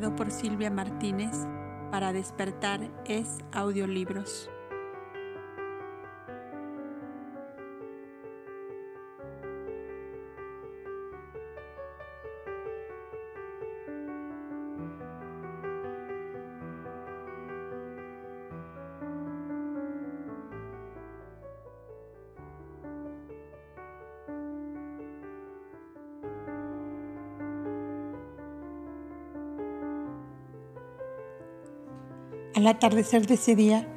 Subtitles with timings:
[0.00, 1.46] por Silvia Martínez
[1.92, 4.50] para despertar es audiolibros.
[32.54, 33.88] Al atardecer de ese día,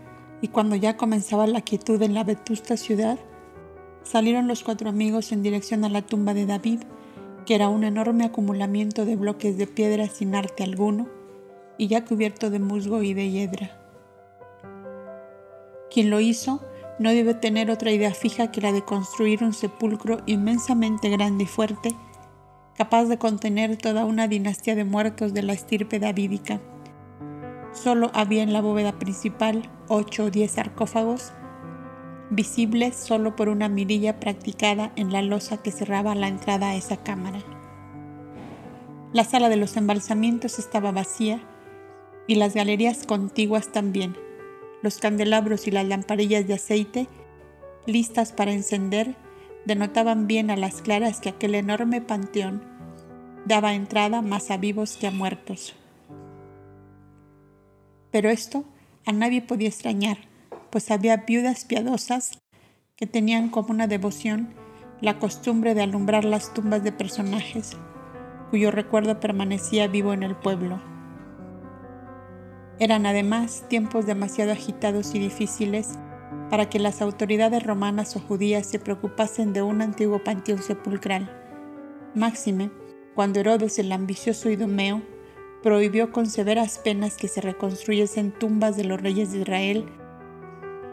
[0.41, 3.19] y cuando ya comenzaba la quietud en la vetusta ciudad,
[4.01, 6.79] salieron los cuatro amigos en dirección a la tumba de David,
[7.45, 11.07] que era un enorme acumulamiento de bloques de piedra sin arte alguno,
[11.77, 13.79] y ya cubierto de musgo y de hiedra.
[15.91, 16.63] Quien lo hizo
[16.97, 21.47] no debe tener otra idea fija que la de construir un sepulcro inmensamente grande y
[21.47, 21.95] fuerte,
[22.75, 26.59] capaz de contener toda una dinastía de muertos de la estirpe davídica.
[27.83, 31.31] Solo había en la bóveda principal ocho o diez sarcófagos,
[32.31, 36.97] visibles solo por una mirilla practicada en la losa que cerraba la entrada a esa
[36.97, 37.39] cámara.
[39.13, 41.39] La sala de los embalsamientos estaba vacía
[42.25, 44.17] y las galerías contiguas también.
[44.81, 47.07] Los candelabros y las lamparillas de aceite,
[47.85, 49.15] listas para encender,
[49.65, 52.63] denotaban bien a las claras que aquel enorme panteón
[53.45, 55.75] daba entrada más a vivos que a muertos.
[58.11, 58.65] Pero esto
[59.05, 60.17] a nadie podía extrañar,
[60.69, 62.39] pues había viudas piadosas
[62.95, 64.53] que tenían como una devoción
[65.01, 67.77] la costumbre de alumbrar las tumbas de personajes
[68.49, 70.81] cuyo recuerdo permanecía vivo en el pueblo.
[72.79, 75.97] Eran además tiempos demasiado agitados y difíciles
[76.49, 81.29] para que las autoridades romanas o judías se preocupasen de un antiguo panteón sepulcral.
[82.13, 82.71] Máxime,
[83.15, 85.01] cuando Herodes el ambicioso Idomeo
[85.67, 89.85] prohibió con severas penas que se reconstruyesen tumbas de los reyes de Israel,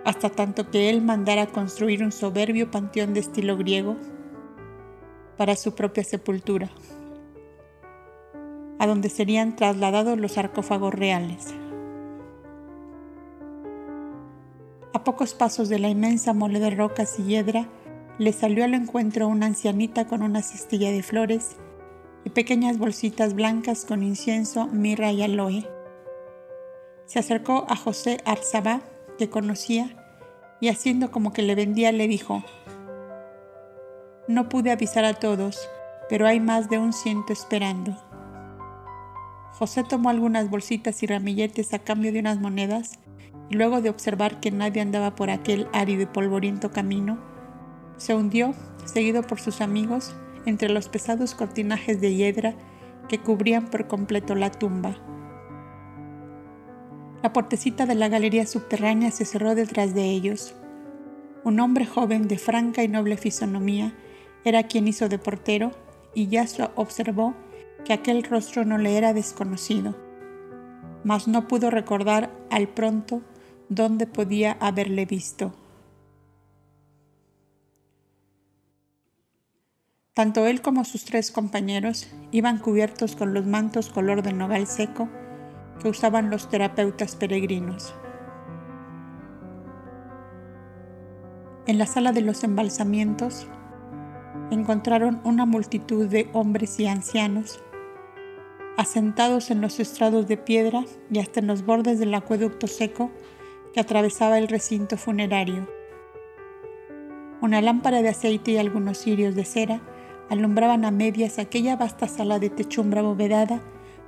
[0.05, 3.94] hasta tanto que él mandara construir un soberbio panteón de estilo griego
[5.37, 6.71] para su propia sepultura,
[8.81, 11.55] a donde serían trasladados los sarcófagos reales.
[14.93, 17.69] A pocos pasos de la inmensa mole de rocas y hiedra,
[18.19, 21.59] le salió al encuentro una ancianita con una cestilla de flores
[22.25, 25.67] y pequeñas bolsitas blancas con incienso, mirra y aloe.
[27.06, 28.81] Se acercó a José Arzabá,
[29.19, 29.94] que conocía,
[30.61, 32.43] y haciendo como que le vendía, le dijo,
[34.26, 35.69] No pude avisar a todos,
[36.09, 37.97] pero hay más de un ciento esperando.
[39.53, 42.99] José tomó algunas bolsitas y ramilletes a cambio de unas monedas,
[43.50, 47.19] y luego de observar que nadie andaba por aquel árido y polvoriento camino,
[47.99, 48.55] se hundió,
[48.85, 50.15] seguido por sus amigos,
[50.46, 52.55] entre los pesados cortinajes de hiedra
[53.08, 54.96] que cubrían por completo la tumba.
[57.23, 60.55] La puertecita de la galería subterránea se cerró detrás de ellos.
[61.43, 63.94] Un hombre joven de franca y noble fisonomía
[64.44, 65.70] era quien hizo de portero
[66.14, 67.35] y Yasua observó
[67.85, 69.97] que aquel rostro no le era desconocido,
[71.02, 73.23] mas no pudo recordar al pronto
[73.69, 75.55] dónde podía haberle visto.
[80.14, 85.08] Tanto él como sus tres compañeros iban cubiertos con los mantos color de nogal seco
[85.82, 87.93] que usaban los terapeutas peregrinos.
[91.66, 93.49] En la sala de los embalsamientos
[94.52, 97.61] encontraron una multitud de hombres y ancianos
[98.76, 103.11] asentados en los estrados de piedra y hasta en los bordes del acueducto seco
[103.72, 105.69] que atravesaba el recinto funerario.
[107.40, 109.81] Una lámpara de aceite y algunos cirios de cera
[110.31, 113.62] alumbraban a medias aquella vasta sala de techumbre abovedada,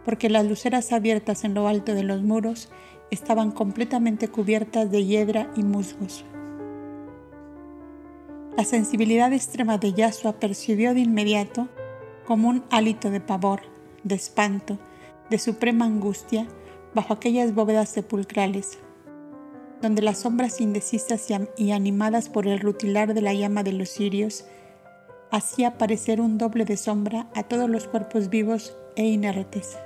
[0.05, 2.69] porque las luceras abiertas en lo alto de los muros
[3.11, 6.25] estaban completamente cubiertas de hiedra y musgos.
[8.57, 11.69] La sensibilidad extrema de Yasua percibió de inmediato,
[12.25, 13.61] como un hálito de pavor,
[14.03, 14.79] de espanto,
[15.29, 16.47] de suprema angustia,
[16.95, 18.79] bajo aquellas bóvedas sepulcrales,
[19.83, 21.29] donde las sombras indecisas
[21.59, 24.47] y animadas por el rutilar de la llama de los cirios
[25.31, 29.77] hacía aparecer un doble de sombra a todos los cuerpos vivos e inertes.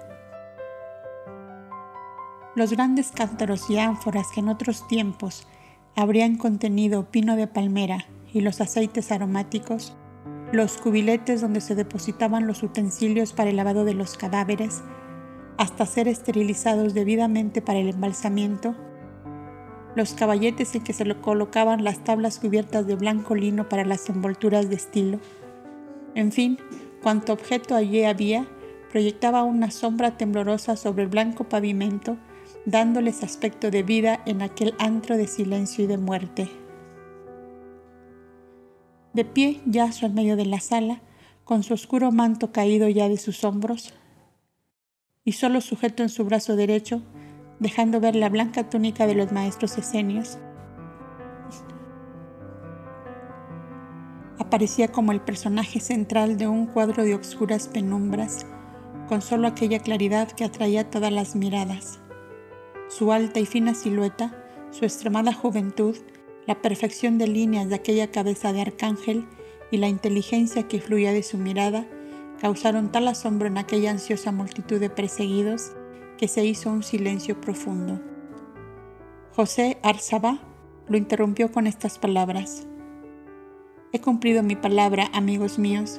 [2.55, 5.47] Los grandes cántaros y ánforas que en otros tiempos
[5.97, 9.95] habrían contenido pino de palmera y los aceites aromáticos,
[10.53, 14.83] los cubiletes donde se depositaban los utensilios para el lavado de los cadáveres,
[15.59, 18.75] hasta ser esterilizados debidamente para el embalsamiento,
[19.95, 24.69] los caballetes en que se colocaban las tablas cubiertas de blanco lino para las envolturas
[24.69, 25.21] de estilo.
[26.15, 26.59] En fin,
[27.03, 28.47] cuanto objeto allí había,
[28.91, 32.17] proyectaba una sombra temblorosa sobre el blanco pavimento,
[32.67, 36.49] dándoles aspecto de vida en aquel antro de silencio y de muerte.
[39.13, 41.01] De pie, yazo en medio de la sala,
[41.45, 43.93] con su oscuro manto caído ya de sus hombros,
[45.25, 47.03] y solo sujeto en su brazo derecho,
[47.61, 50.39] dejando ver la blanca túnica de los maestros esenios.
[54.39, 58.47] Aparecía como el personaje central de un cuadro de obscuras penumbras,
[59.09, 62.01] con solo aquella claridad que atraía todas las miradas.
[62.89, 64.35] Su alta y fina silueta,
[64.71, 65.97] su extremada juventud,
[66.47, 69.29] la perfección de líneas de aquella cabeza de arcángel
[69.71, 71.87] y la inteligencia que fluía de su mirada
[72.41, 75.73] causaron tal asombro en aquella ansiosa multitud de perseguidos
[76.21, 77.99] que se hizo un silencio profundo.
[79.35, 80.39] José Arzaba
[80.87, 82.67] lo interrumpió con estas palabras.
[83.95, 85.99] He cumplido mi palabra, amigos míos,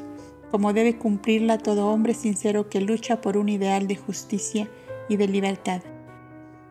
[0.51, 4.69] como debe cumplirla todo hombre sincero que lucha por un ideal de justicia
[5.09, 5.81] y de libertad.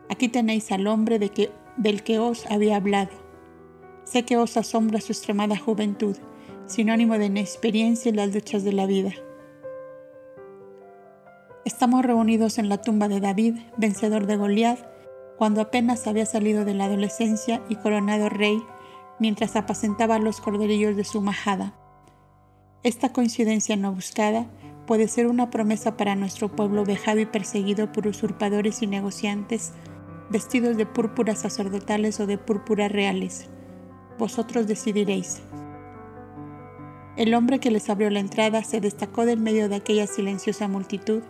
[0.07, 3.11] Aquí tenéis al hombre del que os había hablado
[4.05, 6.15] Sé que os asombra su extremada juventud,
[6.67, 9.11] sinónimo de inexperiencia en las luchas de la vida.
[11.65, 14.79] Estamos reunidos en la tumba de David, vencedor de Goliat,
[15.37, 18.61] cuando apenas había salido de la adolescencia y coronado rey,
[19.19, 21.73] mientras apacentaba los corderillos de su majada.
[22.83, 24.47] Esta coincidencia no buscada
[24.87, 29.73] puede ser una promesa para nuestro pueblo vejado y perseguido por usurpadores y negociantes,
[30.29, 33.49] vestidos de púrpuras sacerdotales o de púrpuras reales
[34.21, 35.41] vosotros decidiréis.
[37.17, 41.23] El hombre que les abrió la entrada se destacó del medio de aquella silenciosa multitud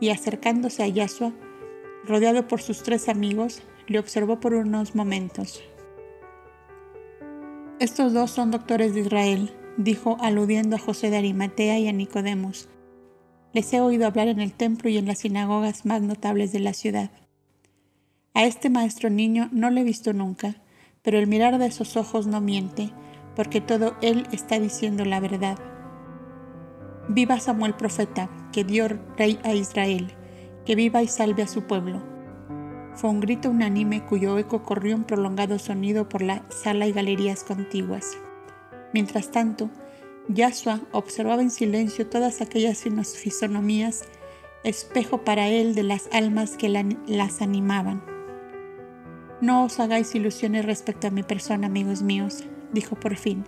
[0.00, 1.32] y acercándose a Yasua,
[2.04, 5.62] rodeado por sus tres amigos, le observó por unos momentos.
[7.80, 12.68] Estos dos son doctores de Israel, dijo aludiendo a José de Arimatea y a Nicodemos.
[13.52, 16.72] Les he oído hablar en el templo y en las sinagogas más notables de la
[16.72, 17.10] ciudad.
[18.32, 20.56] A este maestro niño no le he visto nunca,
[21.02, 22.90] pero el mirar de esos ojos no miente,
[23.36, 25.58] porque todo él está diciendo la verdad.
[27.08, 30.12] Viva Samuel profeta, que dio rey a Israel,
[30.64, 32.02] que viva y salve a su pueblo.
[32.94, 37.44] Fue un grito unánime cuyo eco corrió un prolongado sonido por la sala y galerías
[37.44, 38.16] contiguas.
[38.94, 39.68] Mientras tanto,
[40.28, 42.84] Yasua observaba en silencio todas aquellas
[43.16, 44.04] fisonomías,
[44.62, 46.70] espejo para él de las almas que
[47.06, 48.02] las animaban.
[49.42, 53.44] No os hagáis ilusiones respecto a mi persona, amigos míos, dijo por fin.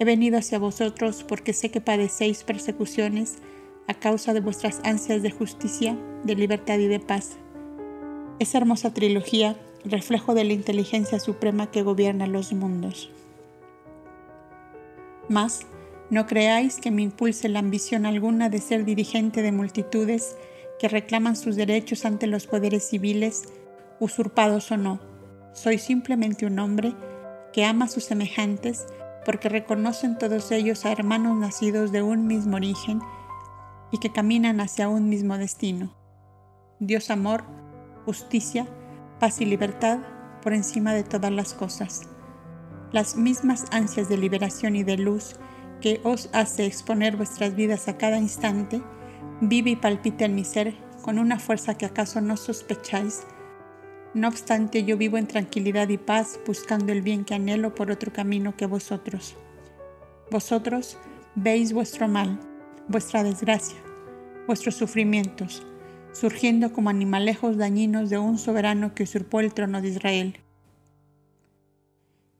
[0.00, 3.36] He venido hacia vosotros porque sé que padecéis persecuciones
[3.86, 7.36] a causa de vuestras ansias de justicia, de libertad y de paz.
[8.38, 13.10] Esa hermosa trilogía, reflejo de la inteligencia suprema que gobierna los mundos.
[15.28, 15.66] Mas,
[16.08, 20.34] no creáis que me impulse la ambición alguna de ser dirigente de multitudes
[20.78, 23.50] que reclaman sus derechos ante los poderes civiles
[23.98, 24.98] usurpados o no.
[25.52, 26.94] Soy simplemente un hombre
[27.52, 28.86] que ama a sus semejantes
[29.30, 33.00] porque reconocen todos ellos a hermanos nacidos de un mismo origen
[33.92, 35.94] y que caminan hacia un mismo destino.
[36.80, 37.44] Dios amor,
[38.04, 38.66] justicia,
[39.20, 40.00] paz y libertad
[40.42, 42.08] por encima de todas las cosas.
[42.90, 45.36] Las mismas ansias de liberación y de luz
[45.80, 48.82] que os hace exponer vuestras vidas a cada instante,
[49.40, 53.20] vive y palpita en mi ser con una fuerza que acaso no sospecháis
[54.12, 58.12] no obstante, yo vivo en tranquilidad y paz, buscando el bien que anhelo por otro
[58.12, 59.36] camino que vosotros.
[60.30, 60.98] Vosotros
[61.36, 62.40] veis vuestro mal,
[62.88, 63.78] vuestra desgracia,
[64.48, 65.62] vuestros sufrimientos,
[66.12, 70.40] surgiendo como animalejos dañinos de un soberano que usurpó el trono de Israel.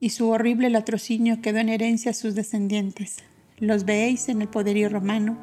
[0.01, 3.19] Y su horrible latrocinio quedó en herencia a sus descendientes.
[3.59, 5.39] Los veéis en el poderío romano,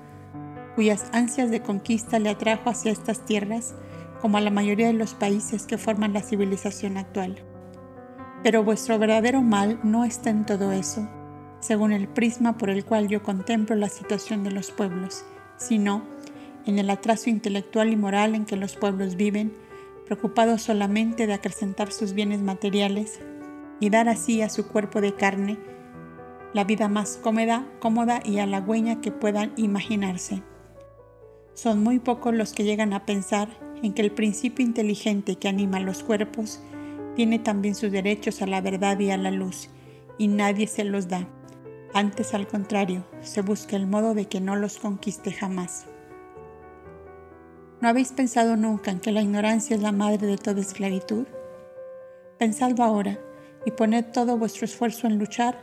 [0.75, 3.75] cuyas ansias de conquista le atrajo hacia estas tierras,
[4.21, 7.43] como a la mayoría de los países que forman la civilización actual.
[8.43, 11.07] Pero vuestro verdadero mal no está en todo eso,
[11.59, 15.25] según el prisma por el cual yo contemplo la situación de los pueblos,
[15.57, 16.03] sino
[16.65, 19.53] en el atraso intelectual y moral en que los pueblos viven,
[20.05, 23.19] preocupados solamente de acrecentar sus bienes materiales
[23.79, 25.57] y dar así a su cuerpo de carne
[26.53, 30.41] la vida más cómoda, cómoda y halagüeña que puedan imaginarse.
[31.53, 33.49] Son muy pocos los que llegan a pensar
[33.81, 36.61] en que el principio inteligente que anima los cuerpos
[37.15, 39.69] tiene también sus derechos a la verdad y a la luz,
[40.17, 41.27] y nadie se los da.
[41.93, 45.87] Antes, al contrario, se busca el modo de que no los conquiste jamás.
[47.81, 51.25] ¿No habéis pensado nunca en que la ignorancia es la madre de toda esclavitud?
[52.37, 53.19] Pensadlo ahora
[53.65, 55.57] y poned todo vuestro esfuerzo en luchar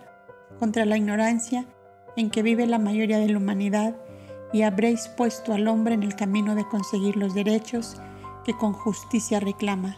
[0.58, 1.66] contra la ignorancia
[2.16, 3.96] en que vive la mayoría de la humanidad
[4.54, 7.96] y habréis puesto al hombre en el camino de conseguir los derechos
[8.44, 9.96] que con justicia reclama.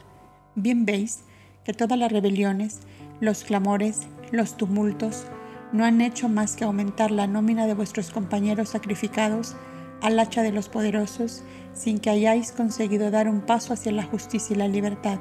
[0.55, 1.25] Bien veis
[1.63, 2.81] que todas las rebeliones,
[3.21, 5.27] los clamores, los tumultos,
[5.73, 9.55] no han hecho más que aumentar la nómina de vuestros compañeros sacrificados
[10.01, 11.45] al hacha de los poderosos,
[11.75, 15.19] sin que hayáis conseguido dar un paso hacia la justicia y la libertad.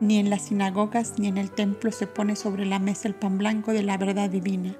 [0.00, 3.38] Ni en las sinagogas ni en el templo se pone sobre la mesa el pan
[3.38, 4.76] blanco de la verdad divina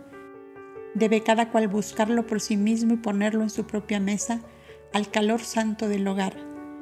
[0.96, 4.40] Debe cada cual buscarlo por sí mismo y ponerlo en su propia mesa
[4.94, 6.34] al calor santo del hogar,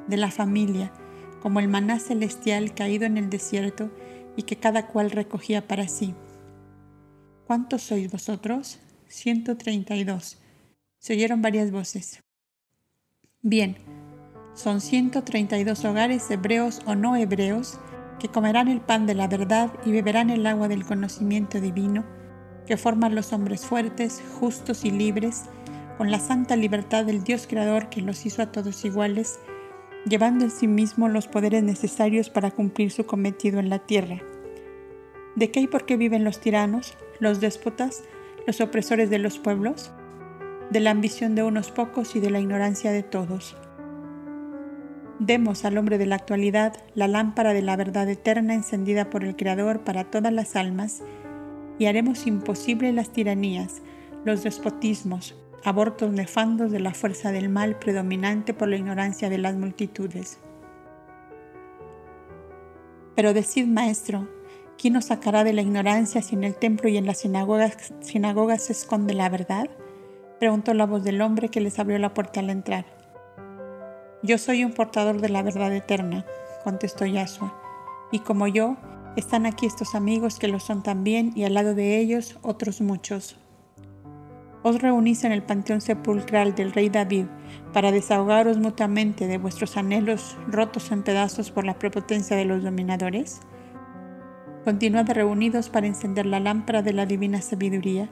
[0.07, 0.93] de la familia,
[1.41, 3.91] como el maná celestial caído en el desierto
[4.37, 6.15] y que cada cual recogía para sí.
[7.45, 8.79] ¿Cuántos sois vosotros?
[9.09, 10.37] 132.
[10.97, 12.23] Se oyeron varias voces.
[13.41, 13.75] Bien,
[14.53, 17.81] son 132 hogares hebreos o no hebreos
[18.17, 22.14] que comerán el pan de la verdad y beberán el agua del conocimiento divino
[22.65, 25.43] que forman los hombres fuertes, justos y libres,
[25.97, 29.39] con la santa libertad del Dios Creador que los hizo a todos iguales,
[30.05, 34.21] llevando en sí mismo los poderes necesarios para cumplir su cometido en la tierra.
[35.35, 38.03] ¿De qué y por qué viven los tiranos, los déspotas,
[38.45, 39.91] los opresores de los pueblos?
[40.69, 43.55] De la ambición de unos pocos y de la ignorancia de todos.
[45.19, 49.35] Demos al hombre de la actualidad la lámpara de la verdad eterna encendida por el
[49.35, 51.03] Creador para todas las almas,
[51.77, 53.81] y haremos imposible las tiranías,
[54.23, 59.55] los despotismos, abortos nefandos de la fuerza del mal predominante por la ignorancia de las
[59.55, 60.39] multitudes.
[63.15, 64.27] Pero decid, maestro,
[64.77, 68.73] ¿quién nos sacará de la ignorancia si en el templo y en las sinagogas, se
[68.73, 69.69] esconde la verdad?
[70.39, 72.85] Preguntó la voz del hombre que les abrió la puerta al entrar.
[74.21, 76.25] Yo soy un portador de la verdad eterna,
[76.63, 77.53] contestó Yahshua,
[78.11, 78.75] y como yo,
[79.15, 83.37] están aquí estos amigos que lo son también y al lado de ellos otros muchos.
[84.63, 87.25] Os reunís en el panteón sepulcral del rey David
[87.71, 93.41] para desahogaros mutuamente de vuestros anhelos rotos en pedazos por la prepotencia de los dominadores.
[94.63, 98.09] Continuad reunidos para encender la lámpara de la divina sabiduría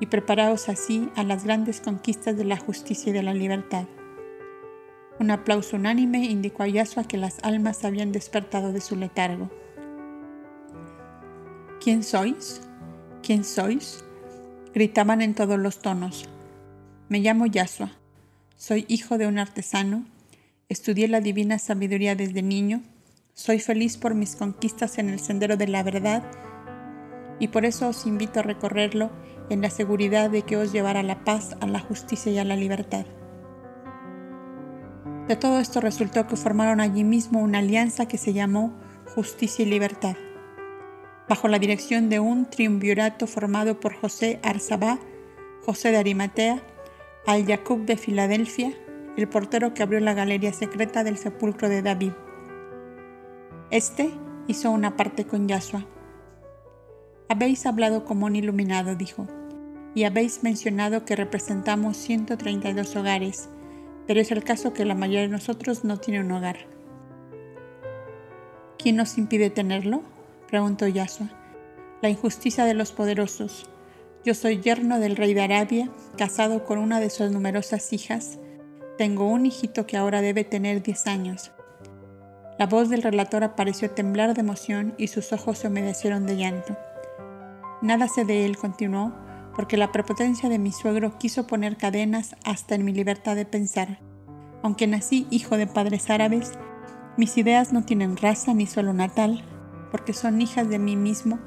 [0.00, 3.84] y preparaos así a las grandes conquistas de la justicia y de la libertad.
[5.20, 9.50] Un aplauso unánime indicó a Yasua que las almas habían despertado de su letargo.
[11.82, 12.60] ¿Quién sois?
[13.24, 14.04] ¿Quién sois?
[14.72, 16.28] Gritaban en todos los tonos.
[17.08, 17.90] Me llamo Yasua.
[18.56, 20.04] Soy hijo de un artesano.
[20.68, 22.82] Estudié la divina sabiduría desde niño.
[23.34, 26.22] Soy feliz por mis conquistas en el sendero de la verdad
[27.40, 29.10] y por eso os invito a recorrerlo
[29.50, 32.54] en la seguridad de que os llevará la paz, a la justicia y a la
[32.54, 33.06] libertad.
[35.26, 38.72] De todo esto resultó que formaron allí mismo una alianza que se llamó
[39.16, 40.14] Justicia y Libertad
[41.32, 44.98] bajo la dirección de un triunvirato formado por José Arzabá,
[45.64, 46.62] José de Arimatea,
[47.26, 48.74] Al Jacob de Filadelfia,
[49.16, 52.12] el portero que abrió la galería secreta del sepulcro de David.
[53.70, 54.10] Este
[54.46, 55.86] hizo una parte con Yahshua.
[57.30, 59.26] Habéis hablado como un iluminado, dijo,
[59.94, 63.48] y habéis mencionado que representamos 132 hogares,
[64.06, 66.58] pero es el caso que la mayoría de nosotros no tiene un hogar.
[68.76, 70.11] ¿Quién nos impide tenerlo?
[70.52, 71.28] Preguntó Yasua.
[72.02, 73.70] La injusticia de los poderosos.
[74.22, 78.38] Yo soy yerno del rey de Arabia, casado con una de sus numerosas hijas.
[78.98, 81.52] Tengo un hijito que ahora debe tener 10 años.
[82.58, 86.76] La voz del relator pareció temblar de emoción y sus ojos se humedecieron de llanto.
[87.80, 89.14] Nada sé de él, continuó,
[89.56, 94.00] porque la prepotencia de mi suegro quiso poner cadenas hasta en mi libertad de pensar.
[94.62, 96.52] Aunque nací hijo de padres árabes,
[97.16, 99.46] mis ideas no tienen raza ni solo natal,
[99.92, 101.38] porque son hijas de mí mismo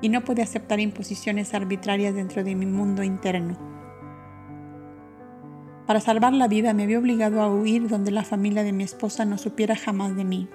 [0.00, 3.58] y no pude aceptar imposiciones arbitrarias dentro de mi mundo interno.
[5.86, 9.24] Para salvar la vida me vi obligado a huir donde la familia de mi esposa
[9.24, 10.48] no supiera jamás de mí.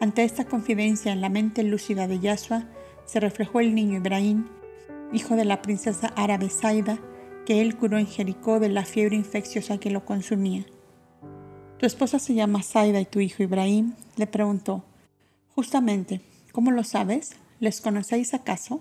[0.00, 2.64] Ante esta confidencia en la mente lúcida de Yahshua
[3.04, 4.46] se reflejó el niño Ibrahim,
[5.12, 6.98] hijo de la princesa árabe Saida,
[7.44, 10.64] que él curó en Jericó de la fiebre infecciosa que lo consumía.
[11.78, 13.92] ¿Tu esposa se llama Saida y tu hijo Ibrahim?
[14.16, 14.84] le preguntó.
[15.58, 16.20] Justamente,
[16.52, 17.32] ¿cómo lo sabes?
[17.58, 18.80] ¿Les conocéis acaso?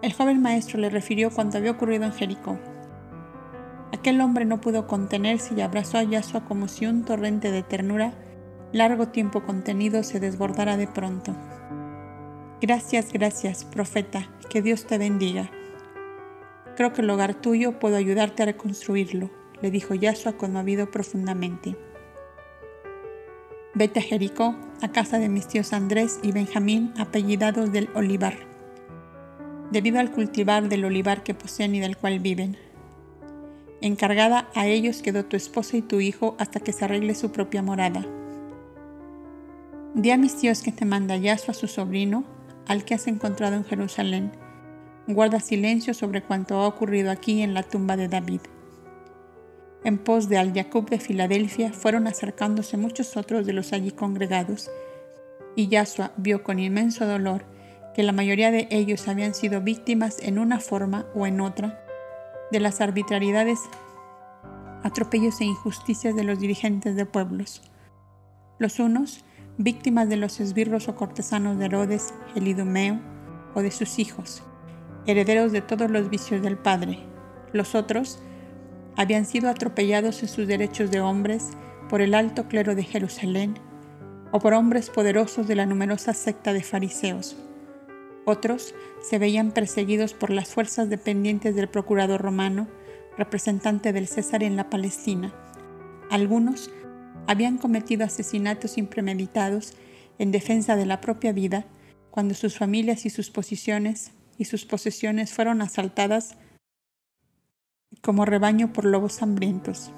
[0.00, 2.58] El joven maestro le refirió cuanto había ocurrido en Jericó.
[3.92, 8.14] Aquel hombre no pudo contenerse y abrazó a Yahshua como si un torrente de ternura,
[8.72, 11.36] largo tiempo contenido, se desbordara de pronto.
[12.62, 15.50] Gracias, gracias, profeta, que Dios te bendiga.
[16.78, 21.76] Creo que el hogar tuyo puedo ayudarte a reconstruirlo, le dijo Yahshua conmovido profundamente.
[23.76, 28.34] Vete a Jericó, a casa de mis tíos Andrés y Benjamín, apellidados del olivar,
[29.72, 32.56] debido al cultivar del olivar que poseen y del cual viven.
[33.80, 37.62] Encargada a ellos quedó tu esposa y tu hijo hasta que se arregle su propia
[37.62, 38.06] morada.
[39.94, 42.22] Di a mis tíos que te manda Yaso a su sobrino,
[42.68, 44.30] al que has encontrado en Jerusalén.
[45.08, 48.40] Guarda silencio sobre cuanto ha ocurrido aquí en la tumba de David.
[49.84, 54.70] En pos de Al Jacob de Filadelfia fueron acercándose muchos otros de los allí congregados,
[55.56, 57.44] y Yasua vio con inmenso dolor
[57.94, 61.80] que la mayoría de ellos habían sido víctimas en una forma o en otra
[62.50, 63.60] de las arbitrariedades,
[64.82, 67.62] atropellos e injusticias de los dirigentes de pueblos.
[68.58, 69.24] Los unos,
[69.58, 73.00] víctimas de los esbirros o cortesanos de Herodes, el Idumeo,
[73.54, 74.42] o de sus hijos,
[75.06, 77.00] herederos de todos los vicios del Padre.
[77.52, 78.18] Los otros,
[78.96, 81.50] habían sido atropellados en sus derechos de hombres
[81.88, 83.54] por el alto clero de Jerusalén
[84.32, 87.36] o por hombres poderosos de la numerosa secta de fariseos.
[88.24, 92.68] Otros se veían perseguidos por las fuerzas dependientes del procurador romano,
[93.18, 95.32] representante del César en la Palestina.
[96.10, 96.70] Algunos
[97.26, 99.74] habían cometido asesinatos impremeditados
[100.18, 101.66] en defensa de la propia vida
[102.10, 106.36] cuando sus familias y sus posiciones y sus posesiones fueron asaltadas
[108.02, 109.92] como rebaño por lobos hambrientos.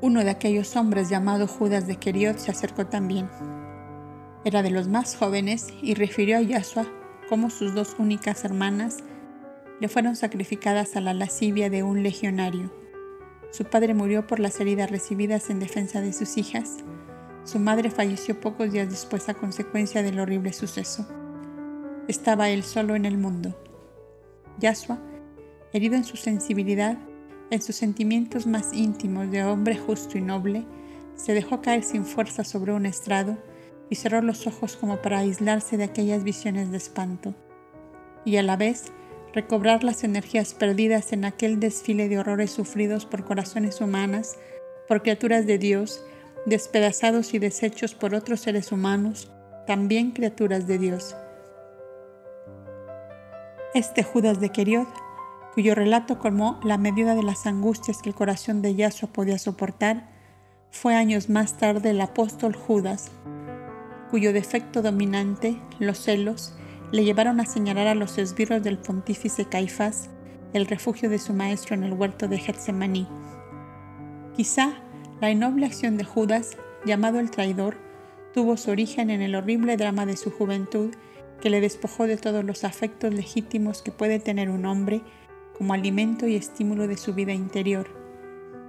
[0.00, 3.28] Uno de aquellos hombres llamado Judas de Queriot se acercó también.
[4.44, 6.86] Era de los más jóvenes y refirió a Yahshua
[7.28, 8.98] cómo sus dos únicas hermanas
[9.80, 12.72] le fueron sacrificadas a la lascivia de un legionario.
[13.50, 16.78] Su padre murió por las heridas recibidas en defensa de sus hijas
[17.48, 21.06] su madre falleció pocos días después a consecuencia del horrible suceso.
[22.06, 23.58] Estaba él solo en el mundo.
[24.58, 24.98] Yasua,
[25.72, 26.98] herido en su sensibilidad,
[27.50, 30.66] en sus sentimientos más íntimos de hombre justo y noble,
[31.14, 33.38] se dejó caer sin fuerza sobre un estrado
[33.88, 37.34] y cerró los ojos como para aislarse de aquellas visiones de espanto,
[38.26, 38.92] y a la vez
[39.32, 44.36] recobrar las energías perdidas en aquel desfile de horrores sufridos por corazones humanas,
[44.86, 46.04] por criaturas de Dios
[46.48, 49.30] despedazados y deshechos por otros seres humanos,
[49.66, 51.16] también criaturas de Dios.
[53.74, 54.88] Este Judas de Queriot,
[55.54, 60.08] cuyo relato colmó la medida de las angustias que el corazón de Yahshua podía soportar,
[60.70, 63.10] fue años más tarde el apóstol Judas,
[64.10, 66.54] cuyo defecto dominante, los celos,
[66.92, 70.10] le llevaron a señalar a los esbirros del pontífice Caifás
[70.54, 73.06] el refugio de su maestro en el huerto de Getsemaní.
[74.34, 74.72] Quizá
[75.20, 77.76] la innoble acción de Judas, llamado el traidor,
[78.32, 80.94] tuvo su origen en el horrible drama de su juventud
[81.40, 85.02] que le despojó de todos los afectos legítimos que puede tener un hombre
[85.56, 87.88] como alimento y estímulo de su vida interior.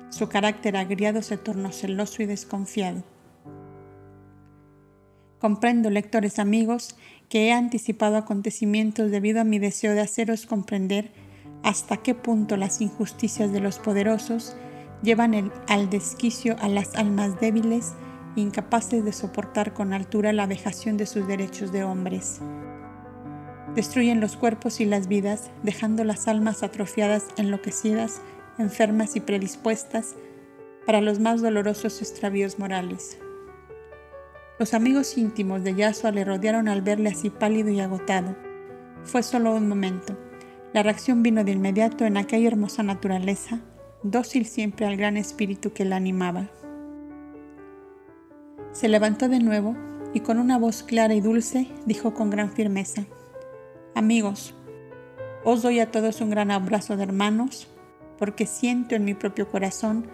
[0.10, 3.04] Su carácter agriado se tornó celoso y desconfiado.
[5.40, 6.98] Comprendo, lectores amigos,
[7.30, 11.12] que he anticipado acontecimientos debido a mi deseo de haceros comprender
[11.64, 14.56] hasta qué punto las injusticias de los poderosos
[15.02, 17.94] llevan al desquicio a las almas débiles,
[18.36, 22.42] incapaces de soportar con altura la vejación de sus derechos de hombres.
[23.76, 28.22] Destruyen los cuerpos y las vidas, dejando las almas atrofiadas, enloquecidas,
[28.58, 30.16] enfermas y predispuestas
[30.86, 33.20] para los más dolorosos extravíos morales.
[34.58, 38.36] Los amigos íntimos de Yasua le rodearon al verle así pálido y agotado.
[39.04, 40.18] Fue solo un momento.
[40.74, 43.62] La reacción vino de inmediato en aquella hermosa naturaleza
[44.04, 46.50] dócil siempre al gran espíritu que la animaba.
[48.72, 49.76] Se levantó de nuevo
[50.14, 53.06] y con una voz clara y dulce dijo con gran firmeza,
[53.96, 54.56] Amigos,
[55.44, 57.68] os doy a todos un gran abrazo de hermanos,
[58.18, 60.08] porque siento en mi propio corazón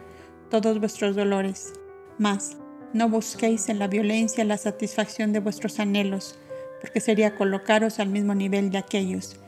[0.49, 1.73] todos vuestros dolores,
[2.17, 2.57] mas
[2.93, 6.39] no busquéis en la violencia la satisfacción de vuestros anhelos,
[6.81, 9.39] porque sería colocaros al mismo nivel de aquellos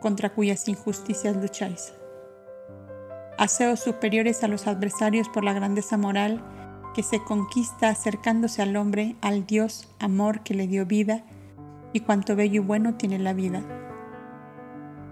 [0.00, 1.92] contra cuyas injusticias lucháis
[3.38, 6.42] aseos superiores a los adversarios por la grandeza moral
[6.94, 11.24] que se conquista acercándose al hombre, al Dios amor que le dio vida
[11.92, 13.62] y cuanto bello y bueno tiene la vida.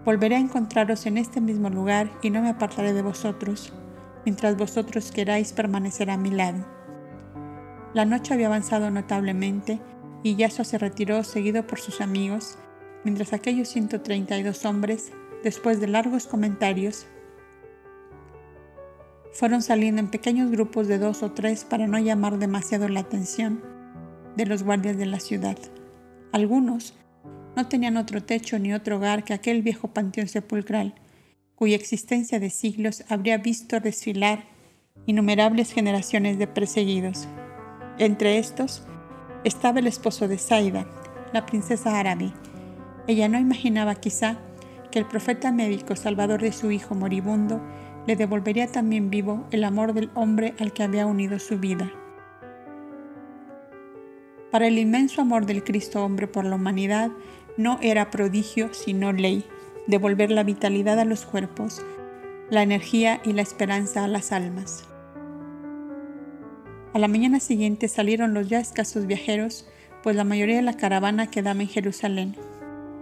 [0.04, 3.72] Volveré a encontraros en este mismo lugar y no me apartaré de vosotros,
[4.24, 6.64] mientras vosotros queráis permanecer a mi lado.
[7.94, 9.80] La noche había avanzado notablemente
[10.22, 12.58] y Yasua se retiró seguido por sus amigos,
[13.04, 15.12] mientras aquellos 132 hombres,
[15.44, 17.06] después de largos comentarios,
[19.32, 23.62] fueron saliendo en pequeños grupos de dos o tres para no llamar demasiado la atención
[24.36, 25.56] de los guardias de la ciudad.
[26.32, 26.94] Algunos
[27.56, 30.94] no tenían otro techo ni otro hogar que aquel viejo panteón sepulcral,
[31.54, 34.44] cuya existencia de siglos habría visto desfilar
[35.06, 37.28] innumerables generaciones de perseguidos.
[37.98, 38.82] Entre estos
[39.44, 40.86] estaba el esposo de Saida,
[41.32, 42.32] la princesa árabe,
[43.08, 44.38] Ella no imaginaba quizá
[44.92, 47.60] que el profeta médico salvador de su hijo moribundo
[48.06, 51.92] le devolvería también vivo el amor del hombre al que había unido su vida.
[54.50, 57.10] Para el inmenso amor del Cristo hombre por la humanidad,
[57.56, 59.44] no era prodigio sino ley,
[59.86, 61.82] devolver la vitalidad a los cuerpos,
[62.50, 64.86] la energía y la esperanza a las almas.
[66.92, 69.66] A la mañana siguiente salieron los ya escasos viajeros,
[70.02, 72.36] pues la mayoría de la caravana quedaba en Jerusalén.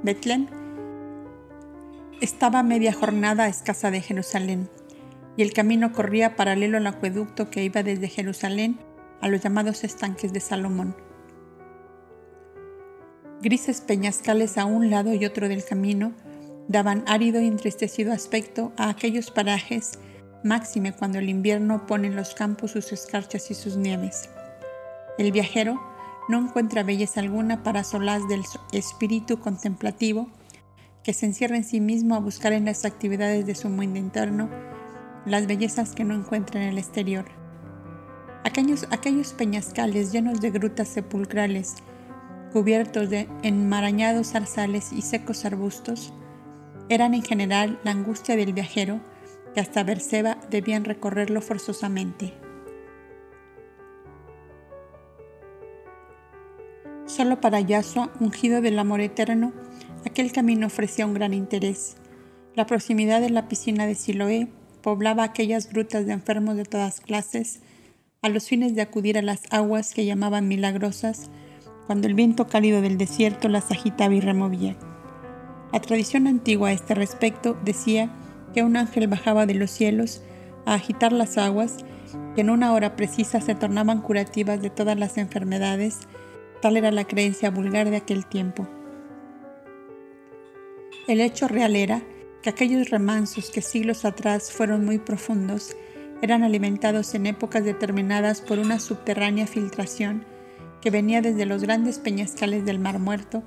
[0.04, 0.46] Betlem
[2.20, 4.68] estaba media jornada escasa de Jerusalén,
[5.40, 8.78] y el camino corría paralelo al acueducto que iba desde Jerusalén
[9.22, 10.94] a los llamados estanques de Salomón.
[13.40, 16.12] Grises peñascales a un lado y otro del camino
[16.68, 19.92] daban árido y entristecido aspecto a aquellos parajes,
[20.44, 24.28] máxime cuando el invierno pone en los campos sus escarchas y sus nieves.
[25.16, 25.80] El viajero
[26.28, 30.28] no encuentra belleza alguna para solaz del espíritu contemplativo
[31.02, 34.50] que se encierra en sí mismo a buscar en las actividades de su mundo interno
[35.26, 37.26] las bellezas que no encuentra en el exterior.
[38.44, 41.74] Aquellos, aquellos peñascales llenos de grutas sepulcrales,
[42.52, 46.12] cubiertos de enmarañados zarzales y secos arbustos,
[46.88, 49.00] eran en general la angustia del viajero
[49.54, 52.34] que hasta Berseba debían recorrerlo forzosamente.
[57.06, 59.52] Solo para Yasua, ungido del amor eterno,
[60.06, 61.96] aquel camino ofrecía un gran interés.
[62.54, 64.48] La proximidad de la piscina de Siloé
[64.82, 67.60] poblaba aquellas grutas de enfermos de todas clases,
[68.22, 71.30] a los fines de acudir a las aguas que llamaban milagrosas,
[71.86, 74.76] cuando el viento cálido del desierto las agitaba y removía.
[75.72, 78.10] La tradición antigua a este respecto decía
[78.54, 80.22] que un ángel bajaba de los cielos
[80.66, 81.76] a agitar las aguas
[82.34, 86.00] que en una hora precisa se tornaban curativas de todas las enfermedades,
[86.60, 88.66] tal era la creencia vulgar de aquel tiempo.
[91.06, 92.02] El hecho real era
[92.42, 95.76] que aquellos remansos que siglos atrás fueron muy profundos
[96.22, 100.24] eran alimentados en épocas determinadas por una subterránea filtración
[100.80, 103.42] que venía desde los grandes peñascales del Mar Muerto,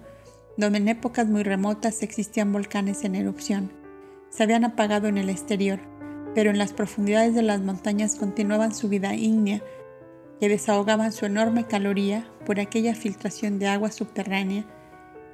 [0.57, 3.71] donde en épocas muy remotas existían volcanes en erupción.
[4.29, 5.79] Se habían apagado en el exterior,
[6.35, 9.61] pero en las profundidades de las montañas continuaban su vida ígnea,
[10.39, 14.65] que desahogaban su enorme caloría por aquella filtración de agua subterránea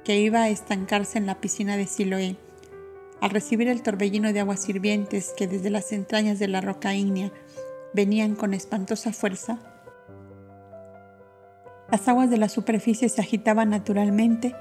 [0.04, 2.36] que iba a estancarse en la piscina de Siloé.
[3.20, 7.30] Al recibir el torbellino de aguas hirvientes que desde las entrañas de la roca ígnea
[7.92, 9.58] venían con espantosa fuerza,
[11.90, 14.54] las aguas de la superficie se agitaban naturalmente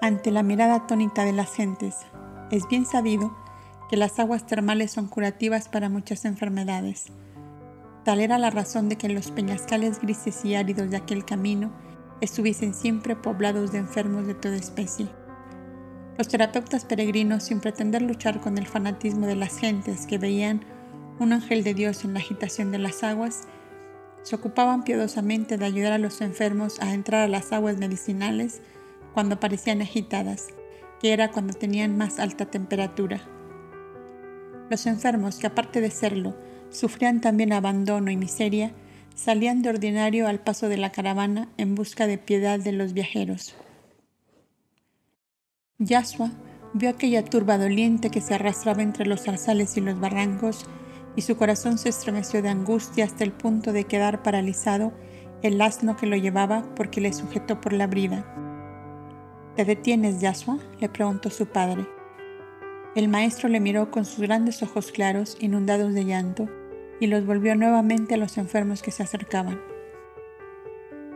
[0.00, 1.96] ante la mirada atónita de las gentes.
[2.50, 3.36] Es bien sabido
[3.90, 7.06] que las aguas termales son curativas para muchas enfermedades.
[8.04, 11.72] Tal era la razón de que los peñascales grises y áridos de aquel camino
[12.20, 15.08] estuviesen siempre poblados de enfermos de toda especie.
[16.20, 20.60] Los terapeutas peregrinos, sin pretender luchar con el fanatismo de las gentes que veían
[21.18, 23.48] un ángel de Dios en la agitación de las aguas,
[24.22, 28.60] se ocupaban piadosamente de ayudar a los enfermos a entrar a las aguas medicinales
[29.14, 30.48] cuando parecían agitadas,
[31.00, 33.22] que era cuando tenían más alta temperatura.
[34.68, 36.36] Los enfermos, que aparte de serlo,
[36.68, 38.72] sufrían también abandono y miseria,
[39.14, 43.54] salían de ordinario al paso de la caravana en busca de piedad de los viajeros.
[45.82, 46.30] Yasua
[46.74, 50.66] vio aquella turba doliente que se arrastraba entre los zarzales y los barrancos
[51.16, 54.92] y su corazón se estremeció de angustia hasta el punto de quedar paralizado
[55.42, 58.26] el asno que lo llevaba porque le sujetó por la brida.
[59.56, 60.58] ¿Te detienes, Yasua?
[60.80, 61.86] le preguntó su padre.
[62.94, 66.46] El maestro le miró con sus grandes ojos claros, inundados de llanto,
[67.00, 69.58] y los volvió nuevamente a los enfermos que se acercaban.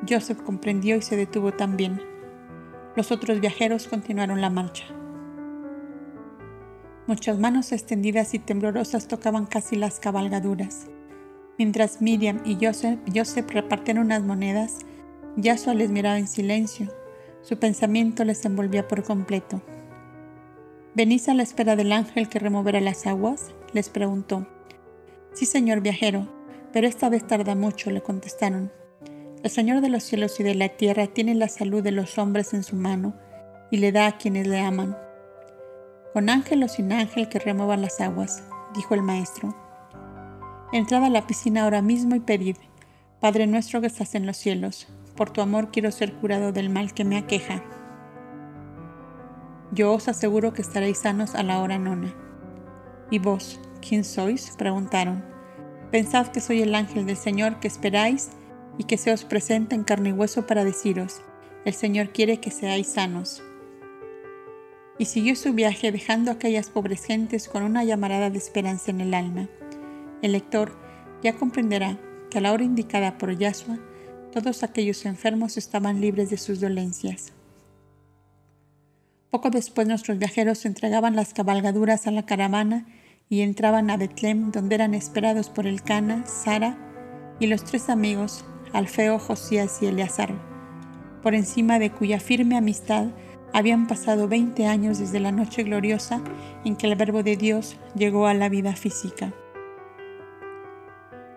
[0.09, 2.14] Joseph comprendió y se detuvo también.
[2.97, 4.85] Los otros viajeros continuaron la marcha.
[7.09, 10.87] Muchas manos extendidas y temblorosas tocaban casi las cabalgaduras.
[11.59, 14.79] Mientras Miriam y Joseph, Joseph repartían unas monedas,
[15.37, 16.89] Yasua les miraba en silencio.
[17.43, 19.61] Su pensamiento les envolvía por completo.
[20.95, 23.53] ¿Venís a la espera del ángel que removerá las aguas?
[23.73, 24.47] les preguntó.
[25.33, 26.29] Sí, señor viajero,
[26.73, 28.71] pero esta vez tarda mucho, le contestaron.
[29.45, 32.55] El Señor de los cielos y de la tierra tiene la salud de los hombres
[32.55, 33.15] en su mano
[33.71, 34.97] y le da a quienes le aman
[36.15, 39.55] con ángel o sin ángel que remuevan las aguas, dijo el maestro.
[40.73, 42.57] Entrad a la piscina ahora mismo y pedid,
[43.21, 46.95] Padre nuestro que estás en los cielos, por tu amor quiero ser curado del mal
[46.95, 47.63] que me aqueja.
[49.73, 52.15] Yo os aseguro que estaréis sanos a la hora nona.
[53.11, 54.55] ¿Y vos, quién sois?
[54.57, 55.23] preguntaron.
[55.91, 58.31] Pensad que soy el ángel del Señor que esperáis
[58.79, 61.21] y que se os presenta en carne y hueso para deciros,
[61.65, 63.43] el Señor quiere que seáis sanos.
[64.97, 69.01] y siguió su viaje dejando a aquellas pobres gentes con una llamarada de esperanza en
[69.01, 69.49] el alma.
[70.23, 70.79] El lector
[71.23, 71.99] ya comprenderá
[72.31, 73.79] que a la hora indicada por Yahshua,
[74.33, 77.33] todos aquellos enfermos estaban libres de sus dolencias.
[79.31, 82.87] Poco después nuestros viajeros entregaban las cabalgaduras a la caravana
[83.29, 86.79] y entraban a Betlem, donde eran esperados por el Cana, Sara
[87.41, 90.35] y los tres amigos, Alfeo, Josías y Eleazar,
[91.23, 93.07] por encima de cuya firme amistad
[93.53, 96.21] habían pasado 20 años desde la noche gloriosa
[96.65, 99.33] en que el Verbo de Dios llegó a la vida física.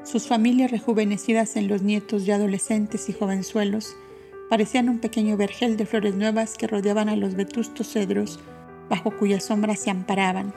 [0.04, 3.96] Sus familias rejuvenecidas en los nietos ya adolescentes y jovenzuelos
[4.50, 8.40] parecían un pequeño vergel de flores nuevas que rodeaban a los vetustos cedros
[8.90, 10.56] bajo cuya sombra se amparaban.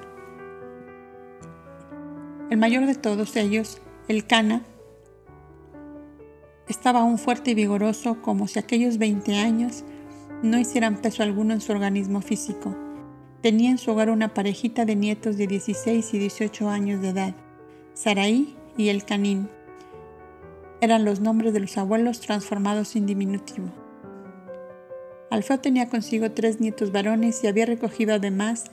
[2.49, 4.63] El mayor de todos ellos, el Cana,
[6.71, 9.85] estaba aún fuerte y vigoroso como si aquellos 20 años
[10.43, 12.77] no hicieran peso alguno en su organismo físico.
[13.43, 17.35] Tenía en su hogar una parejita de nietos de 16 y 18 años de edad,
[17.95, 19.49] Saraí y el Canín.
[20.81, 23.69] Eran los nombres de los abuelos transformados en diminutivo.
[25.31, 28.65] Alfeo tenía consigo tres nietos varones y había recogido además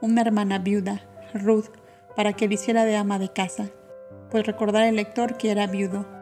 [0.00, 1.02] una hermana viuda,
[1.34, 1.66] Ruth,
[2.16, 3.70] para que le hiciera de ama de casa,
[4.30, 6.21] pues recordar el lector que era viudo.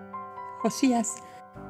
[0.62, 1.16] Josías,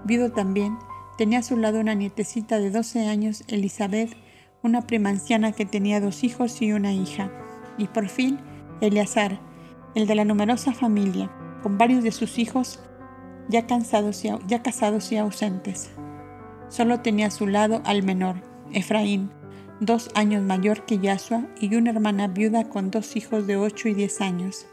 [0.04, 0.76] viudo también,
[1.20, 4.16] Tenía a su lado una nietecita de 12 años, Elizabeth,
[4.62, 7.30] una prima anciana que tenía dos hijos y una hija.
[7.76, 8.38] Y por fin,
[8.80, 9.38] Eleazar,
[9.94, 11.30] el de la numerosa familia,
[11.62, 12.80] con varios de sus hijos
[13.50, 15.90] ya, cansados y, ya casados y ausentes.
[16.70, 18.36] Solo tenía a su lado al menor,
[18.72, 19.30] Efraín,
[19.78, 23.92] dos años mayor que Yahshua y una hermana viuda con dos hijos de 8 y
[23.92, 24.66] 10 años.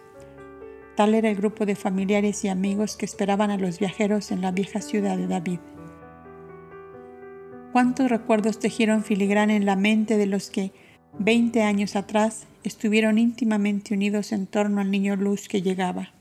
[0.98, 4.52] Tal era el grupo de familiares y amigos que esperaban a los viajeros en la
[4.52, 5.60] vieja ciudad de David
[7.78, 10.72] cuántos recuerdos tejieron filigrana en la mente de los que,
[11.20, 16.12] veinte años atrás, estuvieron íntimamente unidos en torno al niño luz que llegaba.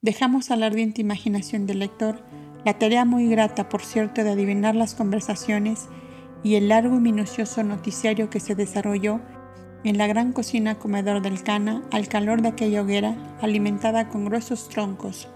[0.00, 2.24] Dejamos a la ardiente imaginación del lector
[2.64, 5.88] la tarea muy grata, por cierto, de adivinar las conversaciones
[6.42, 9.20] y el largo y minucioso noticiario que se desarrolló
[9.84, 14.68] en la gran cocina comedor del Cana al calor de aquella hoguera alimentada con gruesos
[14.68, 15.28] troncos,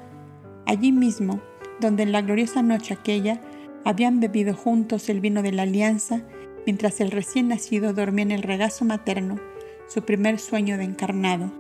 [0.67, 1.41] allí mismo
[1.81, 3.41] donde en la gloriosa noche aquella
[3.85, 6.23] habían bebido juntos el vino de la alianza
[6.67, 9.39] mientras el recién nacido dormía en el regazo materno,
[9.87, 11.51] su primer sueño de encarnado.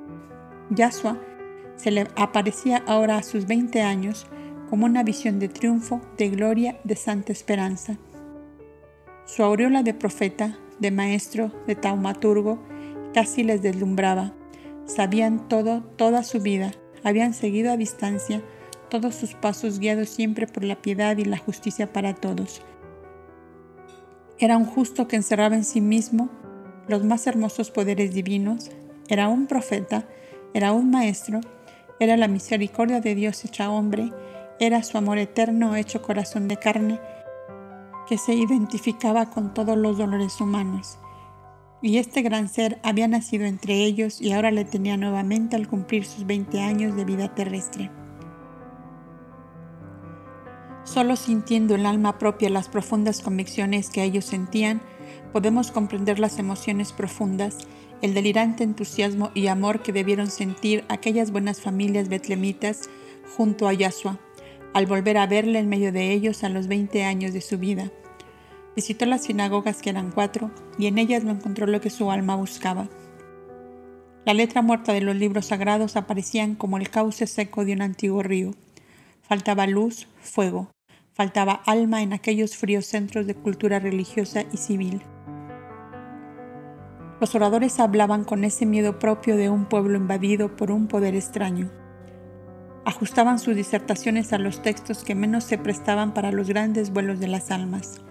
[0.70, 1.18] Yahshua
[1.77, 4.27] se le aparecía ahora a sus 20 años
[4.70, 7.99] como una visión de triunfo, de gloria, de santa esperanza.
[9.27, 12.59] Su aureola de profeta, de maestro, de taumaturgo,
[13.14, 14.35] casi les deslumbraba.
[14.85, 16.72] Sabían todo, toda su vida,
[17.03, 18.42] habían seguido a distancia
[18.90, 22.62] todos sus pasos guiados siempre por la piedad y la justicia para todos.
[24.38, 26.29] Era un justo que encerraba en sí mismo
[26.87, 28.70] los más hermosos poderes divinos,
[29.09, 30.07] era un profeta,
[30.53, 31.40] era un maestro,
[31.98, 34.12] era la misericordia de Dios hecha hombre,
[34.61, 37.00] era su amor eterno hecho corazón de carne,
[38.07, 40.98] que se identificaba con todos los dolores humanos.
[41.85, 46.07] Y este gran ser había nacido entre ellos y ahora le tenía nuevamente al cumplir
[46.07, 47.90] sus 20 años de vida terrestre.
[50.85, 54.81] Solo sintiendo el alma propia las profundas convicciones que ellos sentían,
[55.35, 57.59] podemos comprender las emociones profundas,
[58.01, 62.88] el delirante entusiasmo y amor que debieron sentir aquellas buenas familias betlemitas
[63.37, 64.18] junto a Yahshua,
[64.73, 67.92] al volver a verle en medio de ellos a los 20 años de su vida.
[68.76, 72.34] Visitó las sinagogas que eran cuatro y en ellas no encontró lo que su alma
[72.34, 72.88] buscaba.
[74.24, 78.22] La letra muerta de los libros sagrados aparecían como el cauce seco de un antiguo
[78.22, 78.52] río.
[79.22, 80.70] Faltaba luz, fuego,
[81.12, 85.02] faltaba alma en aquellos fríos centros de cultura religiosa y civil.
[87.20, 91.70] Los oradores hablaban con ese miedo propio de un pueblo invadido por un poder extraño.
[92.84, 97.28] Ajustaban sus disertaciones a los textos que menos se prestaban para los grandes vuelos de
[97.28, 98.02] las almas.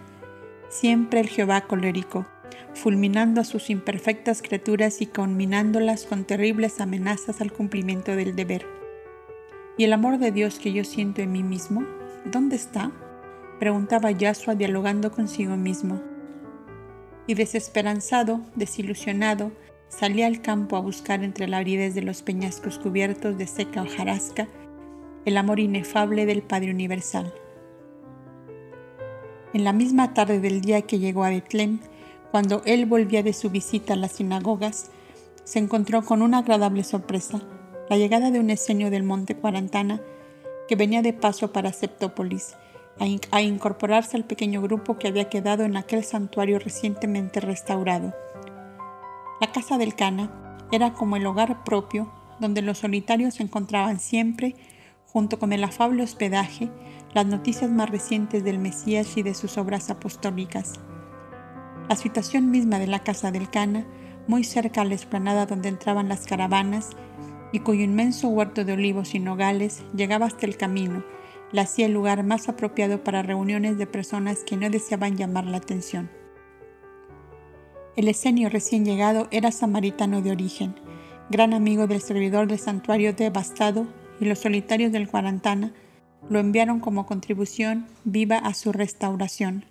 [0.68, 2.26] Siempre el Jehová colérico,
[2.74, 8.66] fulminando a sus imperfectas criaturas y conminándolas con terribles amenazas al cumplimiento del deber.
[9.76, 11.84] ¿Y el amor de Dios que yo siento en mí mismo?
[12.24, 12.90] ¿Dónde está?
[13.58, 16.00] preguntaba Yahshua dialogando consigo mismo.
[17.26, 19.52] Y desesperanzado, desilusionado,
[19.88, 24.48] salía al campo a buscar entre la aridez de los peñascos cubiertos de seca hojarasca
[25.24, 27.32] el amor inefable del Padre Universal.
[29.54, 31.78] En la misma tarde del día que llegó a Betlem,
[32.32, 34.90] cuando él volvía de su visita a las sinagogas,
[35.44, 37.40] se encontró con una agradable sorpresa
[37.88, 40.00] la llegada de un esenio del monte Cuarantana
[40.66, 42.56] que venía de paso para Septópolis
[43.30, 48.12] a, incorporarse al pequeño grupo que había quedado en aquel santuario recientemente restaurado.
[49.40, 54.56] La casa del Cana era como el hogar propio donde los solitarios encontraban siempre,
[55.06, 56.70] junto con el afable hospedaje,
[57.14, 60.74] las noticias más recientes del Mesías y de sus obras apostólicas.
[61.88, 63.86] La situación misma de la casa del Cana,
[64.26, 66.90] muy cerca a la explanada donde entraban las caravanas,
[67.52, 71.04] y cuyo inmenso huerto de olivos y nogales llegaba hasta el camino,
[71.52, 75.58] la hacía el lugar más apropiado para reuniones de personas que no deseaban llamar la
[75.58, 76.10] atención.
[77.94, 80.74] El esenio recién llegado era samaritano de origen,
[81.30, 83.86] gran amigo del servidor del santuario devastado,
[84.20, 85.72] y los solitarios del Guarantana
[86.30, 89.64] lo enviaron como contribución viva a su restauración.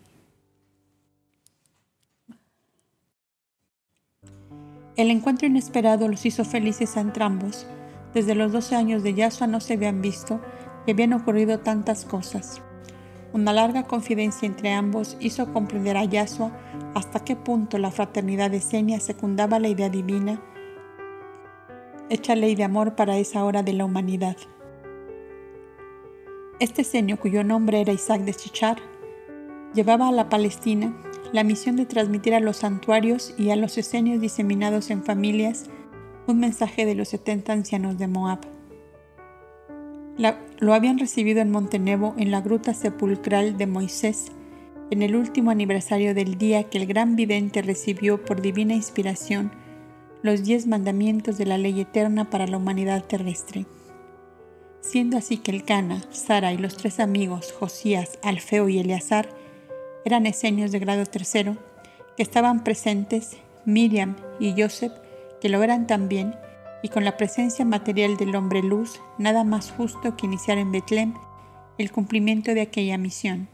[4.96, 7.66] El encuentro inesperado los hizo felices a entrambos.
[8.14, 10.40] Desde los 12 años de Yasua no se habían visto
[10.86, 12.62] y habían ocurrido tantas cosas.
[13.34, 16.52] Una larga confidencia entre ambos hizo comprender a Yasua
[16.94, 20.40] hasta qué punto la fraternidad de Senia secundaba la idea divina,
[22.12, 24.38] hecha ley de amor para esa hora de la humanidad.
[26.64, 28.78] Este senio, cuyo nombre era Isaac de Chichar,
[29.76, 30.96] llevaba a la Palestina
[31.34, 35.66] la misión de transmitir a los santuarios y a los esenios diseminados en familias
[36.26, 38.40] un mensaje de los 70 ancianos de Moab.
[40.60, 44.28] lo habían recibido en Montenevo en la gruta sepulcral de Moisés
[44.90, 49.52] en el último aniversario del día que el gran vidente recibió por divina inspiración
[50.22, 53.66] los diez mandamientos de la ley eterna para la humanidad terrestre.
[54.84, 59.30] Siendo así que el Cana, Sara y los tres amigos, Josías, Alfeo y Eleazar,
[60.04, 61.56] eran esenios de grado tercero,
[62.18, 64.92] que estaban presentes, Miriam y Joseph,
[65.40, 66.36] que lo eran también,
[66.84, 71.14] y con la presencia material del hombre luz, nada más justo que iniciar en Betlem
[71.78, 73.48] el cumplimiento de aquella misión.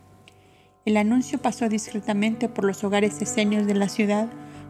[0.83, 4.29] El anuncio pasó discretamente por los hogares esenios de la ciudad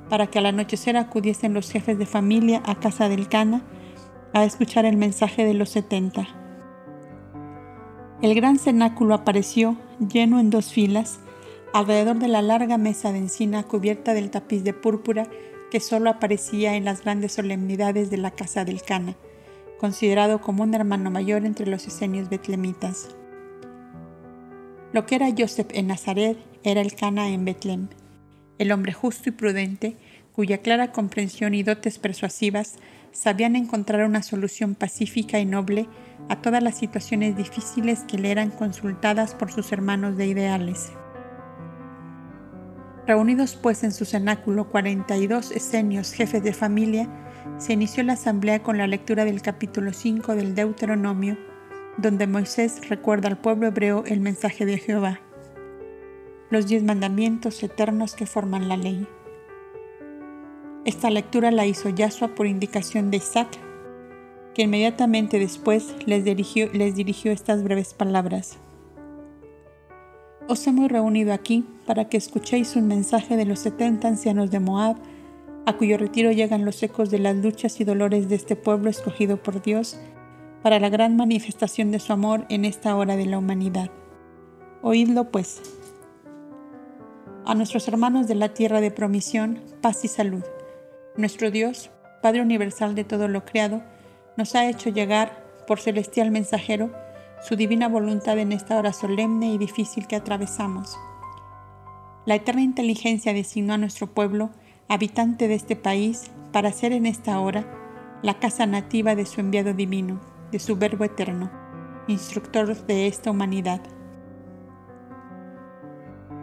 [0.10, 3.64] para que al anochecer acudiesen los jefes de familia a casa del Cana
[4.34, 6.28] a escuchar el mensaje de los setenta.
[8.22, 9.78] El gran cenáculo apareció
[10.12, 11.20] lleno en dos filas,
[11.74, 15.26] alrededor de la larga mesa de encina cubierta del tapiz de púrpura
[15.72, 19.16] que solo aparecía en las grandes solemnidades de la casa del Cana,
[19.80, 23.16] considerado como un hermano mayor entre los esenios betlemitas.
[24.92, 27.88] Lo que era Joseph en Nazaret era el Cana en Betlem,
[28.58, 29.96] el hombre justo y prudente,
[30.34, 32.80] cuya clara comprensión y dotes persuasivas
[33.14, 35.88] sabían encontrar una solución pacífica y noble
[36.30, 40.92] a todas las situaciones difíciles que le eran consultadas por sus hermanos de ideales.
[43.08, 47.10] Reunidos pues en su cenáculo 42 esenios jefes de familia,
[47.58, 51.36] se inició la asamblea con la lectura del capítulo 5 del Deuteronomio,
[51.98, 55.20] donde Moisés recuerda al pueblo hebreo el mensaje de Jehová,
[56.52, 59.08] los diez mandamientos eternos que forman la ley.
[60.86, 63.50] Esta lectura la hizo Yahshua por indicación de Isaac,
[64.60, 68.57] que inmediatamente después les dirigió, les dirigió estas breves palabras.
[70.49, 74.97] Os hemos reunido aquí para que escuchéis un mensaje de los setenta ancianos de Moab,
[75.66, 79.41] a cuyo retiro llegan los ecos de las luchas y dolores de este pueblo escogido
[79.41, 79.97] por Dios
[80.62, 83.89] para la gran manifestación de su amor en esta hora de la humanidad.
[84.82, 85.62] Oídlo pues.
[87.45, 90.43] A nuestros hermanos de la tierra de promisión, paz y salud.
[91.16, 91.91] Nuestro Dios,
[92.22, 93.82] Padre universal de todo lo creado,
[94.40, 96.92] nos ha hecho llegar, por celestial mensajero,
[97.46, 100.98] su divina voluntad en esta hora solemne y difícil que atravesamos.
[102.26, 104.50] La eterna inteligencia designó a nuestro pueblo,
[104.88, 107.66] habitante de este país, para ser en esta hora
[108.22, 110.22] la casa nativa de su enviado divino,
[110.54, 111.52] de su Verbo eterno,
[112.08, 113.82] instructor de esta humanidad.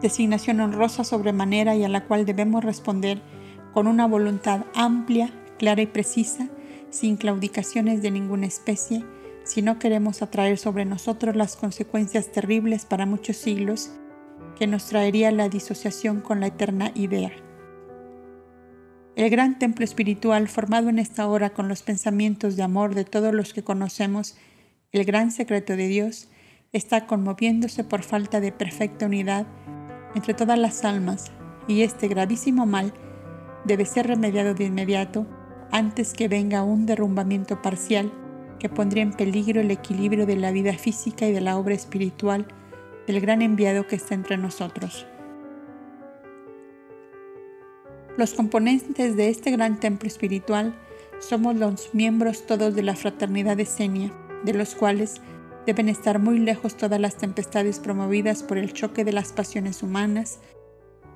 [0.03, 3.23] Designación honrosa sobremanera y a la cual debemos responder
[3.73, 6.51] con una voluntad amplia, clara y precisa,
[6.91, 9.05] sin claudicaciones de ninguna especie,
[9.45, 13.91] si no queremos atraer sobre nosotros las consecuencias terribles para muchos siglos
[14.59, 17.33] que nos traería la disociación con la eterna idea.
[19.15, 23.33] El gran templo espiritual formado en esta hora con los pensamientos de amor de todos
[23.33, 24.37] los que conocemos
[24.93, 26.29] el gran secreto de Dios
[26.73, 29.47] está conmoviéndose por falta de perfecta unidad
[30.15, 31.33] entre todas las almas
[31.69, 32.93] y este gravísimo mal
[33.65, 35.27] debe ser remediado de inmediato
[35.71, 38.13] antes que venga un derrumbamiento parcial
[38.59, 42.47] que pondría en peligro el equilibrio de la vida física y de la obra espiritual
[43.07, 45.07] del gran enviado que está entre nosotros.
[48.17, 50.75] Los componentes de este gran templo espiritual
[51.21, 54.13] somos los miembros todos de la fraternidad de Senia,
[54.45, 55.21] de los cuales
[55.67, 60.39] Deben estar muy lejos todas las tempestades promovidas por el choque de las pasiones humanas,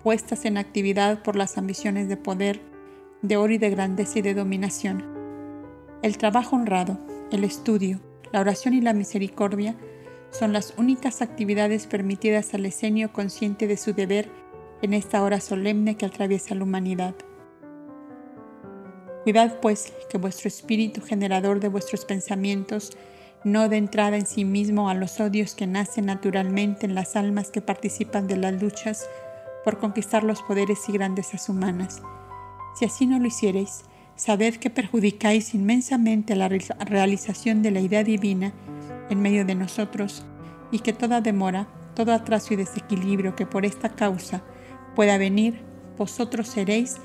[0.02, 2.60] puestas en actividad por las ambiciones de poder,
[3.22, 5.04] de oro y de grandeza y de dominación.
[6.02, 6.98] El trabajo honrado,
[7.30, 8.00] el estudio,
[8.32, 9.76] la oración y la misericordia
[10.30, 14.28] son las únicas actividades permitidas al esenio consciente de su deber
[14.82, 17.14] en esta hora solemne que atraviesa la humanidad.
[19.24, 22.96] Cuidad pues que vuestro espíritu generador de vuestros pensamientos
[23.44, 27.50] no dé entrada en sí mismo a los odios que nacen naturalmente en las almas
[27.50, 29.08] que participan de las luchas
[29.64, 32.02] por conquistar los poderes y grandezas humanas.
[32.74, 33.82] Si así no lo hiciereis,
[34.16, 38.52] sabed que perjudicáis inmensamente la realización de la idea divina
[39.08, 40.24] en medio de nosotros
[40.70, 44.42] y que toda demora, todo atraso y desequilibrio que por esta causa
[44.94, 45.62] pueda venir,
[45.98, 46.96] vosotros seréis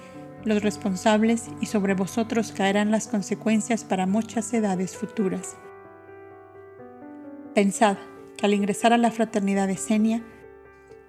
[0.44, 5.58] los responsables y sobre vosotros caerán las consecuencias para muchas edades futuras.
[7.56, 7.98] Pensad
[8.38, 10.22] que al ingresar a la fraternidad de Senia,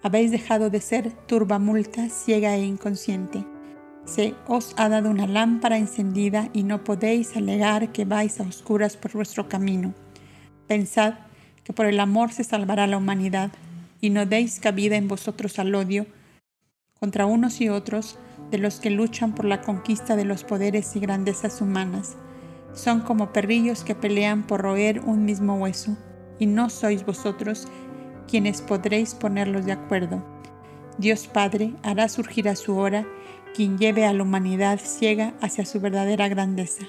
[0.02, 3.44] habéis dejado de ser turbamulta, ciega e inconsciente.
[4.06, 8.96] Se os ha dado una lámpara encendida y no podéis alegar que vais a oscuras
[8.96, 9.94] por vuestro camino.
[10.68, 11.14] Pensad
[11.64, 13.50] que por el amor se salvará la humanidad,
[14.00, 16.06] y no deis cabida en vosotros al odio
[17.00, 18.18] contra unos y otros
[18.50, 22.16] de los que luchan por la conquista de los poderes y grandezas humanas.
[22.72, 25.96] Son como perrillos que pelean por roer un mismo hueso,
[26.38, 27.66] y no sois vosotros
[28.28, 30.22] quienes podréis ponerlos de acuerdo.
[30.98, 33.06] Dios Padre hará surgir a su hora
[33.56, 36.84] quien lleve a la humanidad ciega hacia su verdadera grandeza.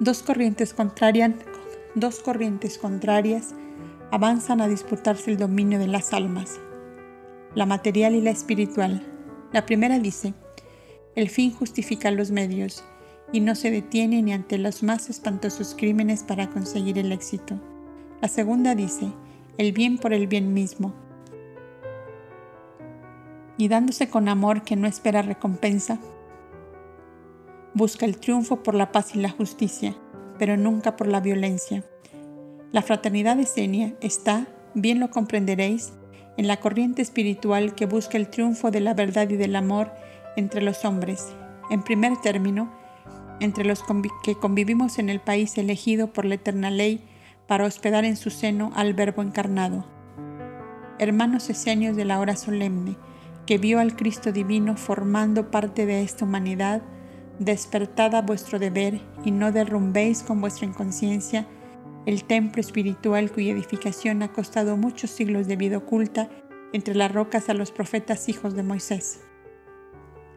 [0.00, 0.74] Dos corrientes,
[1.94, 3.54] dos corrientes contrarias
[4.10, 6.58] avanzan a disputarse el dominio de las almas,
[7.54, 9.06] la material y la espiritual.
[9.52, 10.32] La primera dice,
[11.16, 12.82] el fin justifica los medios
[13.30, 17.60] y no se detiene ni ante los más espantosos crímenes para conseguir el éxito.
[18.22, 19.12] La segunda dice,
[19.58, 20.94] el bien por el bien mismo.
[23.56, 25.98] Y dándose con amor que no espera recompensa,
[27.74, 29.96] busca el triunfo por la paz y la justicia,
[30.38, 31.84] pero nunca por la violencia.
[32.72, 35.92] La fraternidad de Senia está, bien lo comprenderéis,
[36.36, 39.92] en la corriente espiritual que busca el triunfo de la verdad y del amor
[40.36, 41.34] entre los hombres.
[41.70, 42.72] En primer término,
[43.40, 43.84] entre los
[44.22, 47.04] que convivimos en el país elegido por la eterna ley
[47.46, 49.84] para hospedar en su seno al Verbo encarnado.
[50.98, 52.96] Hermanos esenios de la hora solemne,
[53.46, 56.82] que vio al Cristo divino formando parte de esta humanidad,
[57.38, 61.46] despertad a vuestro deber y no derrumbéis con vuestra inconsciencia
[62.06, 66.28] el templo espiritual cuya edificación ha costado muchos siglos de vida oculta
[66.72, 69.20] entre las rocas a los profetas hijos de Moisés.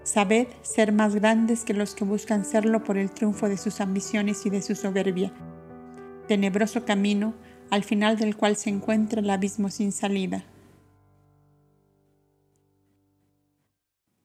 [0.03, 4.45] Sabed ser más grandes que los que buscan serlo por el triunfo de sus ambiciones
[4.45, 5.33] y de su soberbia
[6.27, 7.33] tenebroso camino
[7.69, 10.45] al final del cual se encuentra el abismo sin salida.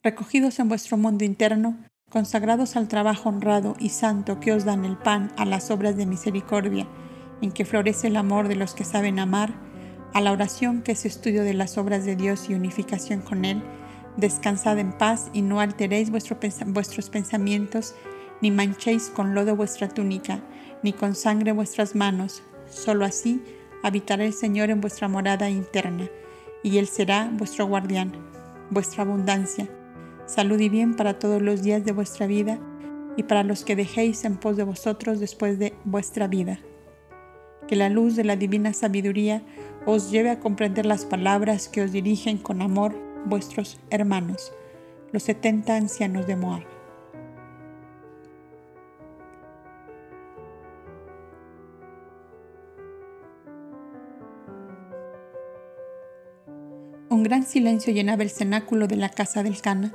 [0.05, 1.79] Recogidos en vuestro mundo interno,
[2.11, 6.07] consagrados al trabajo honrado y santo que os dan el pan a las obras de
[6.07, 6.89] misericordia,
[7.41, 9.55] en que florece el amor de los que saben amar,
[10.13, 13.63] a la oración que es estudio de las obras de Dios y unificación con Él,
[14.17, 17.95] descansad en paz y no alteréis vuestros pensamientos,
[18.41, 20.41] ni manchéis con lodo vuestra túnica,
[20.83, 23.41] ni con sangre vuestras manos, solo así
[23.85, 26.09] habitará el Señor en vuestra morada interna,
[26.65, 28.13] y Él será vuestro guardián,
[28.69, 29.69] vuestra abundancia,
[30.33, 32.59] salud y bien para todos los días de vuestra vida
[33.19, 36.59] y para los que dejéis en pos de vosotros después de vuestra vida.
[37.69, 39.43] Que la luz de la divina sabiduría
[39.85, 42.95] os lleve a comprender las palabras que os dirigen con amor
[43.27, 44.53] vuestros hermanos,
[45.13, 46.63] los setenta ancianos de Moab.
[57.11, 59.93] Un gran silencio llenaba el cenáculo de la casa del Cana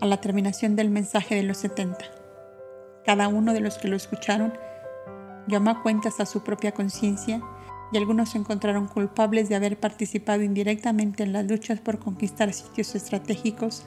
[0.00, 2.04] a la terminación del mensaje de los setenta.
[3.04, 4.52] Cada uno de los que lo escucharon
[5.46, 7.40] llamó a cuentas a su propia conciencia
[7.92, 12.94] y algunos se encontraron culpables de haber participado indirectamente en las luchas por conquistar sitios
[12.94, 13.84] estratégicos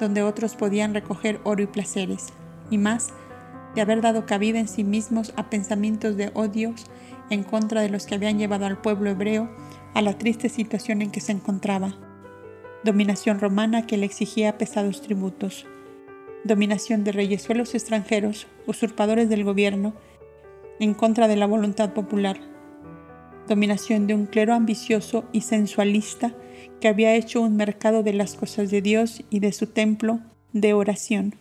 [0.00, 2.28] donde otros podían recoger oro y placeres,
[2.70, 3.10] y más,
[3.74, 6.86] de haber dado cabida en sí mismos a pensamientos de odios
[7.30, 9.48] en contra de los que habían llevado al pueblo hebreo
[9.94, 11.94] a la triste situación en que se encontraba.
[12.84, 15.66] Dominación romana que le exigía pesados tributos.
[16.44, 19.94] Dominación de reyesuelos extranjeros, usurpadores del gobierno,
[20.80, 22.40] en contra de la voluntad popular.
[23.48, 26.34] Dominación de un clero ambicioso y sensualista
[26.80, 30.20] que había hecho un mercado de las cosas de Dios y de su templo
[30.52, 31.34] de oración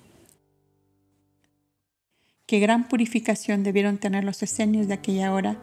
[2.51, 5.55] qué gran purificación debieron tener los esenios de aquella hora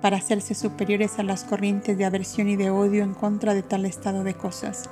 [0.00, 3.86] para hacerse superiores a las corrientes de aversión y de odio en contra de tal
[3.86, 4.90] estado de cosas.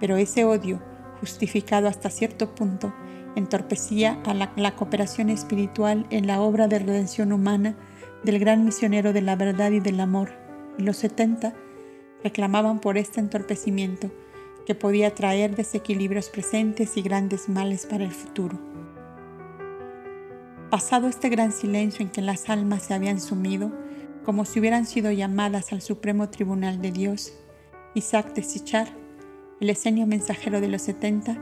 [0.00, 0.80] Pero ese odio,
[1.20, 2.94] justificado hasta cierto punto,
[3.36, 7.76] entorpecía a la, cooperación espiritual en la obra de redención humana
[8.24, 10.30] del gran misionero de la verdad y del amor.
[10.78, 11.54] Y los setenta
[12.22, 14.10] reclamaban por este entorpecimiento,
[14.66, 18.58] que podía traer desequilibrios presentes y grandes males para el futuro.
[20.70, 23.72] Pasado este gran silencio en que las almas se habían sumido,
[24.24, 27.32] como si hubieran sido llamadas al supremo tribunal de Dios,
[27.94, 28.97] Isaac de Sichar,
[29.60, 31.36] el esenio mensajero de los setenta,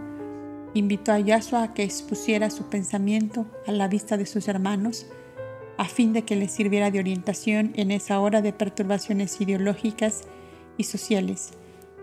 [0.74, 5.06] invitó a Yahshua a que expusiera su pensamiento a la vista de sus hermanos,
[5.78, 10.22] a fin de que les sirviera de orientación en esa hora de perturbaciones ideológicas
[10.76, 11.50] y sociales,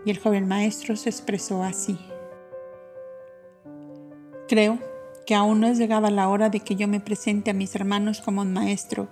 [0.04, 1.98] y el joven maestro se expresó así.
[4.48, 4.78] Creo
[5.26, 8.20] que aún no es llegada la hora de que yo me presente a mis hermanos
[8.20, 9.08] como un maestro,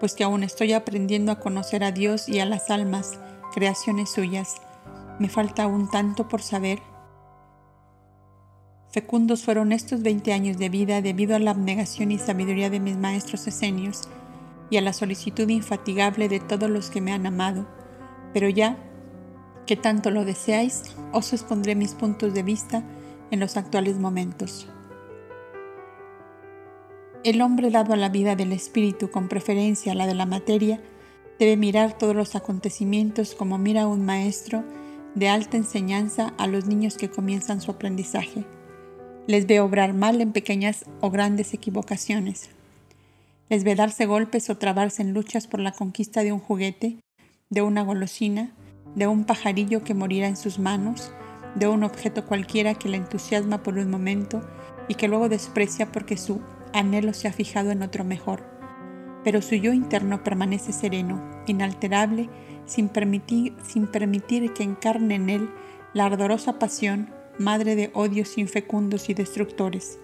[0.00, 3.18] pues que aún estoy aprendiendo a conocer a Dios y a las almas,
[3.54, 4.56] creaciones suyas.
[5.22, 6.82] Me falta aún tanto por saber.
[8.90, 12.96] Fecundos fueron estos 20 años de vida debido a la abnegación y sabiduría de mis
[12.96, 14.08] maestros esenios
[14.68, 17.68] y a la solicitud infatigable de todos los que me han amado.
[18.34, 18.76] Pero ya
[19.64, 22.82] que tanto lo deseáis, os expondré mis puntos de vista
[23.30, 24.68] en los actuales momentos.
[27.22, 30.80] El hombre dado a la vida del espíritu con preferencia a la de la materia
[31.38, 34.64] debe mirar todos los acontecimientos como mira un maestro
[35.14, 38.44] de alta enseñanza a los niños que comienzan su aprendizaje.
[39.26, 42.50] Les ve obrar mal en pequeñas o grandes equivocaciones.
[43.48, 46.96] Les ve darse golpes o trabarse en luchas por la conquista de un juguete,
[47.50, 48.50] de una golosina,
[48.94, 51.12] de un pajarillo que morirá en sus manos,
[51.54, 54.42] de un objeto cualquiera que le entusiasma por un momento
[54.88, 56.40] y que luego desprecia porque su
[56.72, 58.42] anhelo se ha fijado en otro mejor.
[59.24, 62.28] Pero su yo interno permanece sereno, inalterable,
[62.66, 65.50] sin permitir, sin permitir que encarne en él
[65.94, 69.98] la ardorosa pasión, madre de odios infecundos y destructores.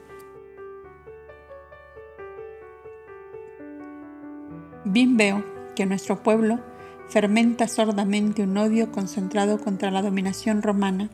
[4.85, 5.45] Bien veo
[5.75, 6.61] que nuestro pueblo
[7.09, 11.11] fermenta sordamente un odio concentrado contra la dominación romana,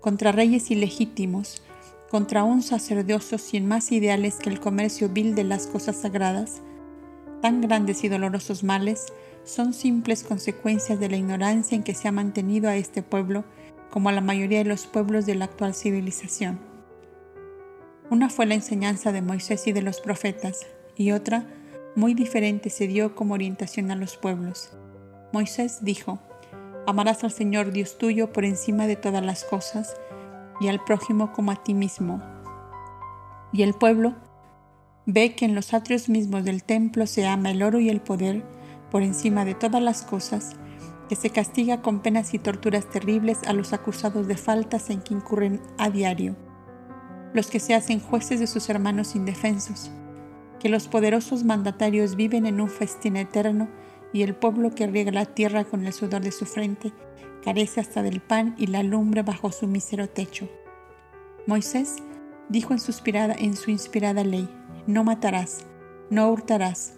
[0.00, 1.62] contra reyes ilegítimos,
[2.10, 6.62] contra un sacerdocio sin más ideales que el comercio vil de las cosas sagradas.
[7.42, 9.06] Tan grandes y dolorosos males
[9.48, 13.44] son simples consecuencias de la ignorancia en que se ha mantenido a este pueblo
[13.90, 16.60] como a la mayoría de los pueblos de la actual civilización.
[18.10, 21.46] Una fue la enseñanza de Moisés y de los profetas, y otra,
[21.96, 24.70] muy diferente, se dio como orientación a los pueblos.
[25.32, 26.18] Moisés dijo,
[26.86, 29.96] Amarás al Señor Dios tuyo por encima de todas las cosas
[30.60, 32.22] y al prójimo como a ti mismo.
[33.52, 34.14] Y el pueblo
[35.06, 38.42] ve que en los atrios mismos del templo se ama el oro y el poder
[38.90, 40.56] por encima de todas las cosas,
[41.08, 45.14] que se castiga con penas y torturas terribles a los acusados de faltas en que
[45.14, 46.36] incurren a diario,
[47.32, 49.90] los que se hacen jueces de sus hermanos indefensos,
[50.60, 53.68] que los poderosos mandatarios viven en un festín eterno
[54.12, 56.92] y el pueblo que riega la tierra con el sudor de su frente
[57.44, 60.48] carece hasta del pan y la lumbre bajo su mísero techo.
[61.46, 61.96] Moisés
[62.48, 64.48] dijo en su, inspirada, en su inspirada ley,
[64.86, 65.66] no matarás,
[66.10, 66.97] no hurtarás,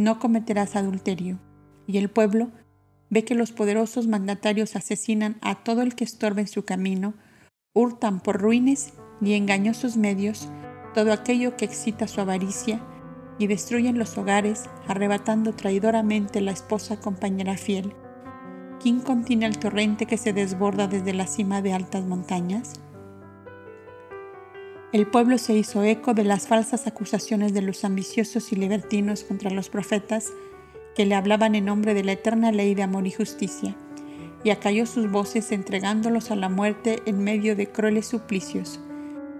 [0.00, 1.38] no cometerás adulterio.
[1.86, 2.50] Y el pueblo
[3.10, 7.14] ve que los poderosos mandatarios asesinan a todo el que estorbe en su camino,
[7.74, 10.48] hurtan por ruines y engañosos medios
[10.94, 12.80] todo aquello que excita su avaricia,
[13.38, 17.94] y destruyen los hogares, arrebatando traidoramente la esposa compañera fiel.
[18.82, 22.80] ¿Quién contiene el torrente que se desborda desde la cima de altas montañas?
[24.92, 29.50] El pueblo se hizo eco de las falsas acusaciones de los ambiciosos y libertinos contra
[29.50, 30.32] los profetas
[30.96, 33.76] que le hablaban en nombre de la eterna ley de amor y justicia,
[34.42, 38.80] y acalló sus voces entregándolos a la muerte en medio de crueles suplicios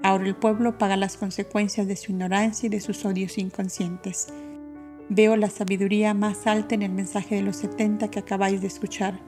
[0.02, 4.28] Ahora el pueblo paga las consecuencias de su ignorancia y de sus odios inconscientes.
[5.10, 9.20] Veo la sabiduría más alta en el mensaje de los 70 que acabáis de escuchar.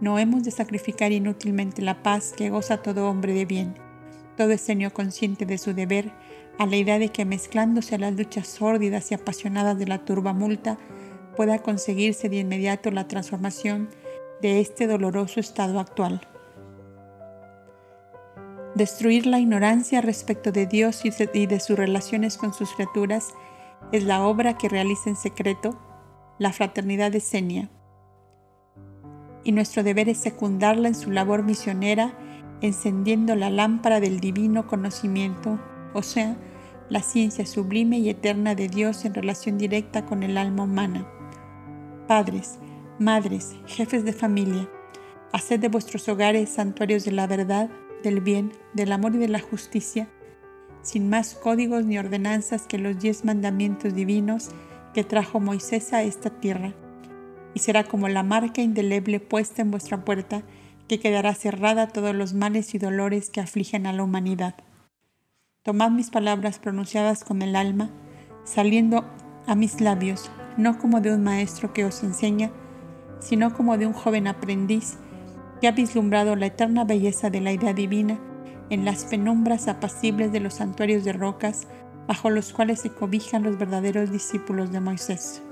[0.00, 3.74] No hemos de sacrificar inútilmente la paz que goza todo hombre de bien,
[4.36, 6.12] todo esenio consciente de su deber,
[6.58, 10.32] a la idea de que mezclándose a las luchas sórdidas y apasionadas de la turba
[10.32, 10.78] multa,
[11.36, 13.88] pueda conseguirse de inmediato la transformación
[14.40, 16.20] de este doloroso estado actual.
[18.74, 23.32] Destruir la ignorancia respecto de Dios y de sus relaciones con sus criaturas
[23.92, 25.78] es la obra que realiza en secreto
[26.38, 27.70] la fraternidad de Senia.
[29.44, 32.12] Y nuestro deber es secundarla en su labor misionera,
[32.60, 35.60] encendiendo la lámpara del divino conocimiento,
[35.94, 36.36] o sea,
[36.88, 41.06] la ciencia sublime y eterna de Dios en relación directa con el alma humana.
[42.06, 42.58] Padres,
[42.98, 44.68] madres, jefes de familia,
[45.32, 47.68] haced de vuestros hogares santuarios de la verdad,
[48.02, 50.08] del bien, del amor y de la justicia,
[50.82, 54.50] sin más códigos ni ordenanzas que los diez mandamientos divinos
[54.94, 56.72] que trajo Moisés a esta tierra.
[57.54, 60.42] Y será como la marca indeleble puesta en vuestra puerta,
[60.88, 64.54] que quedará cerrada todos los males y dolores que afligen a la humanidad.
[65.62, 67.90] Tomad mis palabras pronunciadas con el alma,
[68.44, 69.04] saliendo
[69.46, 72.50] a mis labios, no como de un maestro que os enseña,
[73.20, 74.96] sino como de un joven aprendiz
[75.60, 78.18] que ha vislumbrado la eterna belleza de la idea divina
[78.70, 81.66] en las penumbras apacibles de los santuarios de rocas
[82.06, 85.42] bajo los cuales se cobijan los verdaderos discípulos de Moisés.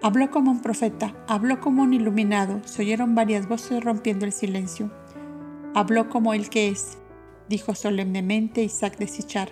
[0.00, 4.92] Habló como un profeta, habló como un iluminado, se oyeron varias voces rompiendo el silencio.
[5.74, 6.98] Habló como el que es,
[7.48, 9.48] dijo solemnemente Isaac de Sichar,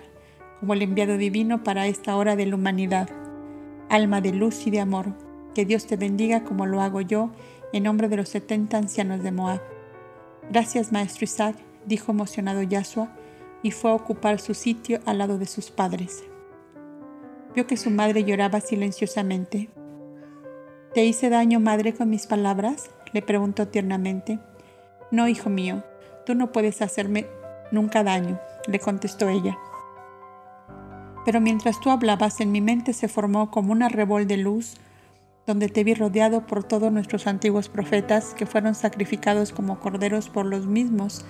[0.61, 3.09] como el enviado divino para esta hora de la humanidad.
[3.89, 5.17] Alma de luz y de amor,
[5.53, 7.29] que Dios te bendiga como lo hago yo
[7.73, 9.61] en nombre de los setenta ancianos de Moab.
[10.49, 13.13] Gracias, maestro Isaac, dijo emocionado Yahshua,
[13.63, 16.23] y fue a ocupar su sitio al lado de sus padres.
[17.53, 19.69] Vio que su madre lloraba silenciosamente.
[20.97, 22.89] ¿Te hice daño, madre, con mis palabras?
[23.13, 24.39] le preguntó tiernamente.
[25.11, 25.83] No, hijo mío,
[26.25, 27.27] tú no puedes hacerme
[27.71, 29.59] nunca daño, le contestó ella.
[31.23, 34.77] Pero mientras tú hablabas, en mi mente se formó como una rebol de luz
[35.45, 40.47] donde te vi rodeado por todos nuestros antiguos profetas que fueron sacrificados como corderos por
[40.47, 41.27] los mismos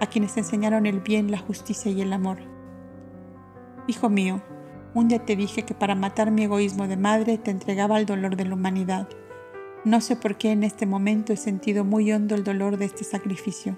[0.00, 2.38] a quienes enseñaron el bien, la justicia y el amor.
[3.86, 4.42] Hijo mío,
[4.94, 8.36] un día te dije que para matar mi egoísmo de madre te entregaba al dolor
[8.36, 9.08] de la humanidad.
[9.84, 13.02] No sé por qué en este momento he sentido muy hondo el dolor de este
[13.02, 13.76] sacrificio,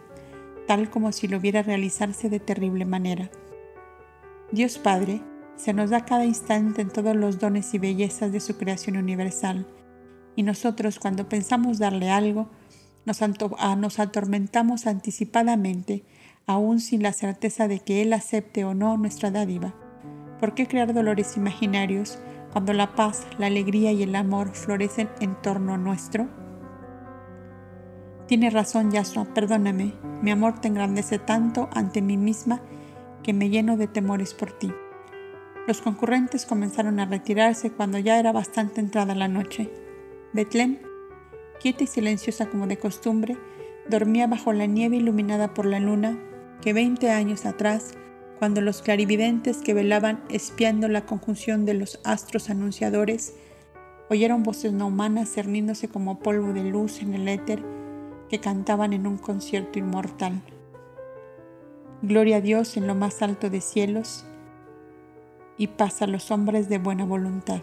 [0.67, 3.31] tal como si lo viera realizarse de terrible manera.
[4.53, 5.23] Dios Padre
[5.57, 9.67] se nos da cada instante en todos los dones y bellezas de su creación universal,
[10.37, 12.51] y nosotros cuando pensamos darle algo,
[13.07, 16.05] nos, ah, nos atormentamos anticipadamente,
[16.47, 19.75] aún sin la certeza de que Él acepte o no nuestra dádiva.
[20.41, 22.19] ¿Por qué crear dolores imaginarios
[22.53, 26.29] cuando la paz, la alegría y el amor florecen en torno nuestro?
[28.27, 29.95] Tiene razón, Yasua, perdóname.
[30.21, 32.61] Mi amor te engrandece tanto ante mí misma
[33.23, 34.73] que me lleno de temores por ti.
[35.67, 39.71] Los concurrentes comenzaron a retirarse cuando ya era bastante entrada la noche.
[40.33, 40.79] Betlem,
[41.61, 43.37] quieta y silenciosa como de costumbre,
[43.89, 46.19] dormía bajo la nieve iluminada por la luna
[46.61, 47.95] que veinte años atrás,
[48.39, 53.35] cuando los clarividentes que velaban espiando la conjunción de los astros anunciadores,
[54.11, 57.63] oyeron voces no humanas cerniéndose como polvo de luz en el éter
[58.29, 60.43] que cantaban en un concierto inmortal.
[62.03, 64.25] Gloria a Dios en lo más alto de cielos
[65.57, 67.63] y paz a los hombres de buena voluntad.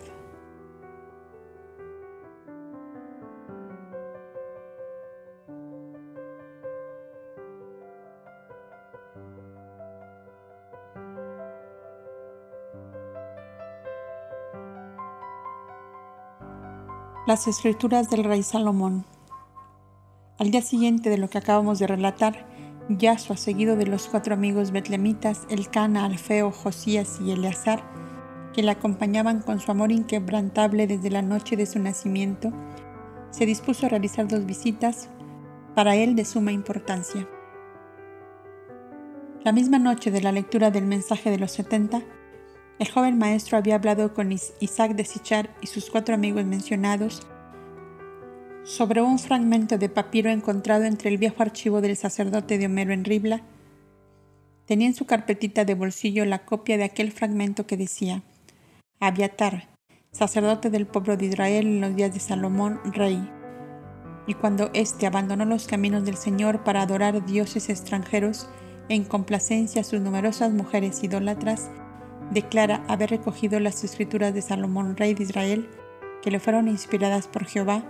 [17.25, 19.05] Las escrituras del rey Salomón.
[20.39, 22.45] Al día siguiente de lo que acabamos de relatar,
[22.89, 27.81] Yahshua, seguido de los cuatro amigos betlemitas, Elcana, Alfeo, Josías y Eleazar,
[28.51, 32.51] que le acompañaban con su amor inquebrantable desde la noche de su nacimiento,
[33.31, 35.07] se dispuso a realizar dos visitas
[35.75, 37.25] para él de suma importancia.
[39.45, 42.01] La misma noche de la lectura del mensaje de los setenta,
[42.79, 47.27] el joven maestro había hablado con Isaac de Sichar y sus cuatro amigos mencionados
[48.63, 53.03] sobre un fragmento de papiro encontrado entre el viejo archivo del sacerdote de Homero en
[53.03, 53.41] Ribla.
[54.65, 58.23] Tenía en su carpetita de bolsillo la copia de aquel fragmento que decía,
[58.99, 59.67] Abiatar,
[60.11, 63.29] sacerdote del pueblo de Israel en los días de Salomón, rey.
[64.27, 68.47] Y cuando éste abandonó los caminos del Señor para adorar dioses extranjeros
[68.87, 71.69] en complacencia a sus numerosas mujeres idólatras,
[72.33, 75.69] declara haber recogido las escrituras de Salomón, rey de Israel,
[76.21, 77.83] que le fueron inspiradas por Jehová,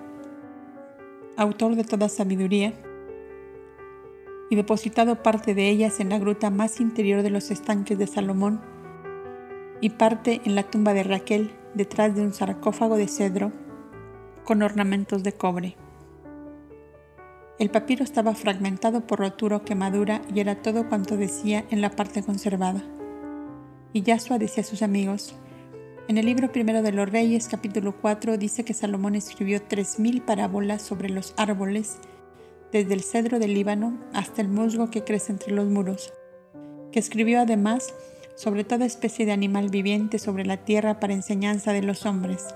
[1.38, 2.74] autor de toda sabiduría,
[4.50, 8.62] y depositado parte de ellas en la gruta más interior de los estanques de Salomón,
[9.82, 13.52] y parte en la tumba de Raquel detrás de un sarcófago de cedro
[14.44, 15.76] con ornamentos de cobre.
[17.60, 22.24] El papiro estaba fragmentado por rotura quemadura y era todo cuanto decía en la parte
[22.24, 22.84] conservada.
[23.94, 25.36] Y Yahshua decía a sus amigos,
[26.08, 30.82] en el libro primero de los Reyes, capítulo 4, dice que Salomón escribió 3.000 parábolas
[30.82, 31.98] sobre los árboles,
[32.72, 36.12] desde el cedro del Líbano hasta el musgo que crece entre los muros,
[36.91, 37.94] que escribió además
[38.36, 42.48] sobre toda especie de animal viviente sobre la tierra para enseñanza de los hombres.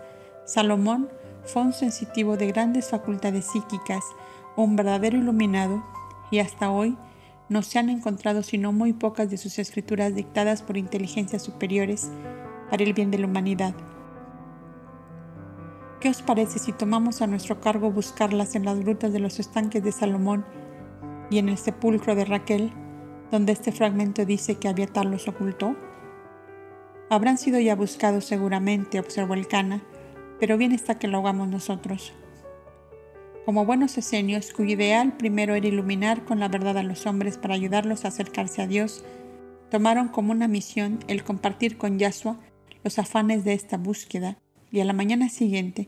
[0.45, 1.07] Salomón
[1.43, 4.03] fue un sensitivo de grandes facultades psíquicas,
[4.55, 5.83] un verdadero iluminado,
[6.31, 6.97] y hasta hoy
[7.49, 12.09] no se han encontrado sino muy pocas de sus escrituras dictadas por inteligencias superiores
[12.69, 13.73] para el bien de la humanidad.
[15.99, 19.83] ¿Qué os parece si tomamos a nuestro cargo buscarlas en las grutas de los estanques
[19.83, 20.45] de Salomón
[21.31, 22.71] y en el sepulcro de Raquel,
[23.31, 25.75] donde este fragmento dice que Abiatar los ocultó?
[27.09, 29.81] Habrán sido ya buscados seguramente, observó el Cana,
[30.39, 32.13] pero bien está que lo hagamos nosotros.
[33.47, 37.53] Como buenos esenios, cuyo ideal primero era iluminar con la verdad a los hombres para
[37.53, 39.05] ayudarlos a acercarse a Dios,
[39.71, 42.35] tomaron como una misión el compartir con Yahshua
[42.83, 44.37] los afanes de esta búsqueda,
[44.69, 45.87] y a la mañana siguiente,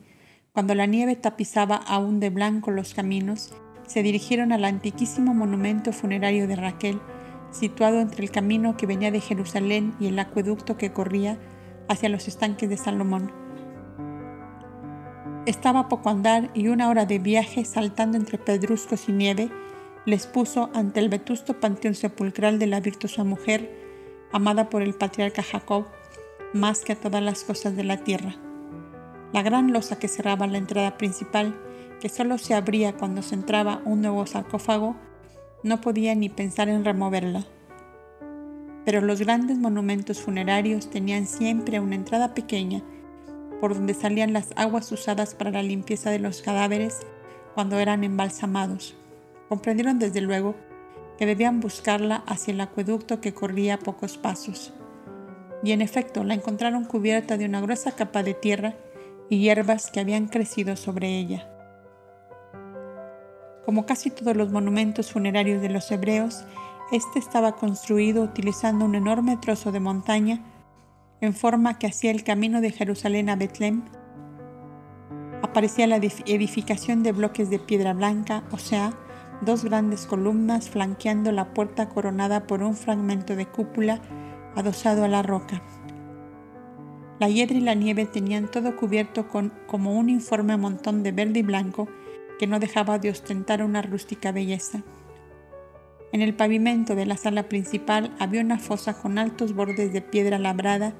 [0.53, 3.53] cuando la nieve tapizaba aún de blanco los caminos,
[3.85, 7.01] se dirigieron al antiquísimo monumento funerario de Raquel,
[7.51, 11.37] situado entre el camino que venía de Jerusalén y el acueducto que corría
[11.89, 13.33] hacia los estanques de Salomón.
[15.49, 19.49] Estaba poco andar y una hora de viaje saltando entre pedruscos y nieve
[20.05, 23.67] les puso ante el vetusto panteón sepulcral de la virtuosa mujer,
[24.31, 25.87] amada por el patriarca Jacob,
[26.53, 28.35] más que a todas las cosas de la tierra.
[29.33, 31.59] La gran losa que cerraba la entrada principal,
[31.99, 34.97] que solo se abría cuando se entraba un nuevo sarcófago,
[35.63, 37.43] no podía ni pensar en removerla.
[38.85, 42.83] Pero los grandes monumentos funerarios tenían siempre una entrada pequeña
[43.59, 46.99] por donde salían las aguas usadas para la limpieza de los cadáveres
[47.53, 48.95] cuando eran embalsamados.
[49.49, 50.55] Comprendieron desde luego
[51.17, 54.73] que debían buscarla hacia el acueducto que corría a pocos pasos.
[55.63, 58.75] Y en efecto la encontraron cubierta de una gruesa capa de tierra
[59.29, 61.49] y hierbas que habían crecido sobre ella.
[63.65, 66.45] Como casi todos los monumentos funerarios de los hebreos,
[66.91, 70.39] este estaba construido utilizando un enorme trozo de montaña
[71.21, 73.83] en forma que hacía el camino de Jerusalén a Betlem.
[75.41, 78.93] Aparecía la edificación de bloques de piedra blanca, o sea,
[79.41, 83.99] dos grandes columnas flanqueando la puerta coronada por un fragmento de cúpula
[84.55, 85.61] adosado a la roca.
[87.19, 91.39] La hiedra y la nieve tenían todo cubierto con como un informe montón de verde
[91.39, 91.89] y blanco
[92.37, 94.83] que no dejaba de ostentar una rústica belleza.
[96.13, 100.39] En el pavimento de la sala principal había una fosa con altos bordes de piedra
[100.39, 100.93] labrada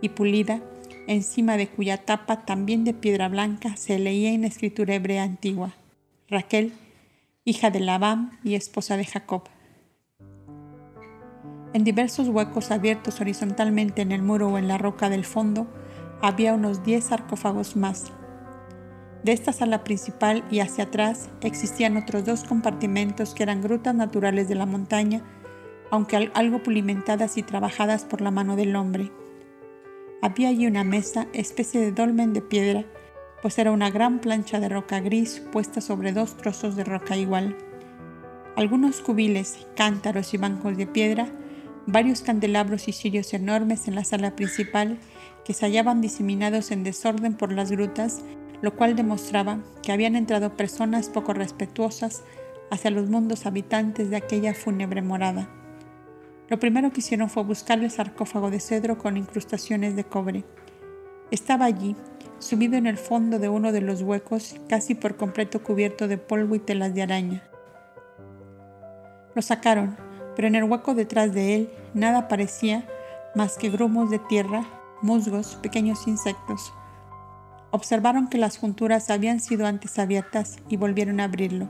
[0.00, 0.60] y pulida,
[1.06, 5.74] encima de cuya tapa, también de piedra blanca, se leía en escritura hebrea antigua,
[6.28, 6.72] Raquel,
[7.44, 9.44] hija de Labán y esposa de Jacob.
[11.74, 15.66] En diversos huecos abiertos horizontalmente en el muro o en la roca del fondo
[16.22, 18.12] había unos diez sarcófagos más.
[19.22, 24.48] De esta sala principal y hacia atrás existían otros dos compartimentos que eran grutas naturales
[24.48, 25.22] de la montaña,
[25.90, 29.10] aunque algo pulimentadas y trabajadas por la mano del hombre.
[30.22, 32.84] Había allí una mesa, especie de dolmen de piedra,
[33.42, 37.56] pues era una gran plancha de roca gris puesta sobre dos trozos de roca igual.
[38.56, 41.28] Algunos cubiles, cántaros y bancos de piedra
[41.90, 44.98] varios candelabros y cirios enormes en la sala principal
[45.46, 48.20] que se hallaban diseminados en desorden por las grutas,
[48.60, 52.24] lo cual demostraba que habían entrado personas poco respetuosas
[52.70, 55.48] hacia los mundos habitantes de aquella fúnebre morada.
[56.48, 60.44] Lo primero que hicieron fue buscar el sarcófago de cedro con incrustaciones de cobre.
[61.30, 61.94] Estaba allí,
[62.38, 66.54] subido en el fondo de uno de los huecos, casi por completo cubierto de polvo
[66.54, 67.42] y telas de araña.
[69.34, 69.96] Lo sacaron,
[70.34, 72.86] pero en el hueco detrás de él nada parecía
[73.34, 74.66] más que grumos de tierra,
[75.02, 76.72] musgos, pequeños insectos.
[77.70, 81.68] Observaron que las junturas habían sido antes abiertas y volvieron a abrirlo.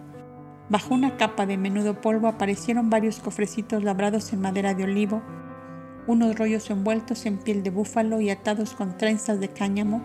[0.69, 5.23] Bajo una capa de menudo polvo aparecieron varios cofrecitos labrados en madera de olivo,
[6.07, 10.03] unos rollos envueltos en piel de búfalo y atados con trenzas de cáñamo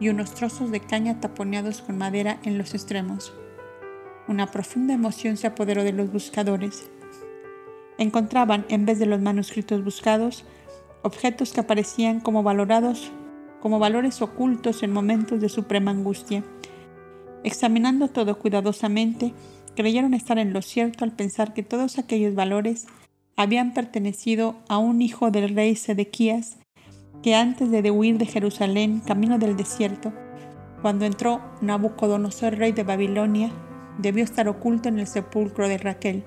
[0.00, 3.32] y unos trozos de caña taponeados con madera en los extremos.
[4.28, 6.90] Una profunda emoción se apoderó de los buscadores
[7.98, 10.44] encontraban, en vez de los manuscritos buscados,
[11.02, 13.10] objetos que aparecían como valorados,
[13.60, 16.44] como valores ocultos en momentos de suprema angustia.
[17.42, 19.34] Examinando todo cuidadosamente,
[19.78, 22.88] creyeron estar en lo cierto al pensar que todos aquellos valores
[23.36, 26.58] habían pertenecido a un hijo del rey Sedequías,
[27.22, 30.12] que antes de huir de Jerusalén, camino del desierto,
[30.82, 33.52] cuando entró Nabucodonosor, rey de Babilonia,
[33.98, 36.24] debió estar oculto en el sepulcro de Raquel.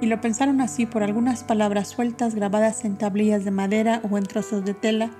[0.00, 4.22] Y lo pensaron así por algunas palabras sueltas grabadas en tablillas de madera o en
[4.22, 5.10] trozos de tela,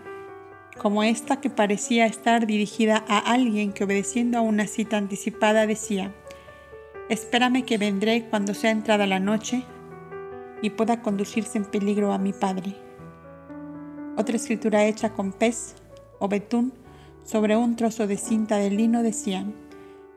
[0.78, 6.12] como esta que parecía estar dirigida a alguien que obedeciendo a una cita anticipada decía,
[7.08, 9.64] Espérame que vendré cuando sea entrada la noche
[10.62, 12.74] y pueda conducirse en peligro a mi padre.
[14.16, 15.74] Otra escritura hecha con pez
[16.18, 16.72] o betún
[17.24, 19.44] sobre un trozo de cinta de lino decía,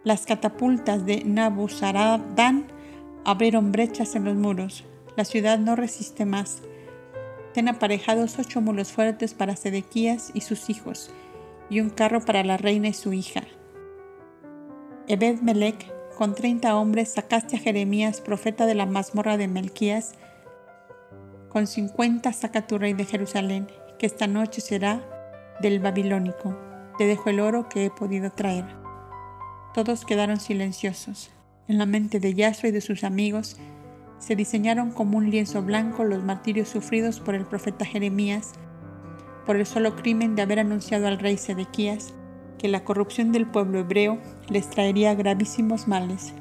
[0.03, 2.67] las catapultas de Nabuzaradán
[3.23, 4.83] abrieron brechas en los muros,
[5.17, 6.61] la ciudad no resiste más.
[7.55, 11.09] Ten aparejados ocho mulos fuertes para Sedequías y sus hijos,
[11.69, 13.43] y un carro para la reina y su hija.
[15.07, 20.15] Ebed Melech, con treinta hombres, sacaste a Jeremías, profeta de la mazmorra de Melquías.
[21.47, 25.01] Con cincuenta saca tu rey de Jerusalén, que esta noche será
[25.61, 26.57] del babilónico.
[26.97, 28.65] Te dejo el oro que he podido traer.
[29.73, 31.31] Todos quedaron silenciosos.
[31.69, 33.55] En la mente de Yahshua y de sus amigos
[34.19, 38.53] se diseñaron como un lienzo blanco los martirios sufridos por el profeta Jeremías
[39.45, 42.13] por el solo crimen de haber anunciado al rey Sedequías
[42.57, 44.17] que la corrupción del pueblo hebreo
[44.49, 46.33] les traería gravísimos males.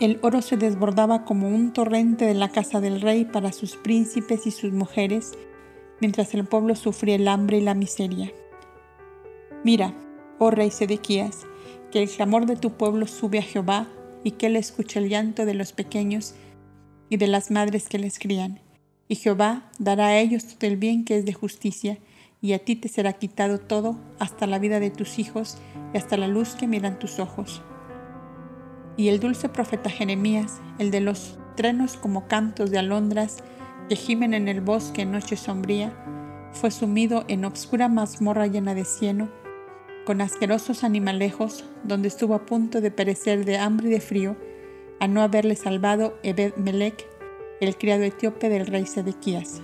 [0.00, 4.46] El oro se desbordaba como un torrente de la casa del rey para sus príncipes
[4.46, 5.32] y sus mujeres,
[6.00, 8.32] mientras el pueblo sufría el hambre y la miseria.
[9.64, 9.94] Mira,
[10.38, 11.46] oh rey Sedequías,
[11.92, 13.86] que el clamor de tu pueblo sube a Jehová
[14.24, 16.34] y que él escuche el llanto de los pequeños
[17.08, 18.60] y de las madres que les crían
[19.12, 21.98] y Jehová dará a ellos todo el bien que es de justicia,
[22.40, 25.58] y a ti te será quitado todo, hasta la vida de tus hijos
[25.92, 27.60] y hasta la luz que miran tus ojos.
[28.96, 33.44] Y el dulce profeta Jeremías, el de los trenos como cantos de alondras
[33.90, 35.92] que gimen en el bosque en noche sombría,
[36.52, 39.28] fue sumido en obscura mazmorra llena de cieno,
[40.04, 44.36] con asquerosos animalejos, donde estuvo a punto de perecer de hambre y de frío,
[45.00, 47.06] a no haberle salvado Ebed Melech,
[47.60, 49.60] el criado etíope del rey Sedequías.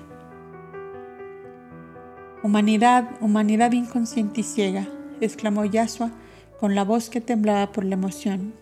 [2.43, 4.86] Humanidad, humanidad inconsciente y ciega,
[5.20, 6.12] exclamó Yahshua
[6.61, 8.55] con la voz que temblaba por la emoción.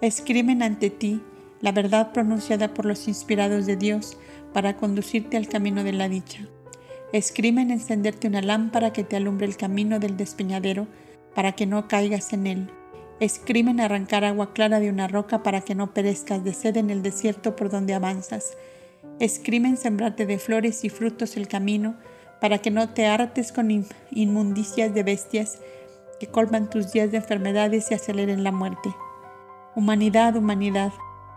[0.00, 1.20] Escriben ante ti
[1.60, 4.16] la verdad pronunciada por los inspirados de Dios
[4.52, 6.46] para conducirte al camino de la dicha.
[7.12, 10.86] Escriben encenderte una lámpara que te alumbre el camino del despeñadero
[11.38, 12.68] para que no caigas en él.
[13.20, 17.00] Escriben arrancar agua clara de una roca para que no perezcas de sed en el
[17.00, 18.56] desierto por donde avanzas.
[19.20, 21.94] Escriben sembrarte de flores y frutos el camino
[22.40, 23.70] para que no te hartes con
[24.10, 25.60] inmundicias de bestias
[26.18, 28.92] que colman tus días de enfermedades y aceleren la muerte.
[29.76, 30.90] Humanidad, humanidad,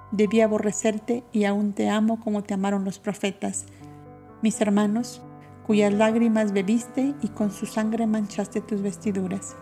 [0.09, 3.67] debí aborrecerte y aún te amo como te amaron los profetas,
[4.41, 5.21] mis hermanos,
[5.67, 9.55] cuyas lágrimas bebiste y con su sangre manchaste tus vestiduras.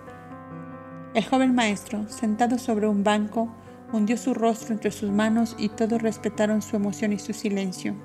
[1.16, 3.50] El joven maestro, sentado sobre un banco,
[3.92, 7.96] hundió su rostro entre sus manos y todos respetaron su emoción y su silencio.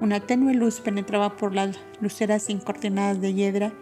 [0.00, 3.72] Una tenue luz penetraba por las luceras incortinadas de hiedra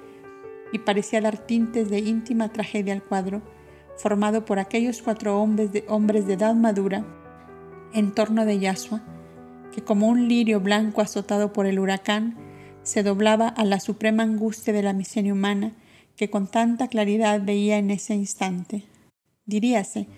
[0.73, 3.43] y parecía dar tintes de íntima tragedia al cuadro,
[3.99, 7.05] formado por aquellos cuatro hombres de, hombres de edad madura
[7.93, 9.03] en torno de Yasua,
[9.75, 12.37] que como un lirio blanco azotado por el huracán,
[12.83, 15.73] se doblaba a la suprema angustia de la miseria humana
[16.19, 18.85] que con tanta claridad veía en ese instante.
[19.47, 20.09] Diríase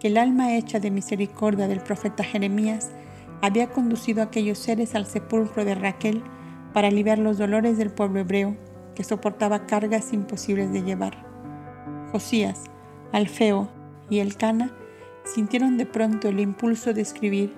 [0.00, 2.90] que el alma hecha de misericordia del profeta Jeremías
[3.40, 6.22] había conducido a aquellos seres al sepulcro de Raquel
[6.74, 8.56] para aliviar los dolores del pueblo hebreo
[8.96, 11.24] que soportaba cargas imposibles de llevar.
[12.10, 12.64] Josías,
[13.12, 13.70] Alfeo
[14.10, 14.76] y Elcana
[15.24, 17.54] sintieron de pronto el impulso de escribir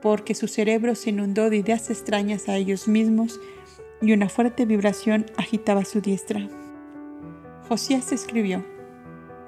[0.00, 3.38] porque su cerebro se inundó de ideas extrañas a ellos mismos
[4.00, 6.48] y una fuerte vibración agitaba su diestra.
[7.68, 8.64] Josías escribió,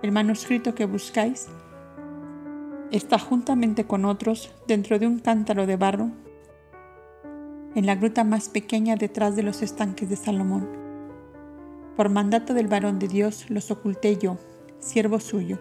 [0.03, 1.47] el manuscrito que buscáis
[2.91, 6.11] está juntamente con otros dentro de un cántaro de barro
[7.77, 10.69] en la gruta más pequeña detrás de los estanques de Salomón.
[11.97, 14.37] Por mandato del varón de Dios los oculté yo,
[14.81, 15.61] siervo suyo,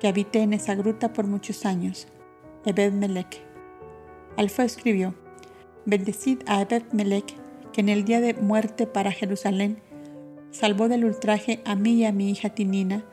[0.00, 2.08] que habité en esa gruta por muchos años,
[2.64, 3.42] Ebed Melech.
[4.38, 5.14] Alfa escribió,
[5.84, 7.36] Bendecid a Ebed Melech,
[7.74, 9.82] que en el día de muerte para Jerusalén
[10.50, 13.04] salvó del ultraje a mí y a mi hija Tinina,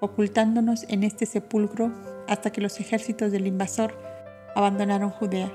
[0.00, 1.92] ocultándonos en este sepulcro
[2.28, 3.96] hasta que los ejércitos del invasor
[4.54, 5.50] abandonaron Judea.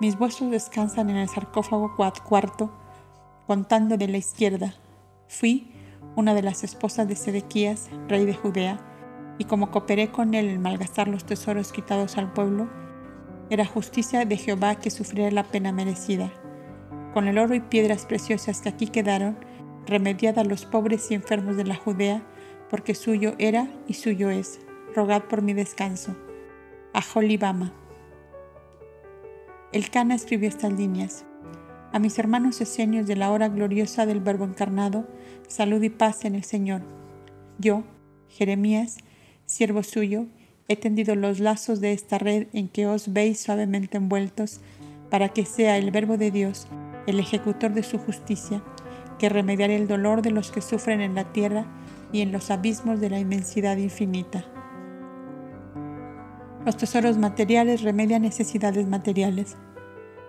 [0.00, 2.70] Mis huesos descansan en el sarcófago cuarto,
[3.46, 4.74] contando de la izquierda.
[5.28, 5.72] Fui
[6.16, 8.80] una de las esposas de Sedequías, rey de Judea,
[9.38, 12.68] y como cooperé con él en malgastar los tesoros quitados al pueblo,
[13.50, 16.32] era justicia de Jehová que sufriera la pena merecida.
[17.12, 19.38] Con el oro y piedras preciosas que aquí quedaron,
[19.86, 22.22] remediad a los pobres y enfermos de la Judea,
[22.70, 24.60] porque suyo era y suyo es.
[24.94, 26.16] Rogad por mi descanso.
[26.92, 27.72] A Jolibama.
[29.72, 31.24] El Cana escribió estas líneas.
[31.92, 35.06] A mis hermanos esenios de la hora gloriosa del Verbo encarnado,
[35.48, 36.82] salud y paz en el Señor.
[37.58, 37.84] Yo,
[38.28, 38.98] Jeremías,
[39.46, 40.26] siervo suyo,
[40.68, 44.60] he tendido los lazos de esta red en que os veis suavemente envueltos,
[45.10, 46.66] para que sea el Verbo de Dios,
[47.06, 48.62] el ejecutor de su justicia,
[49.18, 51.64] que remediaré el dolor de los que sufren en la tierra
[52.12, 54.44] y en los abismos de la inmensidad infinita.
[56.64, 59.56] Los tesoros materiales remedian necesidades materiales,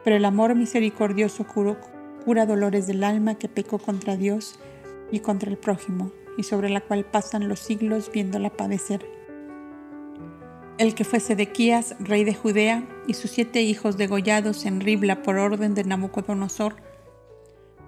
[0.04, 4.60] pero el amor misericordioso cura dolores del alma que pecó contra Dios
[5.12, 9.04] y contra el prójimo, y sobre la cual pasan los siglos viéndola padecer.
[10.78, 15.38] El que fue Sedequías, rey de Judea, y sus siete hijos degollados en Ribla por
[15.38, 16.76] orden de Nabucodonosor,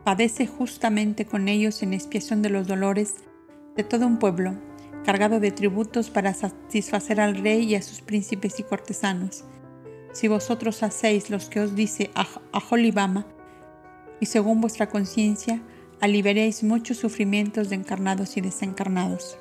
[0.10, 3.18] padece justamente con ellos en expiación de los dolores
[3.76, 4.55] de todo un pueblo,
[5.05, 9.43] cargado de tributos para satisfacer al rey y a sus príncipes y cortesanos.
[10.12, 12.10] Si vosotros hacéis los que os dice
[12.51, 13.28] Aholibama,
[14.20, 15.62] y según vuestra conciencia,
[16.01, 19.38] aliviaréis muchos sufrimientos de encarnados y desencarnados.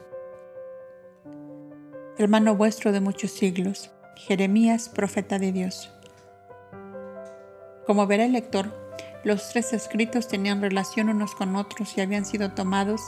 [2.18, 5.90] Hermano vuestro de muchos siglos, Jeremías, profeta de Dios.
[7.86, 8.87] Como verá el lector,
[9.24, 13.00] los tres escritos tenían relación unos con otros y habían sido tomados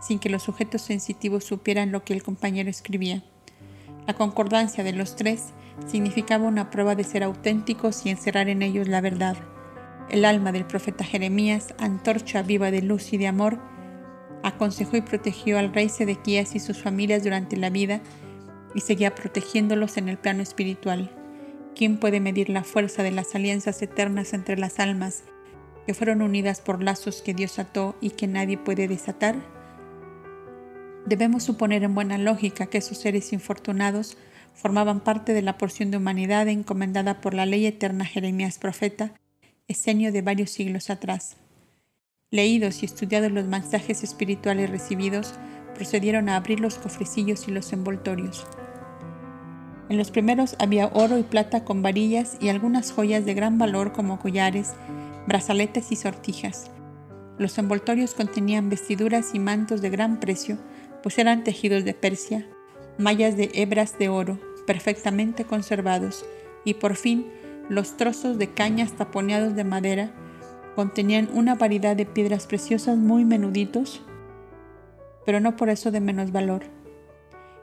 [0.00, 3.24] sin que los sujetos sensitivos supieran lo que el compañero escribía.
[4.06, 5.46] La concordancia de los tres
[5.86, 9.36] significaba una prueba de ser auténticos y encerrar en ellos la verdad.
[10.08, 13.58] El alma del profeta Jeremías, antorcha viva de luz y de amor,
[14.44, 18.00] aconsejó y protegió al rey Sedequías y sus familias durante la vida
[18.74, 21.10] y seguía protegiéndolos en el plano espiritual.
[21.74, 25.24] ¿Quién puede medir la fuerza de las alianzas eternas entre las almas
[25.86, 29.36] que fueron unidas por lazos que Dios ató y que nadie puede desatar?
[31.06, 34.18] Debemos suponer en buena lógica que esos seres infortunados
[34.54, 39.12] formaban parte de la porción de humanidad encomendada por la ley eterna Jeremías profeta,
[39.68, 41.36] esenio de varios siglos atrás.
[42.30, 45.34] Leídos y estudiados los mensajes espirituales recibidos,
[45.76, 48.44] procedieron a abrir los cofrecillos y los envoltorios.
[49.88, 53.92] En los primeros había oro y plata con varillas y algunas joyas de gran valor
[53.92, 54.72] como collares,
[55.26, 56.70] brazaletes y sortijas.
[57.38, 60.58] Los envoltorios contenían vestiduras y mantos de gran precio,
[61.02, 62.46] pues eran tejidos de Persia,
[62.98, 66.24] mallas de hebras de oro, perfectamente conservados,
[66.64, 67.26] y por fin
[67.68, 70.12] los trozos de cañas taponeados de madera
[70.74, 74.02] contenían una variedad de piedras preciosas muy menuditos,
[75.24, 76.64] pero no por eso de menos valor.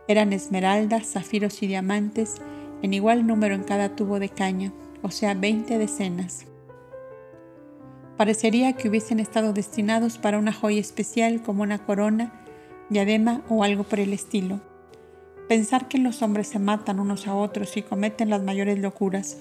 [0.08, 2.36] Eran esmeraldas, zafiros y diamantes
[2.82, 6.46] en igual número en cada tubo de caña, o sea, 20 decenas.
[8.18, 12.32] Parecería que hubiesen estado destinados para una joya especial como una corona
[12.90, 14.62] diadema o algo por el estilo.
[15.50, 19.38] Pensar que los hombres se matan unos a otros y cometen las mayores locuras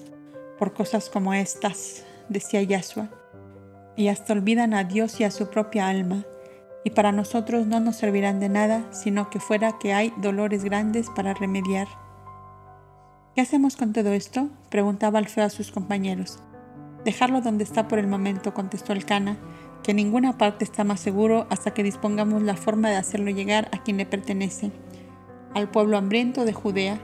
[0.57, 3.09] por cosas como estas, decía Yahshua,
[3.95, 6.25] y hasta olvidan a Dios y a su propia alma,
[6.83, 11.09] y para nosotros no nos servirán de nada, sino que fuera que hay dolores grandes
[11.15, 11.87] para remediar.
[13.35, 14.49] ¿Qué hacemos con todo esto?
[14.69, 16.39] preguntaba Alfeo a sus compañeros.
[17.05, 19.37] Dejarlo donde está por el momento, contestó el cana,
[19.83, 23.83] que ninguna parte está más seguro hasta que dispongamos la forma de hacerlo llegar a
[23.83, 24.71] quien le pertenece,
[25.53, 26.99] al pueblo hambriento de Judea,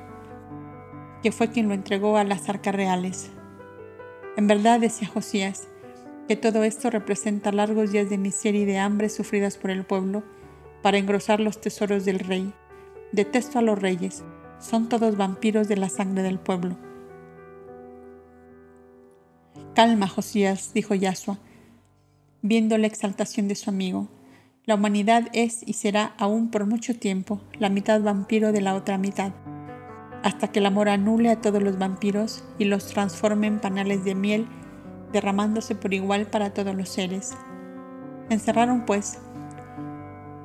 [1.21, 3.31] que fue quien lo entregó a las arcas reales.
[4.37, 5.67] En verdad, decía Josías,
[6.29, 10.23] que todo esto representa largos días de miseria y de hambre sufridas por el pueblo
[10.81, 12.53] para engrosar los tesoros del rey.
[13.11, 14.23] Detesto a los reyes,
[14.59, 16.77] son todos vampiros de la sangre del pueblo.
[19.79, 21.37] Calma, Josías, dijo Yasua,
[22.41, 24.09] viendo la exaltación de su amigo.
[24.65, 28.97] La humanidad es y será aún por mucho tiempo la mitad vampiro de la otra
[28.97, 29.31] mitad,
[30.21, 34.15] hasta que el amor anule a todos los vampiros y los transforme en panales de
[34.15, 34.49] miel,
[35.13, 37.31] derramándose por igual para todos los seres.
[38.29, 39.19] Encerraron, pues,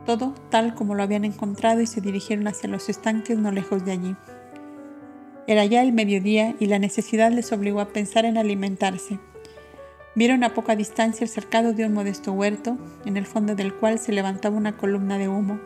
[0.06, 3.90] todo tal como lo habían encontrado y se dirigieron hacia los estanques no lejos de
[3.90, 4.16] allí.
[5.46, 9.18] Era ya el mediodía y la necesidad les obligó a pensar en alimentarse.
[10.14, 13.98] Vieron a poca distancia el cercado de un modesto huerto, en el fondo del cual
[13.98, 15.60] se levantaba una columna de humo,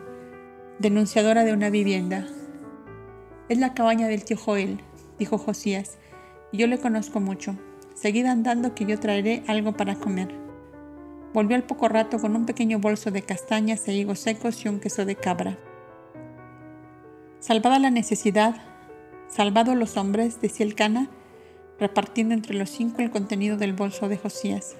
[0.79, 2.27] denunciadora de una vivienda.
[3.47, 4.81] Es la cabaña del tío Joel,
[5.17, 5.97] dijo Josías,
[6.51, 7.55] y yo le conozco mucho.
[7.93, 10.33] Seguid andando que yo traeré algo para comer.
[11.33, 14.79] Volvió al poco rato con un pequeño bolso de castañas e higos secos y un
[14.79, 15.57] queso de cabra.
[17.39, 18.55] Salvada la necesidad,
[19.29, 21.09] salvado los hombres, decía el cana,
[21.79, 24.75] repartiendo entre los cinco el contenido del bolso de Josías.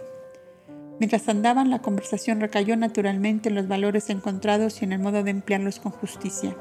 [1.00, 5.32] Mientras andaban, la conversación recayó naturalmente en los valores encontrados y en el modo de
[5.32, 6.58] emplearlos con justicia.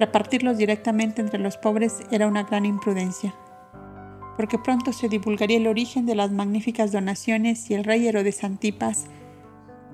[0.00, 3.34] Repartirlos directamente entre los pobres era una gran imprudencia,
[4.36, 9.06] porque pronto se divulgaría el origen de las magníficas donaciones y el rey Herodes Antipas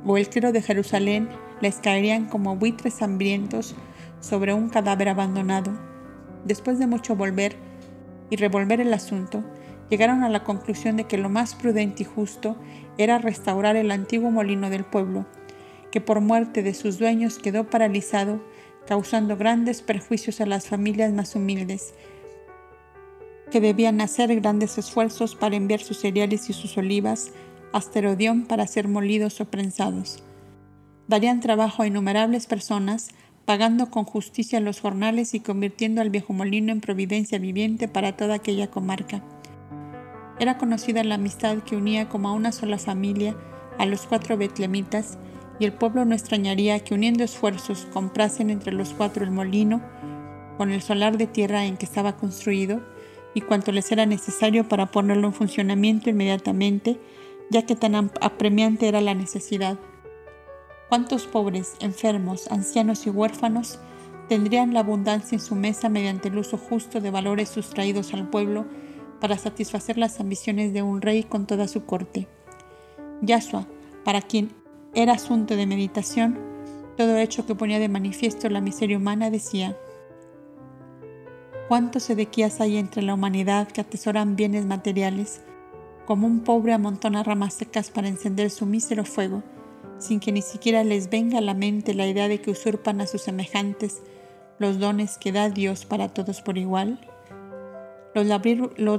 [0.07, 1.29] o el clero de Jerusalén
[1.61, 3.75] les caerían como buitres hambrientos
[4.21, 5.88] sobre un cadáver abandonado
[6.45, 7.57] después de mucho volver
[8.30, 9.43] y revolver el asunto,
[9.91, 12.57] llegaron a la conclusión de que lo más prudente y justo
[12.99, 15.26] era restaurar el antiguo molino del pueblo,
[15.91, 18.43] que por muerte de sus dueños quedó paralizado,
[18.86, 21.94] causando grandes perjuicios a las familias más humildes,
[23.51, 27.32] que debían hacer grandes esfuerzos para enviar sus cereales y sus olivas
[27.73, 30.23] hasta Herodión para ser molidos o prensados.
[31.06, 33.09] Darían trabajo a innumerables personas,
[33.49, 38.35] pagando con justicia los jornales y convirtiendo al viejo molino en providencia viviente para toda
[38.35, 39.23] aquella comarca.
[40.39, 43.35] Era conocida la amistad que unía como a una sola familia
[43.79, 45.16] a los cuatro betlemitas,
[45.59, 49.81] y el pueblo no extrañaría que uniendo esfuerzos comprasen entre los cuatro el molino,
[50.59, 52.83] con el solar de tierra en que estaba construido,
[53.33, 57.01] y cuanto les era necesario para ponerlo en funcionamiento inmediatamente,
[57.51, 59.79] ya que tan apremiante era la necesidad.
[60.89, 63.78] ¿Cuántos pobres, enfermos, ancianos y huérfanos
[64.28, 68.65] tendrían la abundancia en su mesa mediante el uso justo de valores sustraídos al pueblo
[69.20, 72.27] para satisfacer las ambiciones de un rey con toda su corte?
[73.20, 73.66] Yasua,
[74.05, 74.51] para quien
[74.94, 76.39] era asunto de meditación,
[76.97, 79.77] todo hecho que ponía de manifiesto la miseria humana, decía,
[81.69, 85.43] ¿Cuántos sedequías hay entre la humanidad que atesoran bienes materiales
[86.06, 89.43] como un pobre amontona ramas secas para encender su mísero fuego,
[89.99, 93.07] sin que ni siquiera les venga a la mente la idea de que usurpan a
[93.07, 94.03] sus semejantes
[94.59, 97.01] los dones que da Dios para todos por igual?
[98.15, 98.27] Los,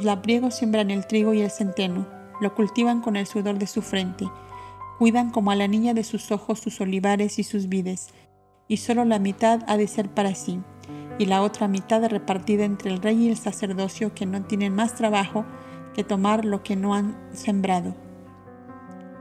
[0.03, 2.07] labriegos siembran el trigo y el centeno,
[2.39, 4.25] lo cultivan con el sudor de su frente,
[4.97, 8.07] cuidan como a la niña de sus ojos sus olivares y sus vides,
[8.67, 10.61] y solo la mitad ha de ser para sí,
[11.17, 14.95] y la otra mitad repartida entre el rey y el sacerdocio que no tienen más
[14.95, 15.45] trabajo
[15.93, 18.08] que tomar lo que no han sembrado.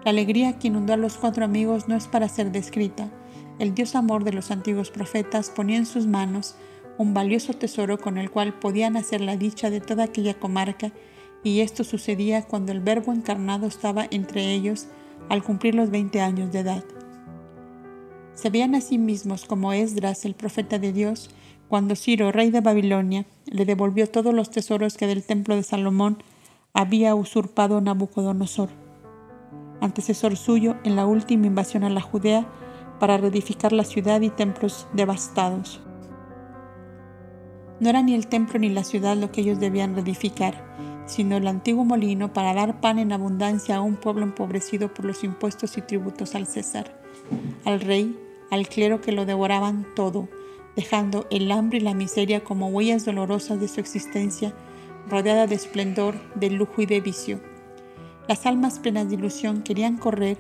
[0.05, 3.11] La alegría que inundó a los cuatro amigos no es para ser descrita.
[3.59, 6.55] El Dios amor de los antiguos profetas ponía en sus manos
[6.99, 10.93] un valioso tesoro con el cual podían hacer la dicha de toda aquella comarca,
[11.43, 14.87] y esto sucedía cuando el Verbo encarnado estaba entre ellos
[15.29, 16.85] al cumplir los 20 años de edad.
[18.35, 21.31] Se veían a sí mismos como Esdras, el profeta de Dios,
[21.69, 26.19] cuando Ciro, rey de Babilonia, le devolvió todos los tesoros que del templo de Salomón
[26.73, 28.71] había usurpado Nabucodonosor,
[29.81, 32.47] antecesor suyo en la última invasión a la Judea
[32.99, 35.81] para reedificar la ciudad y templos devastados.
[37.81, 40.65] No era ni el templo ni la ciudad lo que ellos debían reedificar,
[41.07, 45.23] sino el antiguo molino para dar pan en abundancia a un pueblo empobrecido por los
[45.23, 47.01] impuestos y tributos al César,
[47.65, 48.19] al rey,
[48.51, 50.29] al clero que lo devoraban todo,
[50.75, 54.55] dejando el hambre y la miseria como huellas dolorosas de su existencia
[55.09, 57.41] rodeada de esplendor, de lujo y de vicio.
[58.29, 60.37] Las almas plenas de ilusión querían correr,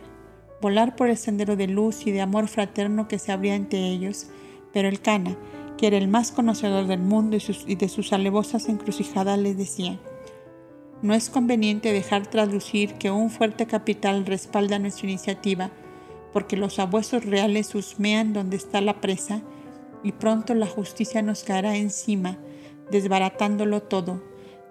[0.60, 4.26] volar por el sendero de luz y de amor fraterno que se abría ante ellos,
[4.74, 5.38] pero el Cana,
[5.78, 9.98] que era el más conocedor del mundo y, de sus alevosas encrucijadas, les decía,
[11.00, 15.70] no es conveniente dejar traslucir que un fuerte capital respalda nuestra iniciativa,
[16.34, 19.40] porque los abuesos reales husmean donde está la presa,
[20.04, 22.36] y pronto la justicia nos caerá encima,
[22.90, 24.22] desbaratándolo todo,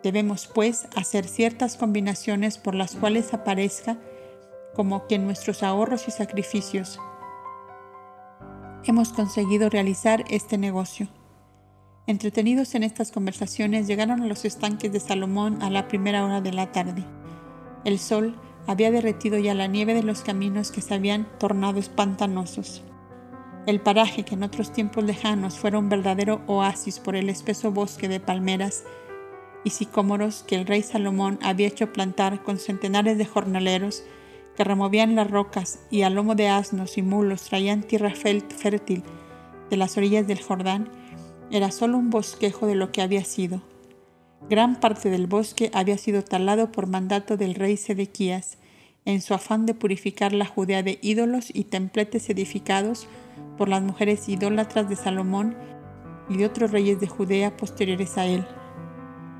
[0.08, 3.98] Debemos, pues, hacer ciertas combinaciones por las cuales aparezca
[4.74, 6.98] como que nuestros ahorros y sacrificios
[8.86, 11.10] hemos conseguido realizar este negocio.
[12.06, 16.54] Entretenidos en estas conversaciones, llegaron a los estanques de Salomón a la primera hora de
[16.54, 17.04] la tarde.
[17.84, 22.82] El sol había derretido ya la nieve de los caminos que se habían tornado espantanosos.
[23.66, 28.08] El paraje, que en otros tiempos lejanos fuera un verdadero oasis por el espeso bosque
[28.08, 28.86] de palmeras,
[29.68, 34.04] y sicómoros que el rey Salomón había hecho plantar con centenares de jornaleros
[34.56, 39.04] que removían las rocas y a lomo de asnos y mulos traían tierra fértil
[39.70, 40.90] de las orillas del Jordán,
[41.52, 43.62] era solo un bosquejo de lo que había sido.
[44.50, 48.58] Gran parte del bosque había sido talado por mandato del rey Sedequías,
[49.04, 53.08] en su afán de purificar la Judea de ídolos y templetes edificados
[53.58, 55.56] por las mujeres idólatras de Salomón
[56.30, 58.46] y de otros reyes de Judea posteriores a él.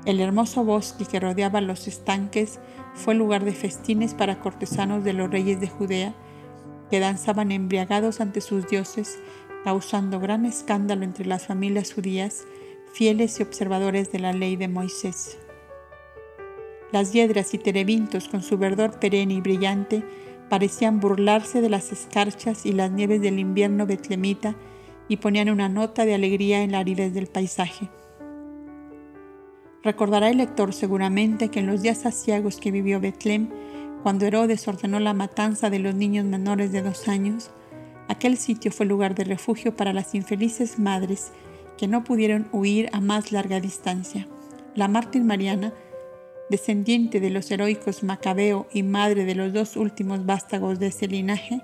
[0.08, 2.60] El hermoso bosque que rodeaba los estanques
[2.94, 6.14] fue lugar de festines para cortesanos de los reyes de Judea,
[6.90, 9.18] que danzaban embriagados ante sus dioses,
[9.64, 12.46] causando gran escándalo entre las familias judías,
[12.90, 15.36] fieles y observadores de la ley de Moisés.
[16.90, 20.02] Las hiedras y terebintos, con su verdor perenne y brillante,
[20.48, 24.54] parecían burlarse de las escarchas y las nieves del invierno betlemita
[25.06, 27.90] y ponían una nota de alegría en la aridez del paisaje.
[29.84, 33.48] Recordará el lector seguramente que en los días asiagos que vivió Betlem,
[34.02, 37.50] cuando Herodes ordenó la matanza de los niños menores de dos años,
[38.08, 41.32] aquel sitio fue lugar de refugio para las infelices madres
[41.76, 44.26] que no pudieron huir a más larga distancia.
[44.74, 45.72] La mártir Mariana,
[46.50, 51.60] descendiente de los heroicos Macabeo y madre de los dos últimos vástagos de ese linaje,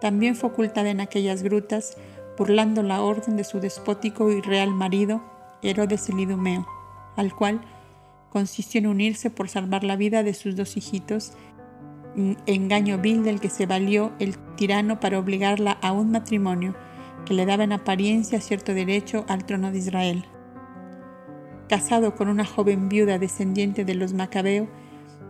[0.00, 1.96] también fue ocultada en aquellas grutas,
[2.38, 5.22] burlando la orden de su despótico y real marido,
[5.62, 6.66] Herodes el Idumeo,
[7.16, 7.60] al cual
[8.30, 11.32] consistió en unirse por salvar la vida de sus dos hijitos,
[12.46, 16.74] engaño vil del que se valió el tirano para obligarla a un matrimonio
[17.24, 20.24] que le daba en apariencia cierto derecho al trono de Israel.
[21.68, 24.68] Casado con una joven viuda descendiente de los Macabeo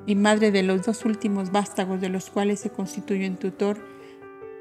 [0.07, 3.79] y madre de los dos últimos vástagos de los cuales se constituyó en tutor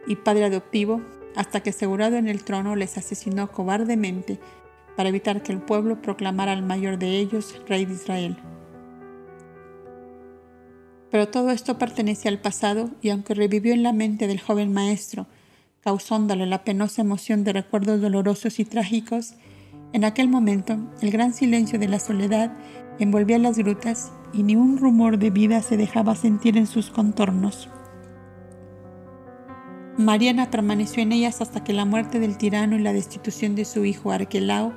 [0.07, 1.01] y padre adoptivo,
[1.35, 4.39] hasta que asegurado en el trono les asesinó cobardemente
[4.95, 8.37] para evitar que el pueblo proclamara al mayor de ellos rey de Israel.
[11.11, 15.27] Pero todo esto pertenece al pasado y aunque revivió en la mente del joven maestro,
[15.81, 19.35] causándole la penosa emoción de recuerdos dolorosos y trágicos,
[19.91, 22.51] en aquel momento el gran silencio de la soledad
[22.99, 27.69] envolvía las grutas y ni un rumor de vida se dejaba sentir en sus contornos.
[29.97, 33.85] Mariana permaneció en ellas hasta que la muerte del tirano y la destitución de su
[33.85, 34.73] hijo Arquelao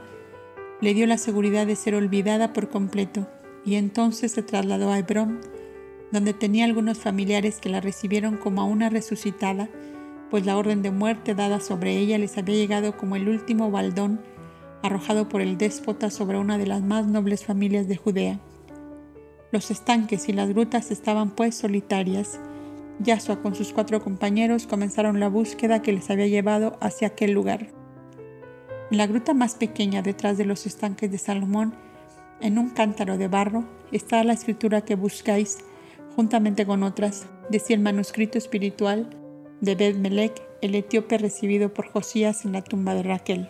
[0.82, 3.26] le dio la seguridad de ser olvidada por completo,
[3.64, 5.40] y entonces se trasladó a Hebrón,
[6.12, 9.70] donde tenía algunos familiares que la recibieron como a una resucitada,
[10.30, 14.20] pues la orden de muerte dada sobre ella les había llegado como el último baldón
[14.82, 18.38] arrojado por el déspota sobre una de las más nobles familias de Judea.
[19.51, 22.38] Los estanques y las grutas estaban pues solitarias,
[22.98, 27.68] Yasua con sus cuatro compañeros comenzaron la búsqueda que les había llevado hacia aquel lugar.
[28.90, 31.74] En la gruta más pequeña detrás de los estanques de Salomón,
[32.40, 35.59] en un cántaro de barro, está la escritura que buscáis,
[36.14, 39.10] juntamente con otras, decía el manuscrito espiritual
[39.60, 43.48] de Bed Melech, el etíope recibido por Josías en la tumba de Raquel.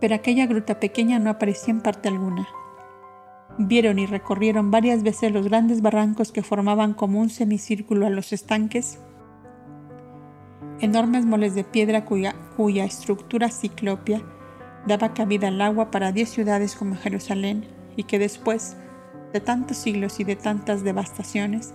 [0.00, 2.46] Pero aquella gruta pequeña no aparecía en parte alguna.
[3.58, 8.32] Vieron y recorrieron varias veces los grandes barrancos que formaban como un semicírculo a los
[8.32, 8.98] estanques,
[10.80, 12.34] enormes moles de piedra cuya,
[12.84, 14.22] estructura ciclopia
[14.86, 17.64] daba cabida al agua para diez ciudades como Jerusalén
[17.96, 18.76] y que después
[19.32, 21.72] de tantos siglos y de tantas devastaciones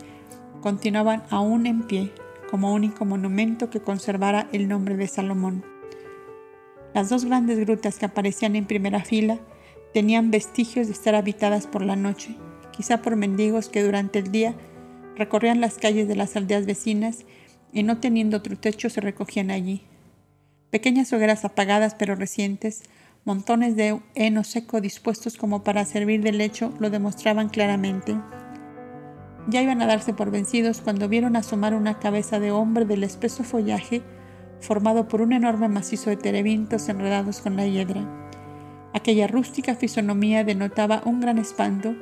[0.62, 2.12] continuaban aún en pie
[2.52, 5.64] como único monumento que conservara el nombre de Salomón.
[6.94, 9.40] Las dos grandes grutas que aparecían en primera fila
[9.94, 12.36] tenían vestigios de estar habitadas por la noche,
[12.72, 14.56] quizá por mendigos que durante el día
[15.16, 17.26] recorrían las calles de las aldeas vecinas
[17.74, 19.84] y no teniendo otro techo se recogían allí.
[20.70, 22.84] Pequeñas hogueras apagadas pero recientes,
[23.26, 28.16] montones de heno seco dispuestos como para servir de lecho lo demostraban claramente.
[29.48, 33.44] Ya iban a darse por vencidos cuando vieron asomar una cabeza de hombre del espeso
[33.44, 34.04] follaje
[34.62, 38.19] formado por un enorme macizo de terebintos enredados con la hiedra.
[38.94, 41.96] Aquella rústica fisonomía denotaba un gran espanto,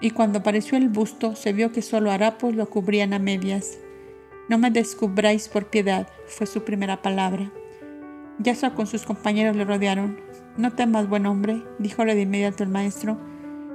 [0.00, 3.78] y cuando apareció el busto se vio que solo harapos lo cubrían a medias.
[4.48, 7.52] No me descubráis por piedad, fue su primera palabra.
[8.38, 10.20] Yasua con sus compañeros le rodearon.
[10.56, 13.18] No temas, buen hombre, díjole de inmediato el maestro.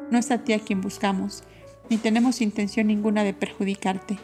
[0.09, 1.43] No es a ti a quien buscamos,
[1.89, 4.17] ni tenemos intención ninguna de perjudicarte.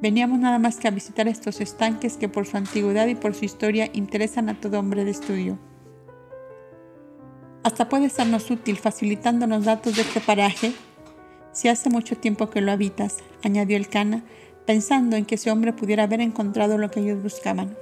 [0.00, 3.44] Veníamos nada más que a visitar estos estanques que por su antigüedad y por su
[3.44, 5.58] historia interesan a todo hombre de estudio.
[7.66, 10.72] Hasta puede sernos útil facilitándonos datos de este paraje
[11.50, 14.22] si hace mucho tiempo que lo habitas, añadió el cana,
[14.66, 17.76] pensando en que ese hombre pudiera haber encontrado lo que ellos buscaban.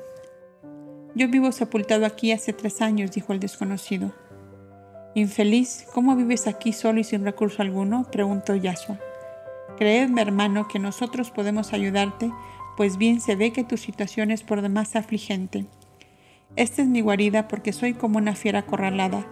[1.14, 4.14] Yo vivo sepultado aquí hace tres años, dijo el desconocido.
[5.14, 8.06] Infeliz, ¿cómo vives aquí solo y sin recurso alguno?
[8.10, 8.98] preguntó Yasua.
[9.76, 12.32] Creedme, hermano, que nosotros podemos ayudarte,
[12.78, 15.66] pues bien se ve que tu situación es por demás afligente.
[16.56, 19.26] Esta es mi guarida porque soy como una fiera acorralada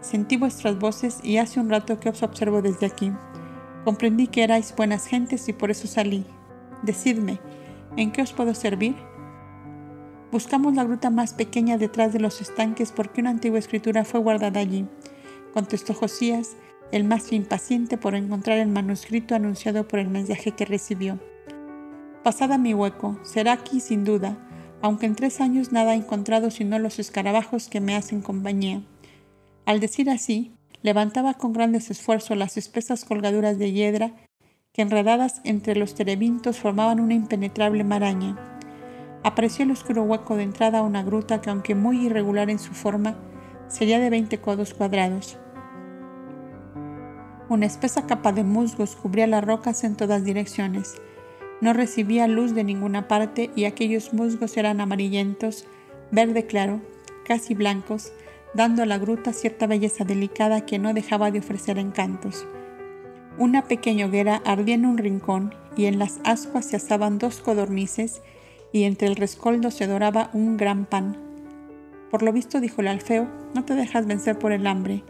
[0.00, 3.12] Sentí vuestras voces y hace un rato que os observo desde aquí.
[3.84, 6.24] Comprendí que erais buenas gentes y por eso salí.
[6.82, 7.40] Decidme,
[7.96, 8.94] ¿en qué os puedo servir?
[10.30, 14.60] Buscamos la gruta más pequeña detrás de los estanques porque una antigua escritura fue guardada
[14.60, 14.86] allí,
[15.54, 16.56] contestó Josías,
[16.92, 21.18] el más impaciente por encontrar el manuscrito anunciado por el mensaje que recibió.
[22.22, 24.36] Pasada mi hueco, será aquí sin duda,
[24.82, 28.82] aunque en tres años nada he encontrado sino los escarabajos que me hacen compañía.
[29.68, 34.12] Al decir así, levantaba con grandes esfuerzos las espesas colgaduras de hiedra
[34.72, 38.34] que enredadas entre los terebintos formaban una impenetrable maraña.
[39.22, 42.72] Apareció el oscuro hueco de entrada a una gruta que, aunque muy irregular en su
[42.72, 43.18] forma,
[43.68, 45.36] sería de veinte codos cuadrados.
[47.50, 50.94] Una espesa capa de musgos cubría las rocas en todas direcciones.
[51.60, 55.66] No recibía luz de ninguna parte y aquellos musgos eran amarillentos,
[56.10, 56.80] verde claro,
[57.26, 58.14] casi blancos,
[58.54, 62.46] dando a la gruta cierta belleza delicada que no dejaba de ofrecer encantos.
[63.38, 68.20] Una pequeña hoguera ardía en un rincón y en las ascuas se asaban dos codornices
[68.72, 71.16] y entre el rescoldo se doraba un gran pan.
[72.10, 75.04] Por lo visto, dijo el alfeo, no te dejas vencer por el hambre.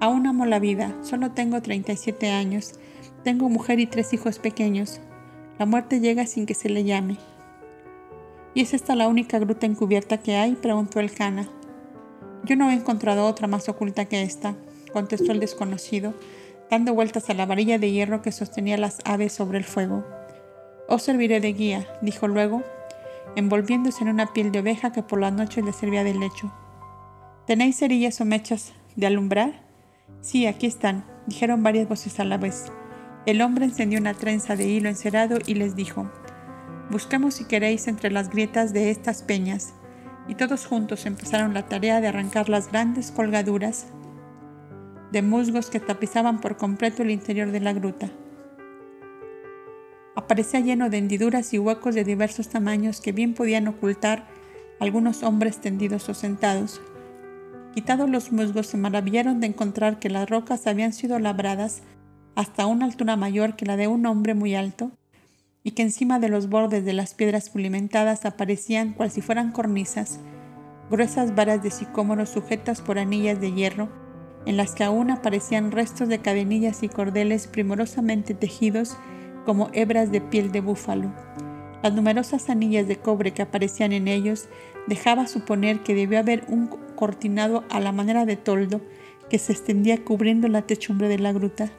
[0.00, 2.78] Aún amo la vida, solo tengo 37 años,
[3.24, 5.00] tengo mujer y tres hijos pequeños.
[5.58, 7.18] La muerte llega sin que se le llame.
[8.54, 10.54] ¿Y es esta la única gruta encubierta que hay?
[10.54, 11.48] preguntó el cana.
[12.44, 14.54] Yo no he encontrado otra más oculta que esta,
[14.92, 16.14] contestó el desconocido,
[16.70, 20.04] dando vueltas a la varilla de hierro que sostenía las aves sobre el fuego.
[20.88, 22.62] Os serviré de guía, dijo luego,
[23.34, 26.52] envolviéndose en una piel de oveja que por las noches le servía de lecho.
[27.46, 29.62] ¿Tenéis cerillas o mechas de alumbrar?
[30.20, 32.72] Sí, aquí están, dijeron varias voces a la vez.
[33.26, 36.10] El hombre encendió una trenza de hilo encerado y les dijo,
[36.90, 39.74] Busquemos si queréis entre las grietas de estas peñas.
[40.28, 43.86] Y todos juntos empezaron la tarea de arrancar las grandes colgaduras
[45.12, 48.10] de musgos que tapizaban por completo el interior de la gruta.
[50.16, 54.26] Aparecía lleno de hendiduras y huecos de diversos tamaños que bien podían ocultar
[54.80, 56.80] algunos hombres tendidos o sentados.
[57.74, 61.82] Quitados los musgos, se maravillaron de encontrar que las rocas habían sido labradas
[62.34, 64.90] hasta una altura mayor que la de un hombre muy alto
[65.66, 70.20] y que encima de los bordes de las piedras pulimentadas aparecían cual si fueran cornisas,
[70.92, 73.88] gruesas varas de sicómoro sujetas por anillas de hierro,
[74.46, 78.96] en las que aún aparecían restos de cadenillas y cordeles primorosamente tejidos
[79.44, 81.12] como hebras de piel de búfalo.
[81.82, 84.48] Las numerosas anillas de cobre que aparecían en ellos
[84.86, 88.82] dejaba suponer que debió haber un cortinado a la manera de toldo
[89.28, 91.72] que se extendía cubriendo la techumbre de la gruta.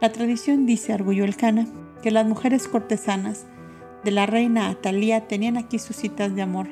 [0.00, 1.68] La tradición dice, arguyó el cana,
[2.02, 3.46] que las mujeres cortesanas
[4.04, 6.68] de la reina Atalía tenían aquí sus citas de amor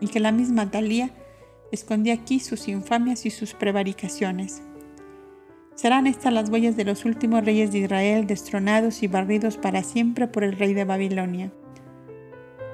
[0.00, 1.10] y que la misma Atalía
[1.72, 4.62] escondía aquí sus infamias y sus prevaricaciones.
[5.74, 10.26] Serán estas las huellas de los últimos reyes de Israel destronados y barridos para siempre
[10.26, 11.52] por el rey de Babilonia.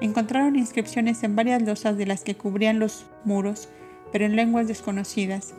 [0.01, 3.69] Encontraron inscripciones en varias losas de las que cubrían los muros,
[4.11, 5.53] pero en lenguas desconocidas.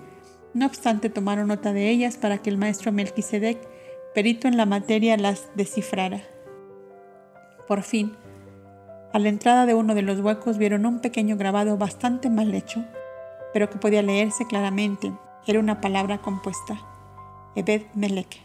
[0.55, 3.59] No obstante, tomaron nota de ellas para que el maestro Melquisedec,
[4.15, 6.23] perito en la materia, las descifrara.
[7.67, 8.17] Por fin,
[9.13, 12.85] a la entrada de uno de los huecos vieron un pequeño grabado bastante mal hecho,
[13.53, 15.13] pero que podía leerse claramente.
[15.47, 16.77] Era una palabra compuesta.
[17.55, 18.43] Ebed Melech.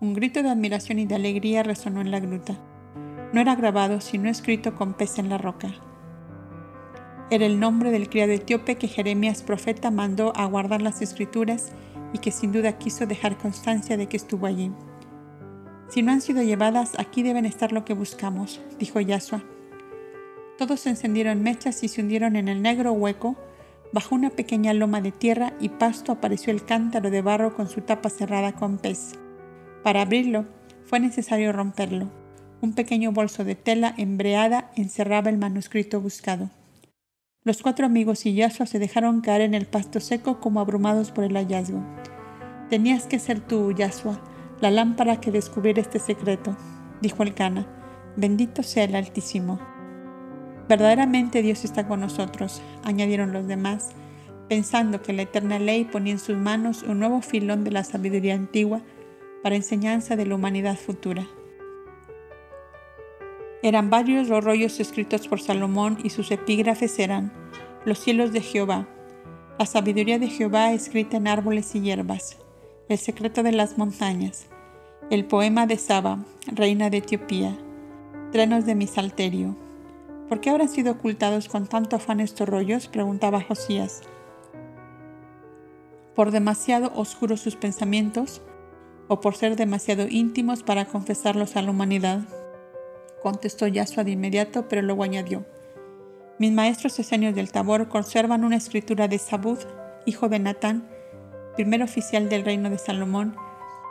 [0.00, 2.58] Un grito de admiración y de alegría resonó en la gruta.
[3.32, 5.68] No era grabado, sino escrito con pez en la roca.
[7.30, 11.72] Era el nombre del criado etíope que Jeremías profeta mandó a guardar las escrituras
[12.12, 14.70] y que sin duda quiso dejar constancia de que estuvo allí.
[15.90, 19.42] Si no han sido llevadas, aquí deben estar lo que buscamos, dijo Yasua.
[20.56, 23.34] Todos encendieron mechas y se hundieron en el negro hueco.
[23.92, 27.80] Bajo una pequeña loma de tierra y pasto apareció el cántaro de barro con su
[27.80, 29.18] tapa cerrada con pez.
[29.82, 30.44] Para abrirlo
[30.84, 32.08] fue necesario romperlo.
[32.60, 36.50] Un pequeño bolso de tela embreada encerraba el manuscrito buscado.
[37.42, 41.24] Los cuatro amigos y Yasua se dejaron caer en el pasto seco como abrumados por
[41.24, 41.82] el hallazgo.
[42.68, 44.20] Tenías que ser tú, Yasua,
[44.60, 46.56] la lámpara que descubriera este secreto,
[47.00, 47.66] dijo el Cana.
[48.16, 49.58] Bendito sea el Altísimo.
[50.68, 53.90] Verdaderamente Dios está con nosotros, añadieron los demás,
[54.48, 58.34] pensando que la eterna ley ponía en sus manos un nuevo filón de la sabiduría
[58.34, 58.80] antigua
[59.42, 61.26] para enseñanza de la humanidad futura.
[63.62, 67.32] Eran varios los rollos escritos por Salomón y sus epígrafes eran
[67.84, 68.86] los cielos de Jehová,
[69.58, 72.38] la sabiduría de Jehová escrita en árboles y hierbas,
[72.88, 74.46] el secreto de las montañas,
[75.10, 77.58] el poema de Saba, reina de Etiopía,
[78.30, 79.56] trenos de mi salterio.
[80.28, 82.86] ¿Por qué habrán sido ocultados con tanto afán estos rollos?
[82.86, 84.02] preguntaba Josías.
[86.14, 88.40] ¿Por demasiado oscuros sus pensamientos
[89.08, 92.20] o por ser demasiado íntimos para confesarlos a la humanidad?
[93.20, 95.44] Contestó Yasua de inmediato, pero luego añadió.
[96.38, 99.58] Mis maestros esenios del Tabor conservan una escritura de Sabud,
[100.06, 100.88] hijo de Natán,
[101.56, 103.34] primer oficial del reino de Salomón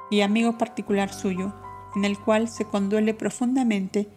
[0.10, 1.54] y amigo particular suyo,
[1.96, 4.08] en el cual se conduele profundamente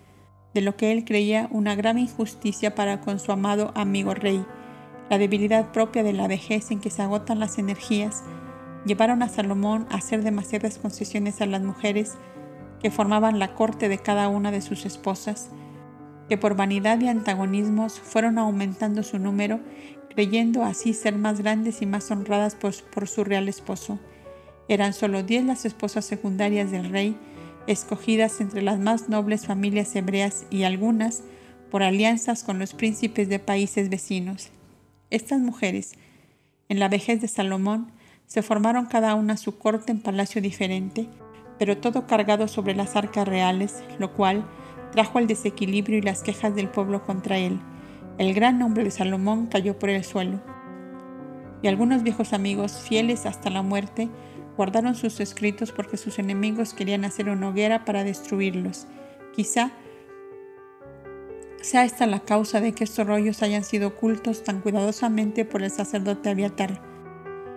[0.55, 4.45] de lo que él creía una grave injusticia para con su amado amigo rey,
[5.11, 8.23] la debilidad propia de la vejez en que se agotan las energías,
[8.85, 12.15] llevaron a Salomón a hacer demasiadas concesiones a las mujeres
[12.81, 15.51] que formaban la corte de cada una de sus esposas,
[16.29, 19.61] que por vanidad y antagonismos fueron aumentando su número
[20.15, 23.99] creyendo así ser más grandes y más honradas por, por su real esposo.
[24.69, 27.17] Eran solo diez las esposas secundarias del rey,
[27.67, 31.23] escogidas entre las más nobles familias hebreas y algunas
[31.71, 34.51] por alianzas con los príncipes de países vecinos.
[35.11, 35.93] Estas mujeres,
[36.69, 37.93] en la vejez de Salomón,
[38.27, 41.07] se formaron cada una su corte en palacio diferente,
[41.59, 44.45] pero todo cargado sobre las arcas reales, lo cual
[44.91, 47.61] trajo el desequilibrio y las quejas del pueblo contra él.
[48.19, 50.41] El gran nombre de Salomón cayó por el suelo.
[51.63, 54.09] Y algunos viejos amigos, fieles hasta la muerte,
[54.57, 58.87] guardaron sus escritos porque sus enemigos querían hacer una hoguera para destruirlos.
[59.35, 59.73] Quizá
[61.63, 65.71] sea esta la causa de que estos rollos hayan sido ocultos tan cuidadosamente por el
[65.71, 66.83] sacerdote Abiatar,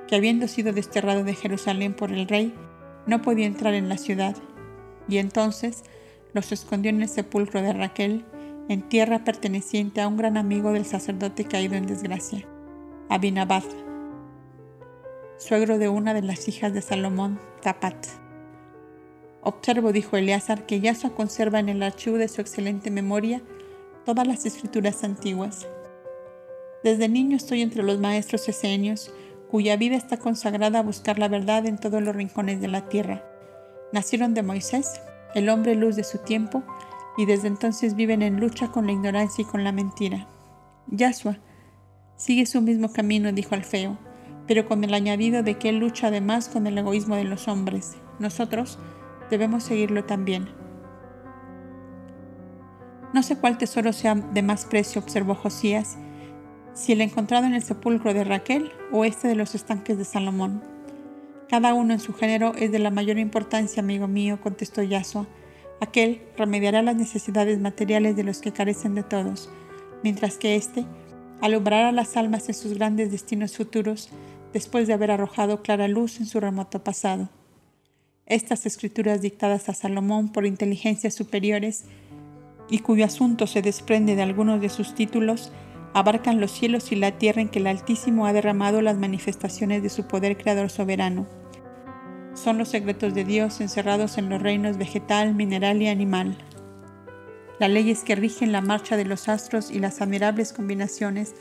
[0.08, 2.54] que habiendo sido desterrado de Jerusalén por el rey,
[3.08, 4.36] no podía entrar en la ciudad,
[5.08, 5.84] y entonces
[6.34, 8.26] los escondió en el sepulcro de Raquel,
[8.70, 12.48] en tierra perteneciente a un gran amigo del sacerdote caído en desgracia,
[13.10, 13.64] Abinabad,
[15.38, 18.08] suegro de una de las hijas de Salomón, Tapat.
[19.42, 23.42] Observo, dijo Eleazar, que Yasua conserva en el archivo de su excelente memoria
[24.06, 25.68] todas las escrituras antiguas.
[26.84, 29.12] Desde niño estoy entre los maestros esenios,
[29.52, 33.24] cuya vida está consagrada a buscar la verdad en todos los rincones de la tierra.
[33.92, 35.02] Nacieron de Moisés,
[35.36, 36.64] el hombre luz de su tiempo,
[37.18, 40.28] y desde entonces viven en lucha con la ignorancia y con la mentira.
[40.88, 41.38] Yasua
[42.16, 43.98] sigue su mismo camino, dijo Alfeo,
[44.48, 47.96] pero con el añadido de que él lucha además con el egoísmo de los hombres.
[48.20, 48.78] Nosotros
[49.30, 50.50] debemos seguirlo también.
[53.14, 55.98] No sé cuál tesoro sea de más precio, observó Josías,
[56.74, 60.62] si el encontrado en el sepulcro de Raquel o este de los estanques de Salomón.
[61.50, 65.28] Cada uno en su género es de la mayor importancia, amigo mío, contestó Yasua.
[65.80, 69.50] Aquel remediará las necesidades materiales de los que carecen de todos,
[70.04, 70.86] mientras que éste
[71.42, 74.10] alumbrará las almas en sus grandes destinos futuros
[74.56, 77.28] después de haber arrojado clara luz en su remoto pasado.
[78.26, 81.84] Estas escrituras dictadas a Salomón por inteligencias superiores
[82.70, 85.52] y cuyo asunto se desprende de algunos de sus títulos,
[85.94, 89.90] abarcan los cielos y la tierra en que el Altísimo ha derramado las manifestaciones de
[89.90, 91.28] su poder creador soberano.
[92.34, 96.38] Son los secretos de Dios encerrados en los reinos vegetal, mineral y animal.
[97.60, 101.36] Las leyes que rigen la marcha de los astros y las admirables combinaciones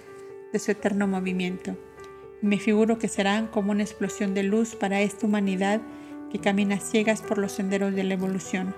[0.52, 1.76] de su eterno movimiento.
[2.44, 5.80] Me figuro que serán como una explosión de luz para esta humanidad
[6.30, 8.74] que camina ciegas por los senderos de la evolución.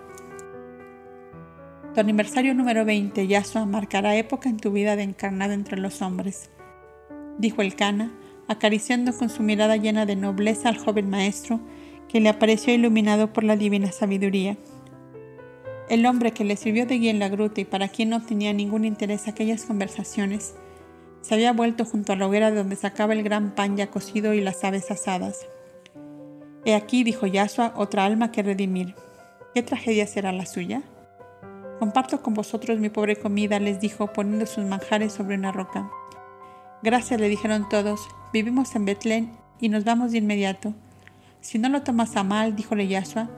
[1.92, 6.50] Tu aniversario número 20, Yasua, marcará época en tu vida de encarnado entre los hombres,
[7.38, 8.12] dijo el Cana,
[8.46, 11.58] acariciando con su mirada llena de nobleza al joven maestro,
[12.08, 14.56] que le apareció iluminado por la divina sabiduría.
[15.88, 18.52] El hombre que le sirvió de guía en la gruta y para quien no tenía
[18.52, 20.54] ningún interés aquellas conversaciones,
[21.26, 24.32] se había vuelto junto a la hoguera de donde sacaba el gran pan ya cocido
[24.32, 25.44] y las aves asadas.
[26.64, 28.94] He aquí, dijo Yasua, otra alma que redimir.
[29.52, 30.82] ¿Qué tragedia será la suya?
[31.80, 35.90] Comparto con vosotros mi pobre comida, les dijo, poniendo sus manjares sobre una roca.
[36.84, 38.06] Gracias, le dijeron todos.
[38.32, 40.74] Vivimos en Betlén y nos vamos de inmediato.
[41.40, 43.28] Si no lo tomas a mal, díjole Yahshua,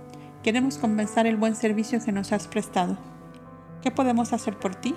[0.43, 2.99] queremos compensar el buen servicio que nos has prestado.
[3.81, 4.95] ¿Qué podemos hacer por ti?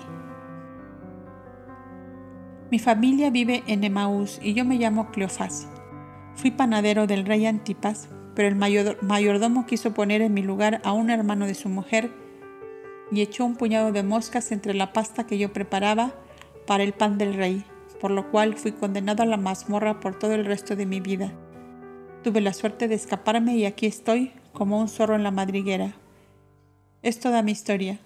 [2.72, 5.68] Mi familia vive en Emaús y yo me llamo Cleofás.
[6.36, 11.10] Fui panadero del rey Antipas, pero el mayordomo quiso poner en mi lugar a un
[11.10, 12.10] hermano de su mujer
[13.10, 16.14] y echó un puñado de moscas entre la pasta que yo preparaba
[16.66, 17.62] para el pan del rey,
[18.00, 21.30] por lo cual fui condenado a la mazmorra por todo el resto de mi vida.
[22.24, 25.92] Tuve la suerte de escaparme y aquí estoy como un zorro en la madriguera.
[27.02, 28.00] Es toda mi historia.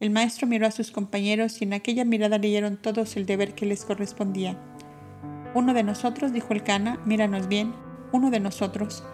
[0.00, 3.66] El maestro miró a sus compañeros y en aquella mirada leyeron todos el deber que
[3.66, 4.58] les correspondía.
[5.54, 7.74] Uno de nosotros, dijo el cana, míranos bien,
[8.10, 9.04] uno de nosotros,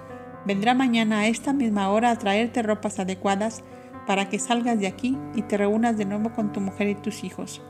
[0.47, 3.65] vendrá mañana a esta misma hora a traerte ropas adecuadas
[4.07, 7.25] para que salgas de aquí y te reúnas de nuevo con tu mujer y tus
[7.25, 7.61] hijos.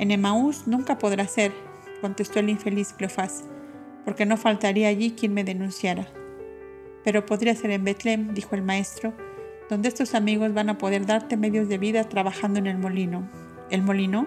[0.00, 1.52] En Emaús nunca podrá ser,
[2.00, 3.44] contestó el infeliz Cleofás,
[4.04, 6.08] porque no faltaría allí quien me denunciara.
[7.04, 9.14] Pero podría ser en Betlem, dijo el maestro,
[9.70, 13.28] donde estos amigos van a poder darte medios de vida trabajando en el molino.
[13.70, 14.26] ¿El molino?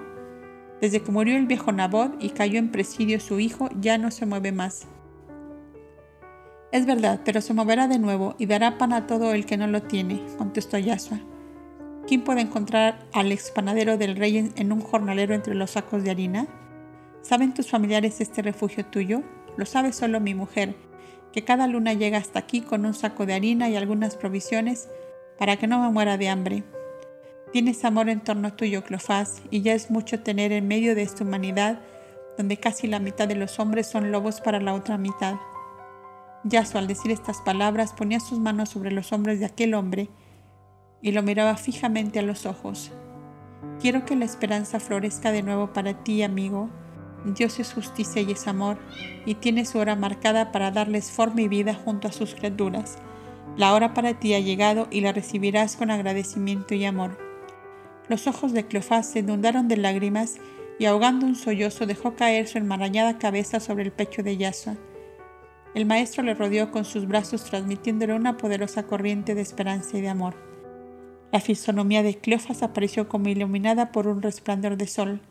[0.80, 4.26] Desde que murió el viejo Nabot y cayó en presidio su hijo, ya no se
[4.26, 4.88] mueve más.
[6.72, 9.68] Es verdad, pero se moverá de nuevo y dará pan a todo el que no
[9.68, 11.20] lo tiene, contestó Yasua.
[12.08, 16.48] ¿Quién puede encontrar al expanadero del rey en un jornalero entre los sacos de harina?
[17.22, 19.24] ¿Saben tus familiares este refugio tuyo?
[19.58, 20.76] Lo sabe solo mi mujer,
[21.34, 24.90] que cada luna llega hasta aquí con un saco de harina y algunas provisiones
[25.38, 26.64] para que no me muera de hambre.
[27.52, 31.24] Tienes amor en torno tuyo, Clofás, y ya es mucho tener en medio de esta
[31.24, 31.80] humanidad,
[32.38, 35.36] donde casi la mitad de los hombres son lobos para la otra mitad.
[36.44, 40.10] Yaso, al decir estas palabras, ponía sus manos sobre los hombros de aquel hombre
[41.02, 42.92] y lo miraba fijamente a los ojos.
[43.80, 46.70] Quiero que la esperanza florezca de nuevo para ti, amigo,
[47.26, 48.78] Dios es justicia y es amor,
[49.26, 52.98] y tiene su hora marcada para darles forma y vida junto a sus criaturas.
[53.56, 57.20] La hora para ti ha llegado y la recibirás con agradecimiento y amor.
[58.08, 60.38] Los ojos de Cleofás se inundaron de lágrimas
[60.80, 64.76] y ahogando un sollozo dejó caer su enmarañada cabeza sobre el pecho de Yasua.
[65.76, 70.10] El maestro le rodeó con sus brazos transmitiéndole una poderosa corriente de esperanza y de
[70.10, 70.34] amor.
[71.32, 75.22] La fisonomía de Cleofás apareció como iluminada por un resplandor de sol.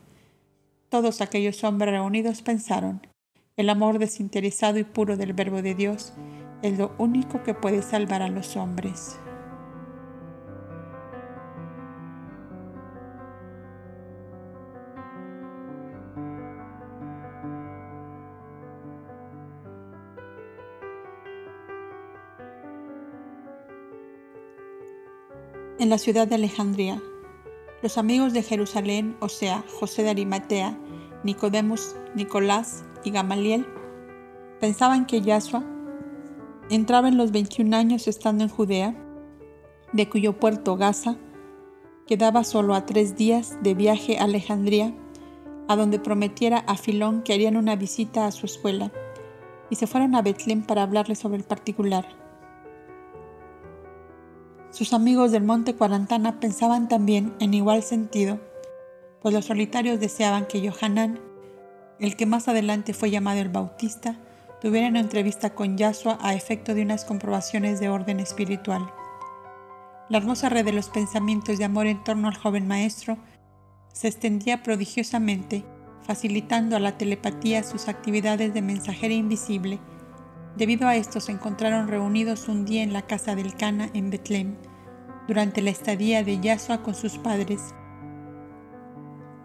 [0.87, 3.05] Todos aquellos hombres reunidos pensaron,
[3.57, 6.13] el amor desinteresado y puro del Verbo de Dios
[6.63, 9.19] es lo único que puede salvar a los hombres.
[25.79, 27.01] En la ciudad de Alejandría,
[27.81, 30.77] los amigos de Jerusalén, o sea, José de Arimatea,
[31.25, 33.67] Nicodemus, Nicolás y Gamaliel,
[34.61, 35.72] pensaban que Yahshua
[36.69, 38.95] entraba en los 21 años estando en Judea,
[39.91, 41.17] de cuyo puerto Gaza
[42.07, 44.93] quedaba solo a tres días de viaje a Alejandría,
[45.67, 48.91] a donde prometiera a Filón que harían una visita a su escuela,
[49.69, 52.05] y se fueron a Betlén para hablarle sobre el particular.
[54.71, 58.39] Sus amigos del monte Cuarantana pensaban también en igual sentido,
[59.21, 61.19] pues los solitarios deseaban que Johanán,
[61.99, 64.19] el que más adelante fue llamado el Bautista,
[64.63, 68.91] tuviera una entrevista con Yahshua a efecto de unas comprobaciones de orden espiritual.
[70.09, 73.19] La hermosa red de los pensamientos de amor en torno al joven maestro
[73.93, 75.63] se extendía prodigiosamente,
[76.01, 79.79] facilitando a la telepatía sus actividades de mensajera invisible
[80.55, 84.55] Debido a esto se encontraron reunidos un día en la casa del Cana en Betlem,
[85.27, 87.73] durante la estadía de Yahshua con sus padres.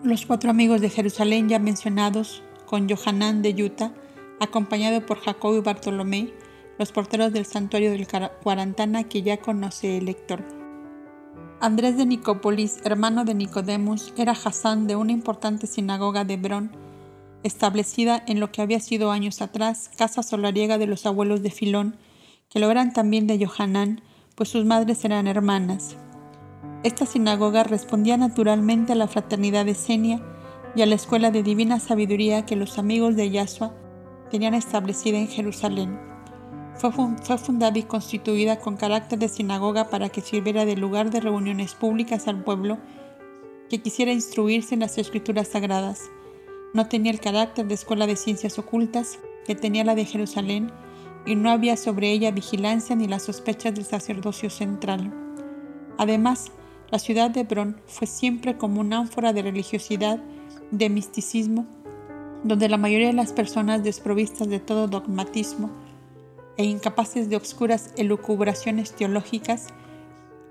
[0.03, 3.93] Los cuatro amigos de Jerusalén ya mencionados, con Johanán de Yuta,
[4.41, 6.33] acompañado por Jacob y Bartolomé,
[6.79, 8.07] los porteros del santuario del
[8.43, 10.45] Cuarantana que ya conoce el lector.
[11.61, 16.71] Andrés de Nicópolis, hermano de Nicodemus, era Hassan de una importante sinagoga de Hebrón,
[17.43, 21.97] establecida en lo que había sido años atrás casa solariega de los abuelos de Filón,
[22.49, 24.03] que lo eran también de Johanán,
[24.37, 25.97] pues sus madres eran hermanas.
[26.85, 30.23] Esta sinagoga respondía naturalmente a la fraternidad de Senia
[30.77, 33.75] y a la escuela de divina sabiduría que los amigos de Yahshua
[34.31, 35.99] tenían establecida en Jerusalén.
[36.77, 36.93] Fue,
[37.39, 42.29] fundada y constituida con carácter de sinagoga para que sirviera de lugar de reuniones públicas
[42.29, 42.79] al pueblo
[43.69, 46.09] que quisiera instruirse en las escrituras sagradas
[46.75, 50.71] no tenía el carácter de escuela de ciencias ocultas que tenía la de Jerusalén
[51.27, 55.13] y no había sobre ella vigilancia ni las sospechas del sacerdocio central.
[55.97, 56.53] Además,
[56.91, 60.23] la ciudad de Hebrón fue siempre como un ánfora de religiosidad,
[60.71, 61.67] de misticismo,
[62.45, 65.71] donde la mayoría de las personas desprovistas de todo dogmatismo
[66.57, 69.69] e incapaces de obscuras elucubraciones teológicas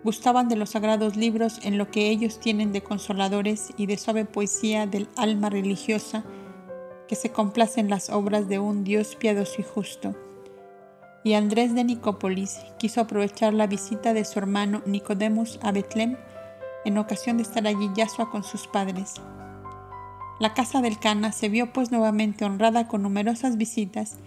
[0.04, 4.26] gustaban de los sagrados libros en lo que ellos tienen de consoladores y de suave
[4.26, 6.24] poesía del alma religiosa
[7.08, 10.16] que se complace en las obras de un Dios piadoso y justo.
[11.24, 16.16] Y Andrés de Nicópolis quiso aprovechar la visita de su hermano Nicodemus a Betlem
[16.86, 19.16] en ocasión de estar allí Yahshua con sus padres.
[20.40, 24.18] La casa del Cana se vio pues nuevamente honrada con numerosas visitas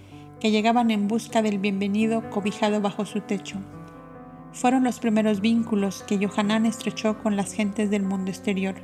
[0.40, 3.58] que llegaban en busca del bienvenido cobijado bajo su techo
[4.52, 8.74] fueron los primeros vínculos que Johanán estrechó con las gentes del mundo exterior.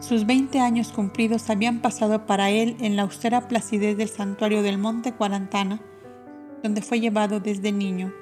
[0.00, 4.78] Sus 20 años cumplidos habían pasado para él en la austera placidez del santuario del
[4.78, 5.80] Monte Cuarantana,
[6.62, 8.12] donde fue llevado desde niño.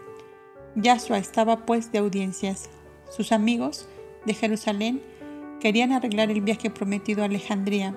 [0.76, 2.70] Yahshua estaba pues de audiencias.
[3.10, 3.88] Sus amigos
[4.24, 5.02] de Jerusalén
[5.64, 7.94] querían arreglar el viaje prometido a Alejandría.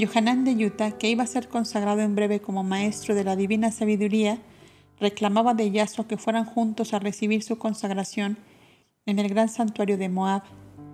[0.00, 3.70] Johanán de Utah, que iba a ser consagrado en breve como maestro de la divina
[3.70, 4.38] sabiduría,
[4.98, 8.38] reclamaba de Yahshua que fueran juntos a recibir su consagración
[9.04, 10.44] en el gran santuario de Moab,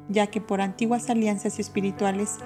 [0.09, 2.39] ya que por antiguas alianzas espirituales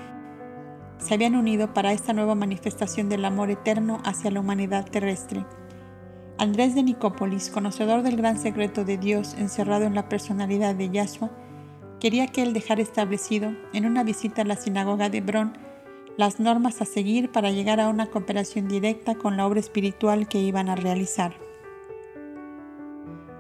[0.99, 5.47] se habían unido para esta nueva manifestación del amor eterno hacia la humanidad terrestre.
[6.37, 11.31] Andrés de Nicópolis, conocedor del gran secreto de Dios encerrado en la personalidad de Yahshua,
[12.01, 15.59] quería que él dejara establecido en una visita a la sinagoga de Hebrón
[16.17, 20.41] las normas a seguir para llegar a una cooperación directa con la obra espiritual que
[20.41, 21.33] iban a realizar.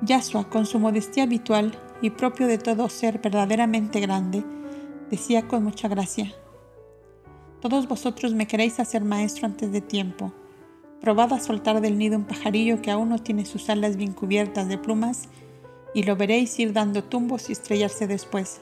[0.03, 4.45] Yahshua, con su modestia habitual y propio de todo ser verdaderamente grande,
[5.11, 6.33] decía con mucha gracia,
[7.61, 10.33] Todos vosotros me queréis hacer maestro antes de tiempo.
[11.01, 14.69] Probad a soltar del nido un pajarillo que aún no tiene sus alas bien cubiertas
[14.69, 15.29] de plumas,
[15.99, 18.61] y lo veréis ir dando tumbos y estrellarse después.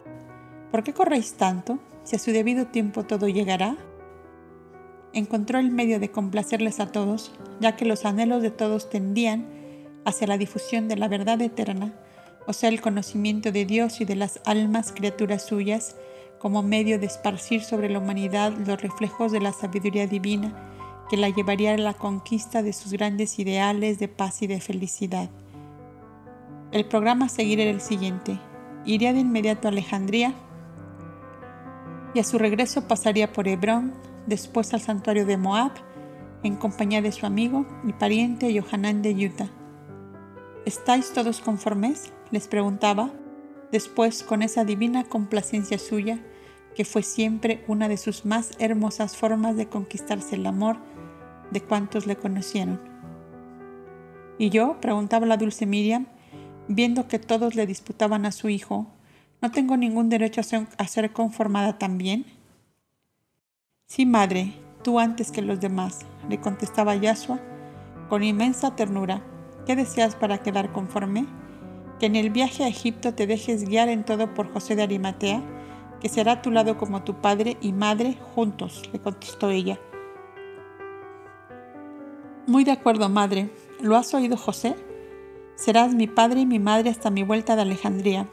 [0.70, 1.78] ¿Por qué corréis tanto?
[2.02, 3.76] Si a su debido tiempo todo llegará.
[5.12, 9.46] encontró el medio de complacerles a todos, ya que los anhelos de todos tendían
[10.06, 11.92] hacia la difusión de la verdad eterna,
[12.46, 15.94] o sea, el conocimiento de Dios y de las almas criaturas suyas,
[16.38, 20.56] como medio de esparcir sobre la humanidad los reflejos de la sabiduría divina
[21.10, 25.28] que la llevaría a la conquista de sus grandes ideales de paz y de felicidad.
[26.76, 28.38] El programa a seguir era el siguiente.
[28.84, 30.34] Iría de inmediato a Alejandría
[32.12, 33.94] y a su regreso pasaría por Hebrón,
[34.26, 35.72] después al santuario de Moab,
[36.42, 39.48] en compañía de su amigo y pariente Yohanan de Utah.
[40.66, 42.12] ¿Estáis todos conformes?
[42.30, 43.08] les preguntaba,
[43.72, 46.18] después con esa divina complacencia suya,
[46.74, 50.76] que fue siempre una de sus más hermosas formas de conquistarse el amor
[51.50, 52.78] de cuantos le conocieron.
[54.36, 54.78] ¿Y yo?
[54.82, 56.08] preguntaba la dulce Miriam,
[56.68, 58.86] viendo que todos le disputaban a su hijo,
[59.40, 62.26] ¿no tengo ningún derecho a ser, conformada también?
[63.86, 67.40] Sí, madre, tú antes que los demás, le contestaba Yasua
[68.08, 69.22] con inmensa ternura.
[69.66, 71.26] ¿Qué deseas para quedar conforme?
[71.98, 75.42] Que en el viaje a Egipto te dejes guiar en todo por José de Arimatea,
[76.00, 79.78] que será a tu lado como tu padre y madre juntos, le contestó ella.
[82.46, 83.50] Muy de acuerdo, madre.
[83.80, 84.76] ¿Lo has oído, José?
[85.56, 88.28] Serás mi padre y mi madre hasta mi vuelta de Alejandría,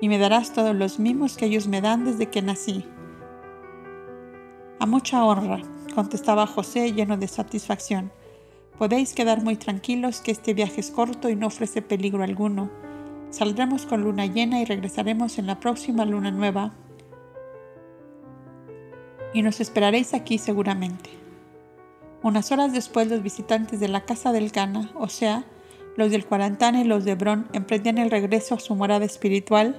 [0.00, 2.84] y me darás todos los mimos que ellos me dan desde que nací.
[4.78, 5.60] A mucha honra,
[5.94, 8.12] contestaba José lleno de satisfacción.
[8.78, 12.70] Podéis quedar muy tranquilos que este viaje es corto y no ofrece peligro alguno.
[13.30, 16.72] Saldremos con luna llena y regresaremos en la próxima luna nueva.
[19.34, 21.10] Y nos esperaréis aquí seguramente.
[22.22, 25.44] Unas horas después los visitantes de la casa del Cana, o sea,
[26.00, 29.76] los del Cuarantana y los de Hebrón, emprendían el regreso a su morada espiritual,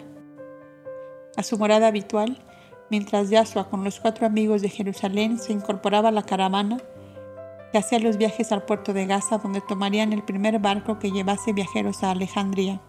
[1.36, 2.46] a su morada habitual,
[2.92, 6.78] mientras Yahshua con los cuatro amigos de Jerusalén se incorporaba a la caravana
[7.72, 11.54] que hacía los viajes al puerto de Gaza, donde tomarían el primer barco que llevase
[11.54, 12.80] viajeros a Alejandría.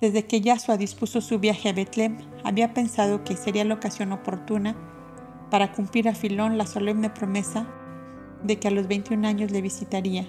[0.00, 4.76] Desde que Yahshua dispuso su viaje a Betlem, había pensado que sería la ocasión oportuna
[5.50, 7.66] para cumplir a Filón la solemne promesa
[8.44, 10.28] de que a los 21 años le visitaría.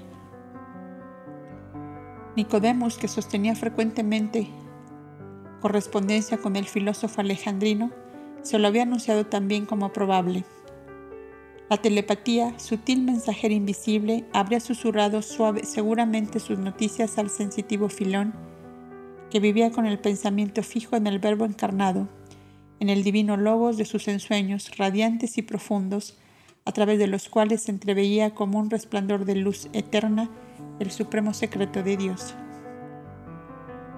[2.35, 4.47] Nicodemus, que sostenía frecuentemente
[5.61, 7.91] correspondencia con el filósofo alejandrino,
[8.41, 10.43] se lo había anunciado también como probable.
[11.69, 18.33] La telepatía, sutil mensajera invisible, habría susurrado suave, seguramente sus noticias al sensitivo Filón,
[19.29, 22.09] que vivía con el pensamiento fijo en el Verbo encarnado
[22.81, 26.17] en el divino logos de sus ensueños radiantes y profundos,
[26.65, 30.31] a través de los cuales se entreveía como un resplandor de luz eterna
[30.81, 32.35] el supremo secreto de Dios.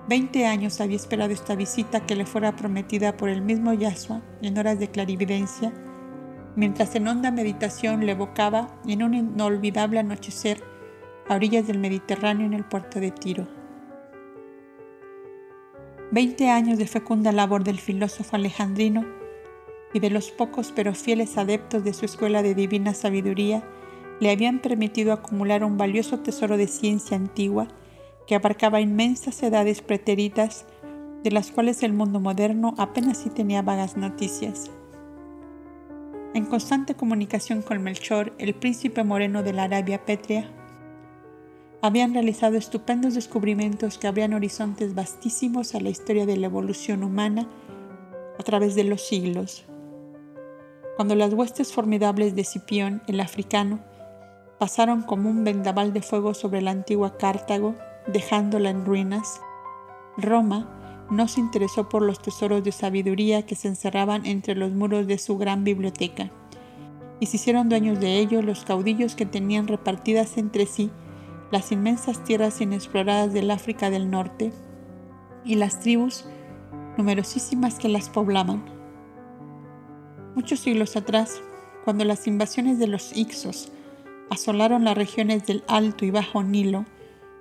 [0.08, 4.58] Veinte años había esperado esta visita que le fuera prometida por el mismo Yahshua en
[4.58, 5.74] horas de clarividencia,
[6.56, 10.62] mientras en honda meditación le evocaba en un inolvidable anochecer
[11.30, 13.48] a orillas del Mediterráneo en el puerto de Tiro.
[16.12, 19.06] Veinte años de fecunda labor del filósofo alejandrino
[19.94, 23.64] y de los pocos pero fieles adeptos de su escuela de divina sabiduría
[24.20, 27.68] le habían permitido acumular un valioso tesoro de ciencia antigua
[28.28, 30.66] que abarcaba inmensas edades pretéritas
[31.24, 34.70] de las cuales el mundo moderno apenas sí tenía vagas noticias.
[36.34, 40.50] En constante comunicación con Melchor, el príncipe moreno de la Arabia Pétrea,
[41.82, 47.48] habían realizado estupendos descubrimientos que abrían horizontes vastísimos a la historia de la evolución humana
[48.40, 49.66] a través de los siglos.
[50.96, 53.80] Cuando las huestes formidables de Cipión, el africano,
[54.64, 57.76] pasaron como un vendaval de fuego sobre la antigua Cartago,
[58.08, 59.42] dejándola en ruinas,
[60.16, 65.06] Roma no se interesó por los tesoros de sabiduría que se encerraban entre los muros
[65.06, 66.32] de su gran biblioteca,
[67.20, 70.92] y se hicieron dueños de ellos los caudillos que tenían repartidas entre sí
[71.52, 74.54] las inmensas tierras inexploradas del África del Norte
[75.44, 76.24] y las tribus
[76.98, 78.64] numerosísimas que las poblaban.
[80.36, 81.42] Muchos siglos atrás,
[81.84, 83.73] cuando las invasiones de los Ixos
[84.34, 86.86] asolaron las regiones del Alto y Bajo Nilo,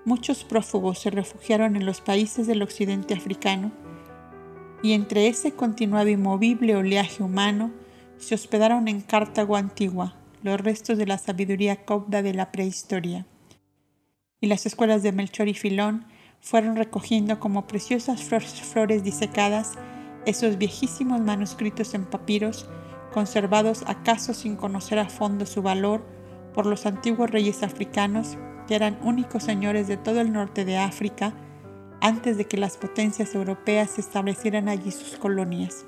[0.05, 3.73] muchos prófugos se refugiaron en los países del occidente africano,
[4.83, 7.71] y entre ese continuado y movible oleaje humano
[8.19, 13.27] se hospedaron en Cartago antigua los restos de la sabiduría copda de la prehistoria.
[14.41, 16.05] Y las escuelas de Melchor y Filón
[16.41, 19.79] fueron recogiendo como preciosas flores disecadas
[20.27, 22.69] esos viejísimos manuscritos en papiros,
[23.15, 26.22] conservados acaso sin conocer a fondo su valor
[26.55, 31.35] por los antiguos reyes africanos que eran únicos señores de todo el norte de África
[32.01, 35.85] antes de que las potencias europeas establecieran allí sus colonias.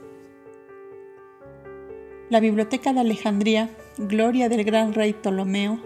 [2.31, 5.78] La Biblioteca de Alejandría gloria del gran rey Ptolomeo,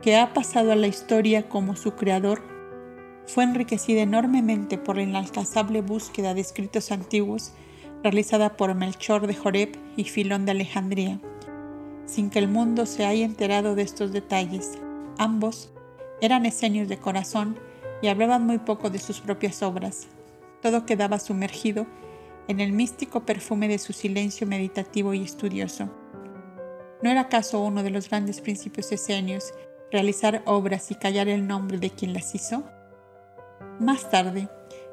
[0.00, 2.42] que ha pasado a la historia como su creador,
[3.26, 7.52] fue enriquecida enormemente por la inalcanzable búsqueda de escritos antiguos
[8.02, 11.20] realizada por Melchor de Joreb y Filón de Alejandría,
[12.06, 14.78] sin que el mundo se haya enterado de estos detalles.
[15.18, 15.70] Ambos
[16.20, 17.56] eran esenios de corazón
[18.00, 20.06] y hablaban muy poco de sus propias obras.
[20.60, 21.86] Todo quedaba sumergido
[22.48, 25.88] en el místico perfume de su silencio meditativo y estudioso.
[27.02, 29.52] ¿No era acaso uno de los grandes principios esenios
[29.90, 32.64] realizar obras y callar el nombre de quien las hizo?
[33.80, 34.48] Más tarde,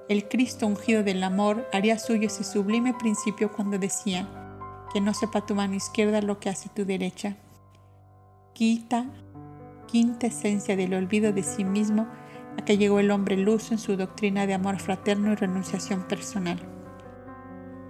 [0.09, 4.27] el Cristo ungido del amor haría suyo ese sublime principio cuando decía,
[4.93, 7.37] que no sepa tu mano izquierda lo que hace tu derecha.
[8.53, 9.05] Quita,
[9.87, 12.07] quinta esencia del olvido de sí mismo
[12.57, 16.59] a que llegó el hombre luz en su doctrina de amor fraterno y renunciación personal.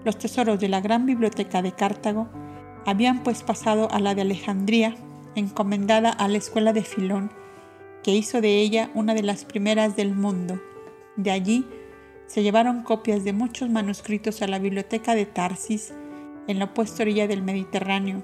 [0.03, 2.30] Los tesoros de la gran biblioteca de Cartago
[2.85, 4.95] habían pues pasado a la de Alejandría,
[5.35, 7.31] encomendada a la escuela de Filón,
[8.03, 10.61] que hizo de ella una de las primeras del mundo.
[11.17, 11.65] De allí
[12.27, 15.93] se llevaron copias de muchos manuscritos a la biblioteca de Tarsis,
[16.48, 18.24] en la opuesta orilla del Mediterráneo,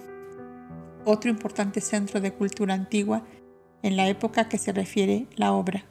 [1.06, 3.24] otro importante centro de cultura antigua
[3.84, 5.86] en la época que se refiere la obra.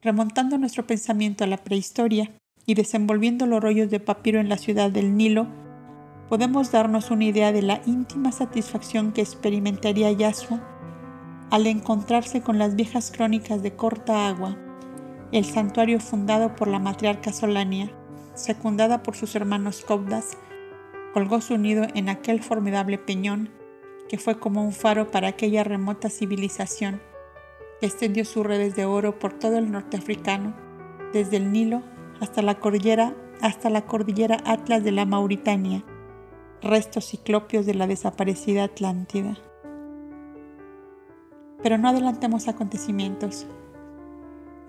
[0.00, 2.32] Remontando nuestro pensamiento a la prehistoria
[2.66, 5.46] y desenvolviendo los rollos de papiro en la ciudad del Nilo,
[6.28, 10.66] podemos darnos una idea de la íntima satisfacción que experimentaría Yasua
[11.50, 14.56] al encontrarse con las viejas crónicas de corta agua,
[15.32, 17.92] el santuario fundado por la matriarca Solania,
[18.34, 20.38] secundada por sus hermanos Cobdas,
[21.12, 23.50] colgó su nido en aquel formidable peñón
[24.08, 27.00] que fue como un faro para aquella remota civilización
[27.80, 30.54] que extendió sus redes de oro por todo el norte africano,
[31.12, 31.82] desde el Nilo
[32.20, 35.82] hasta la cordillera, hasta la cordillera Atlas de la Mauritania,
[36.62, 39.36] restos ciclopios de la desaparecida Atlántida.
[41.62, 43.46] Pero no adelantemos acontecimientos.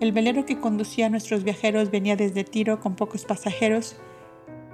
[0.00, 3.96] El velero que conducía a nuestros viajeros venía desde Tiro con pocos pasajeros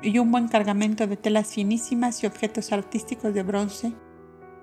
[0.02, 3.93] y un buen cargamento de telas finísimas y objetos artísticos de bronce,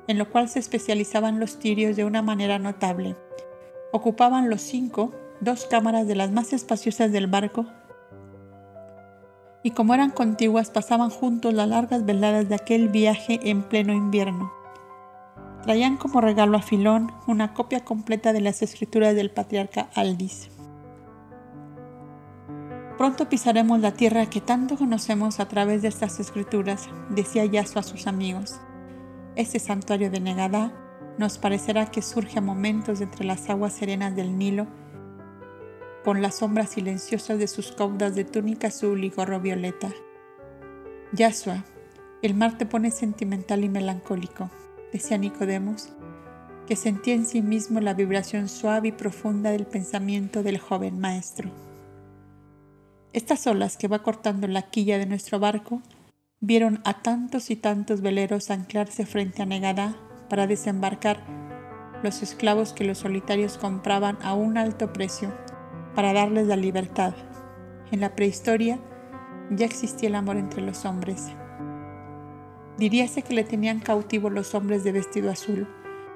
[0.08, 3.16] en lo cual se especializaban los tirios de una manera notable.
[3.92, 7.66] Ocupaban los cinco dos cámaras de las más espaciosas del barco
[9.64, 14.52] y como eran contiguas pasaban juntos las largas veladas de aquel viaje en pleno invierno.
[15.64, 20.50] Traían como regalo a Filón una copia completa de las escrituras del patriarca Aldis.
[22.98, 27.84] Pronto pisaremos la tierra que tanto conocemos a través de estas escrituras, decía Yaso a
[27.84, 28.60] sus amigos.
[29.36, 30.74] Este santuario de Negadá
[31.20, 34.66] nos parecerá que surge a momentos entre las aguas serenas del Nilo
[36.04, 39.92] con las sombras silenciosas de sus caudas de túnica azul y gorro violeta.
[41.12, 41.66] Yasua,
[42.24, 44.50] el mar te pone sentimental y melancólico,
[44.92, 45.90] decía Nicodemos,
[46.66, 51.67] que sentía en sí mismo la vibración suave y profunda del pensamiento del joven maestro.
[53.18, 55.82] Estas olas que va cortando la quilla de nuestro barco
[56.40, 59.96] vieron a tantos y tantos veleros anclarse frente a Negada
[60.30, 61.24] para desembarcar
[62.04, 65.36] los esclavos que los solitarios compraban a un alto precio
[65.96, 67.16] para darles la libertad.
[67.92, 68.78] En la prehistoria
[69.50, 71.26] ya existía el amor entre los hombres.
[72.78, 75.68] Diríase que le tenían cautivo los hombres de vestido azul,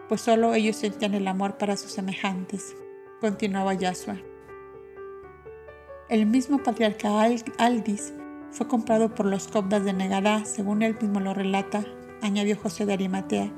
[0.07, 2.75] pues solo ellos sentían el amor para sus semejantes,
[3.19, 4.17] continuaba Yasua.
[6.11, 7.21] El mismo patriarca
[7.57, 8.13] Aldis
[8.51, 11.85] fue comprado por los cobdas de Negadá, según él mismo lo relata,
[12.21, 13.49] añadió José de Arimatea,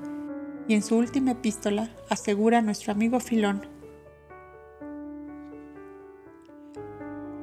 [0.67, 3.65] y en su última epístola asegura nuestro amigo Filón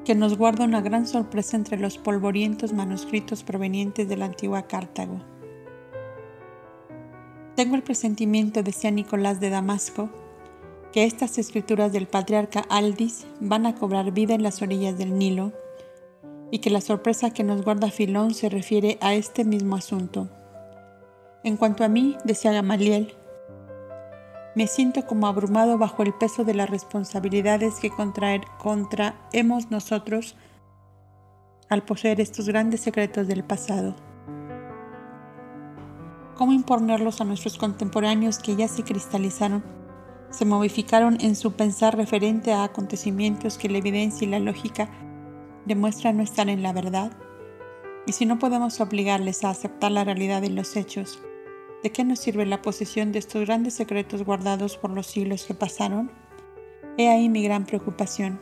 [0.05, 5.20] que nos guarda una gran sorpresa entre los polvorientos manuscritos provenientes de la antigua Cartago.
[7.57, 10.09] Tengo el presentimiento, decía Nicolás de Damasco,
[10.93, 15.53] que estas escrituras del patriarca Aldis van a cobrar vida en las orillas del Nilo
[16.51, 20.29] y que la sorpresa que nos guarda Filón se refiere a este mismo asunto.
[21.45, 23.15] En cuanto a mí, decía Gamaliel,
[24.57, 30.35] me siento como abrumado bajo el peso de las responsabilidades que contraer, contraemos nosotros
[31.69, 33.95] al poseer estos grandes secretos del pasado.
[36.35, 39.62] ¿Cómo imponerlos a nuestros contemporáneos que ya se cristalizaron,
[40.31, 44.89] se modificaron en su pensar referente a acontecimientos que la evidencia y la lógica
[45.66, 47.12] demuestran no estar en la verdad?
[48.07, 51.20] Y si no podemos obligarles a aceptar la realidad de los hechos,
[51.82, 55.55] ¿De qué nos sirve la posesión de estos grandes secretos guardados por los siglos que
[55.55, 56.11] pasaron?
[56.98, 58.39] He ahí mi gran preocupación.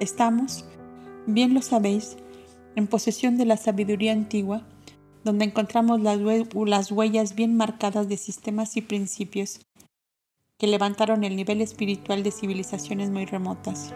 [0.00, 0.64] Estamos,
[1.26, 2.16] bien lo sabéis,
[2.74, 4.66] en posesión de la sabiduría antigua,
[5.22, 9.60] donde encontramos las, las huellas bien marcadas de sistemas y principios
[10.62, 13.92] que levantaron el nivel espiritual de civilizaciones muy remotas.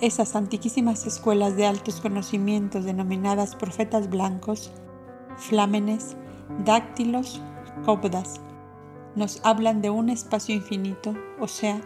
[0.00, 4.70] Esas antiquísimas escuelas de altos conocimientos denominadas profetas blancos,
[5.38, 6.16] flámenes,
[6.64, 7.42] dáctilos,
[7.84, 8.40] cóbodas,
[9.16, 11.80] nos hablan de un espacio infinito, o sea,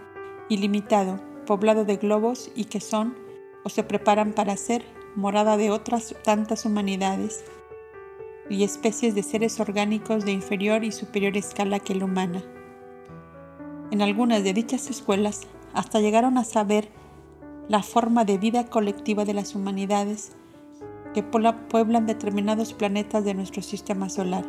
[0.51, 3.17] ilimitado, poblado de globos y que son
[3.65, 4.85] o se preparan para ser
[5.17, 7.47] morada de otras tantas humanidades
[8.53, 12.43] y especies de seres orgánicos de inferior y superior escala que la humana.
[13.91, 15.43] En algunas de dichas escuelas
[15.75, 16.89] hasta llegaron a saber
[17.69, 20.33] la forma de vida colectiva de las humanidades
[21.15, 24.45] que pueblan determinados planetas de nuestro sistema solar.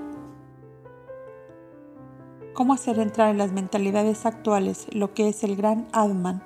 [2.53, 6.43] ¿Cómo hacer entrar en las mentalidades actuales lo que es el gran Atman,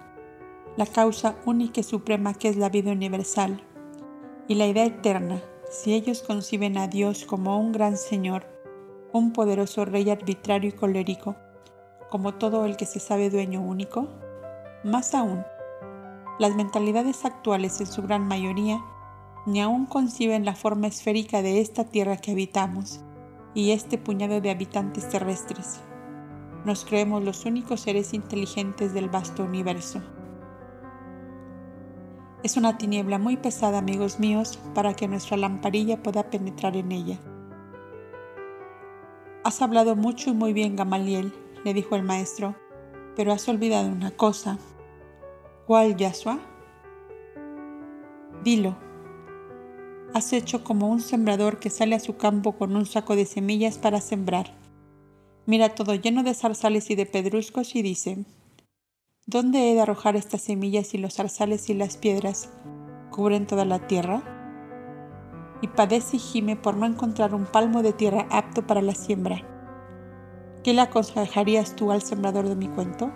[0.75, 3.61] la causa única y suprema que es la vida universal,
[4.47, 8.45] y la idea eterna, si ellos conciben a Dios como un gran Señor,
[9.11, 11.35] un poderoso Rey arbitrario y colérico,
[12.09, 14.07] como todo el que se sabe dueño único?
[14.83, 15.43] Más aún,
[16.39, 18.79] las mentalidades actuales en su gran mayoría
[19.47, 22.99] ni aún conciben la forma esférica de esta tierra que habitamos
[23.53, 25.79] y este puñado de habitantes terrestres.
[26.65, 30.01] Nos creemos los únicos seres inteligentes del vasto universo.
[32.43, 37.19] Es una tiniebla muy pesada, amigos míos, para que nuestra lamparilla pueda penetrar en ella.
[39.43, 41.33] Has hablado mucho y muy bien, Gamaliel,
[41.63, 42.55] le dijo el maestro,
[43.15, 44.59] pero has olvidado una cosa.
[45.65, 46.39] ¿Cuál, Yasua?
[48.43, 48.77] Dilo.
[50.13, 53.79] Has hecho como un sembrador que sale a su campo con un saco de semillas
[53.79, 54.55] para sembrar.
[55.47, 58.25] Mira todo lleno de zarzales y de pedruscos y dice,
[59.29, 62.49] ¿Dónde he de arrojar estas semillas si los zarzales y las piedras
[63.11, 64.23] cubren toda la tierra?
[65.61, 69.41] Y padece y gime por no encontrar un palmo de tierra apto para la siembra.
[70.63, 73.11] ¿Qué le aconsejarías tú al sembrador de mi cuento?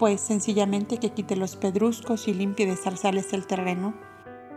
[0.00, 3.94] Pues sencillamente que quite los pedruscos y limpie de zarzales el terreno,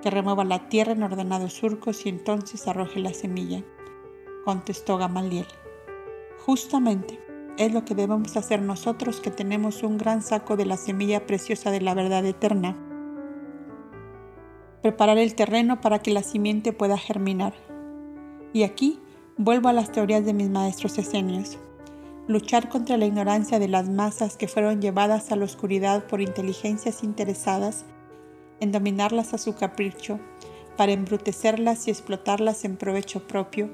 [0.01, 3.63] que remueva la tierra en ordenados surcos y entonces arroje la semilla,
[4.43, 5.45] contestó Gamaliel.
[6.47, 7.28] Justamente,
[7.59, 11.71] es lo que debemos hacer nosotros que tenemos un gran saco de la semilla preciosa
[11.71, 12.77] de la verdad eterna.
[14.81, 17.53] Preparar el terreno para que la simiente pueda germinar.
[18.53, 19.01] Y aquí
[19.35, 21.57] vuelvo a las teorías de mis maestros esenios.
[22.27, 27.03] Luchar contra la ignorancia de las masas que fueron llevadas a la oscuridad por inteligencias
[27.03, 27.83] interesadas
[28.61, 30.17] en dominarlas a su capricho,
[30.77, 33.69] para embrutecerlas y explotarlas en provecho propio,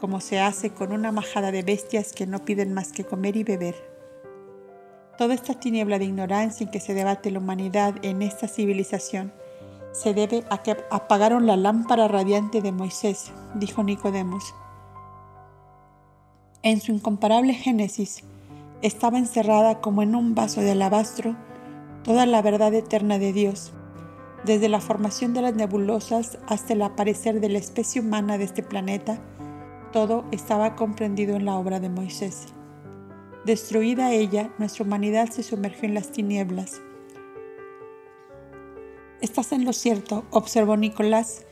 [0.00, 3.44] como se hace con una majada de bestias que no piden más que comer y
[3.44, 3.74] beber.
[5.18, 9.32] Toda esta tiniebla de ignorancia en que se debate la humanidad en esta civilización
[9.92, 14.54] se debe a que apagaron la lámpara radiante de Moisés, dijo Nicodemos.
[16.62, 18.22] En su incomparable Génesis
[18.82, 21.36] estaba encerrada como en un vaso de alabastro
[22.04, 23.72] toda la verdad eterna de Dios,
[24.44, 28.62] desde la formación de las nebulosas hasta el aparecer de la especie humana de este
[28.62, 29.20] planeta
[29.90, 32.46] todo estaba comprendido en la obra de Moisés.
[33.44, 36.80] Destruida ella, nuestra humanidad se sumergió en las tinieblas.
[39.20, 41.46] Estás en lo cierto, observó Nicolás,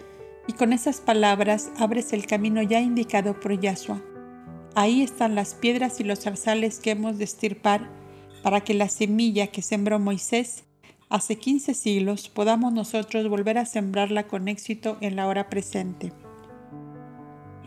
[0.47, 4.03] y con esas palabras abres el camino ya indicado por Yahshua.
[4.75, 7.91] Ahí están las piedras y los zarzales que hemos de estirpar
[8.43, 10.65] para que la semilla que sembró Moisés
[11.11, 16.13] hace 15 siglos podamos nosotros volver a sembrarla con éxito en la hora presente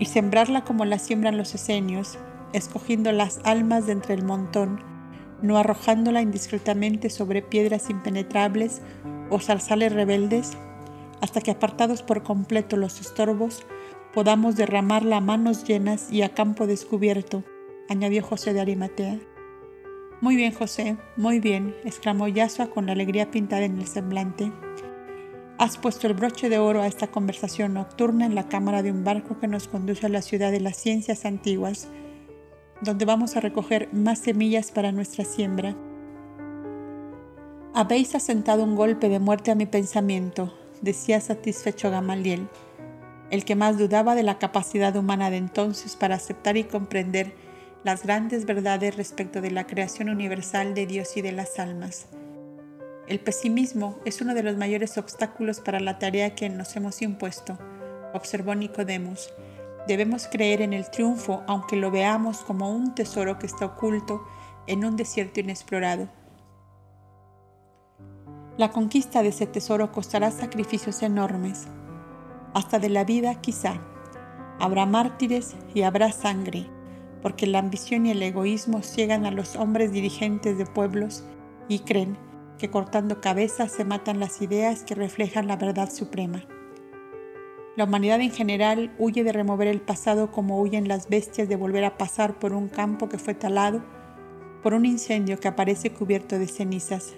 [0.02, 2.18] y sembrarla como la siembran los esenios,
[2.54, 4.82] escogiendo las almas de entre el montón,
[5.44, 8.82] no arrojándola indiscretamente sobre piedras impenetrables
[9.30, 10.58] o zarzales rebeldes,
[11.22, 13.64] hasta que apartados por completo los estorbos,
[14.12, 17.44] podamos derramarla a manos llenas y a campo descubierto,
[17.88, 19.20] añadió José de Arimatea.
[20.20, 24.52] Muy bien, José, muy bien, exclamó Yasua con la alegría pintada en el semblante.
[25.62, 29.04] Has puesto el broche de oro a esta conversación nocturna en la cámara de un
[29.04, 31.88] barco que nos conduce a la ciudad de las ciencias antiguas,
[32.82, 35.76] donde vamos a recoger más semillas para nuestra siembra.
[37.76, 40.52] Habéis asentado un golpe de muerte a mi pensamiento,
[40.82, 42.48] decía satisfecho Gamaliel,
[43.30, 47.36] el que más dudaba de la capacidad humana de entonces para aceptar y comprender
[47.84, 52.08] las grandes verdades respecto de la creación universal de Dios y de las almas.
[53.12, 57.60] El pesimismo es uno de los mayores obstáculos para la tarea que nos hemos impuesto,
[58.14, 59.34] observó Nicodemus.
[59.86, 64.24] Debemos creer en el triunfo aunque lo veamos como un tesoro que está oculto
[64.66, 66.08] en un desierto inexplorado.
[68.56, 71.68] La conquista de ese tesoro costará sacrificios enormes.
[72.54, 73.82] hasta de la vida quizá.
[74.58, 76.66] Habrá mártires y habrá sangre,
[77.22, 81.26] porque la ambición y el egoísmo ciegan a los hombres dirigentes de pueblos
[81.68, 82.31] y creen
[82.62, 86.44] que cortando cabezas se matan las ideas que reflejan la verdad suprema.
[87.76, 91.84] La humanidad en general huye de remover el pasado como huyen las bestias de volver
[91.86, 93.82] a pasar por un campo que fue talado,
[94.62, 97.16] por un incendio que aparece cubierto de cenizas.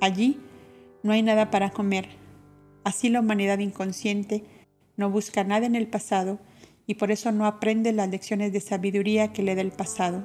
[0.00, 0.38] Allí
[1.02, 2.10] no hay nada para comer.
[2.84, 4.44] Así la humanidad inconsciente
[4.96, 6.38] no busca nada en el pasado
[6.86, 10.24] y por eso no aprende las lecciones de sabiduría que le da el pasado,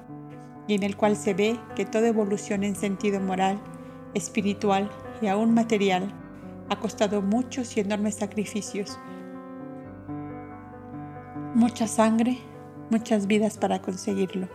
[0.67, 3.59] y en el cual se ve que toda evolución en sentido moral,
[4.13, 4.89] espiritual
[5.21, 6.11] y aún material
[6.69, 8.99] ha costado muchos y enormes sacrificios,
[11.55, 12.37] mucha sangre,
[12.89, 14.47] muchas vidas para conseguirlo.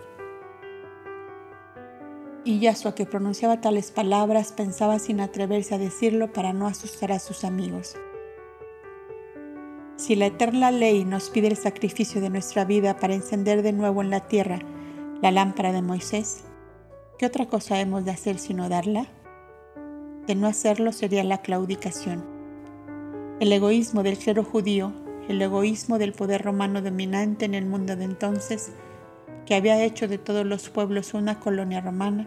[2.45, 7.19] Y Yasua, que pronunciaba tales palabras, pensaba sin atreverse a decirlo para no asustar a
[7.19, 7.97] sus amigos.
[9.97, 14.03] Si la eterna ley nos pide el sacrificio de nuestra vida para encender de nuevo
[14.03, 14.59] en la tierra
[15.23, 16.45] la lámpara de Moisés,
[17.19, 19.07] ¿qué otra cosa hemos de hacer sino darla?
[20.27, 22.25] De no hacerlo sería la claudicación.
[23.41, 24.93] El egoísmo del clero judío,
[25.29, 28.73] el egoísmo del poder romano dominante en el mundo de entonces,
[29.47, 32.27] que había hecho de todos los pueblos una colonia romana,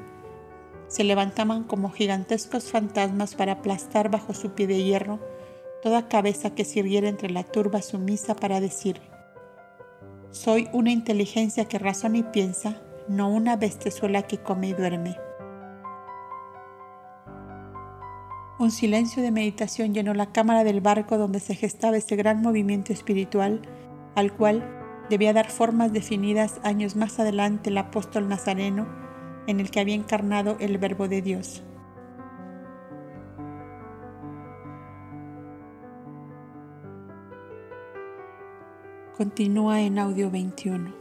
[0.88, 5.20] se levantaban como gigantescos fantasmas para aplastar bajo su pie de hierro
[5.82, 9.02] toda cabeza que sirviera entre la turba sumisa para decir,
[10.32, 15.18] soy una inteligencia que razona y piensa, no una bestezuela que come y duerme.
[18.60, 22.92] Un silencio de meditación llenó la cámara del barco donde se gestaba ese gran movimiento
[22.92, 23.62] espiritual
[24.16, 24.68] al cual
[25.12, 28.88] debía dar formas definidas años más adelante el apóstol nazareno
[29.46, 31.64] en el que había encarnado el verbo de Dios.
[39.16, 40.97] Continúa en audio 21.